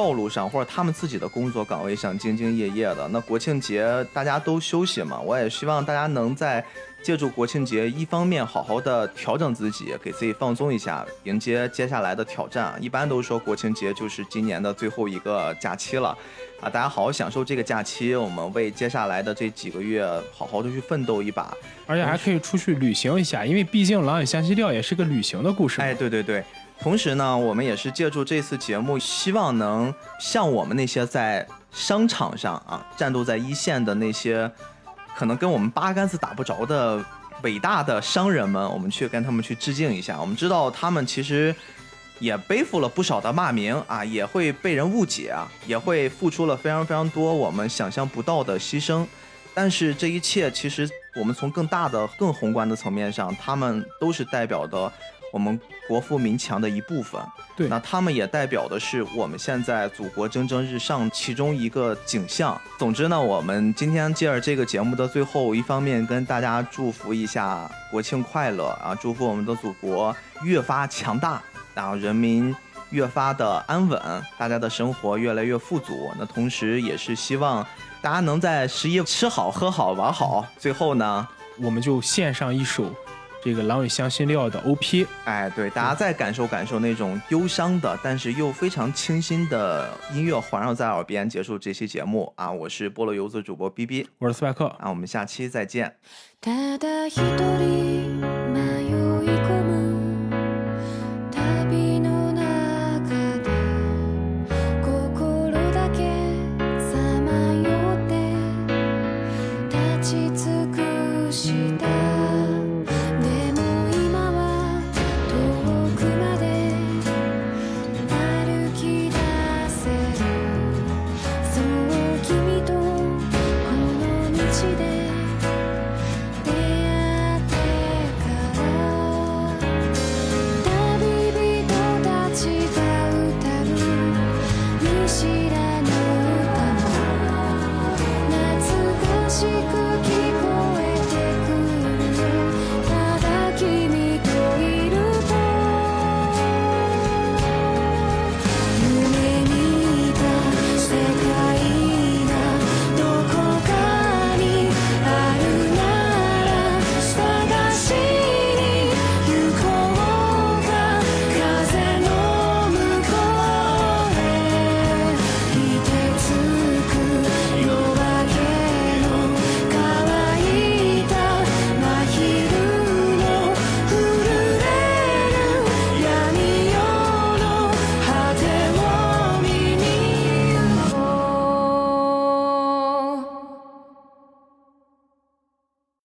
[0.00, 3.06] 道路上，或者他们自己的工作岗位上兢兢业业的。
[3.08, 6.64] 那国庆节大家都休息嘛，我也希望大家能在。
[7.02, 12.76] 借助国庆节，一方面好好的调整自己，给自己放松一下，迎接接下来的挑战。
[12.78, 16.10] 一般都说国庆节就是今年的最后一个假期了，
[16.60, 21.56] 啊，大家好好享受这个假期，我们为接下来的这几个月好好的去奋斗一把，
[21.86, 25.80] 而且还可以出去旅行一下，因为毕竟《狼与香西调》也是个旅行的故事。
[25.80, 26.44] 哎，对对对，
[26.82, 34.50] 同时呢，我们也是借助这次节目，希望能像我们那些在商场上啊战斗在一线的那些。
[35.16, 37.04] 可能跟我们八竿子打不着的
[37.42, 40.18] 伟大的商人们，我们去跟他们去致敬一下。
[40.18, 41.54] 我们知道他们其实
[42.20, 49.04] 也背负了不少的骂名啊，也会被人误解啊，也会付出了非常非常多我们想象不到的牺牲。
[49.52, 54.90] 但是这一切，其实我们从更大的、更宏观的层面上，他们都是代表的。
[55.32, 57.20] 我们国富民强的一部分，
[57.56, 62.60] 对，那他们也代表的是我们现在祖国蒸蒸日上其中一个景象。
[62.78, 71.40] 总之呢，我们今天借着这个节目的最后，一方面跟大家祝福一下国庆快乐啊，祝福我们的祖国越发强大，
[71.74, 72.54] 然后人民
[72.90, 74.00] 越发的安稳，
[74.36, 76.10] 大家的生活越来越富足。
[76.18, 77.64] 那同时也是希望
[78.02, 80.44] 大家能在十一吃好喝好玩好。
[80.58, 81.28] 最后呢，
[81.60, 82.92] 我们就献上一首。
[83.42, 92.50] 这个《狼与香辛料》的 OP，哎，对，大家再感受感受那种忧伤的，但是又非常清新的音乐环绕在耳边，结束这期节目啊！
[92.50, 95.96] 我是菠萝游子主播 B B，我是斯派克啊，我们下期再见。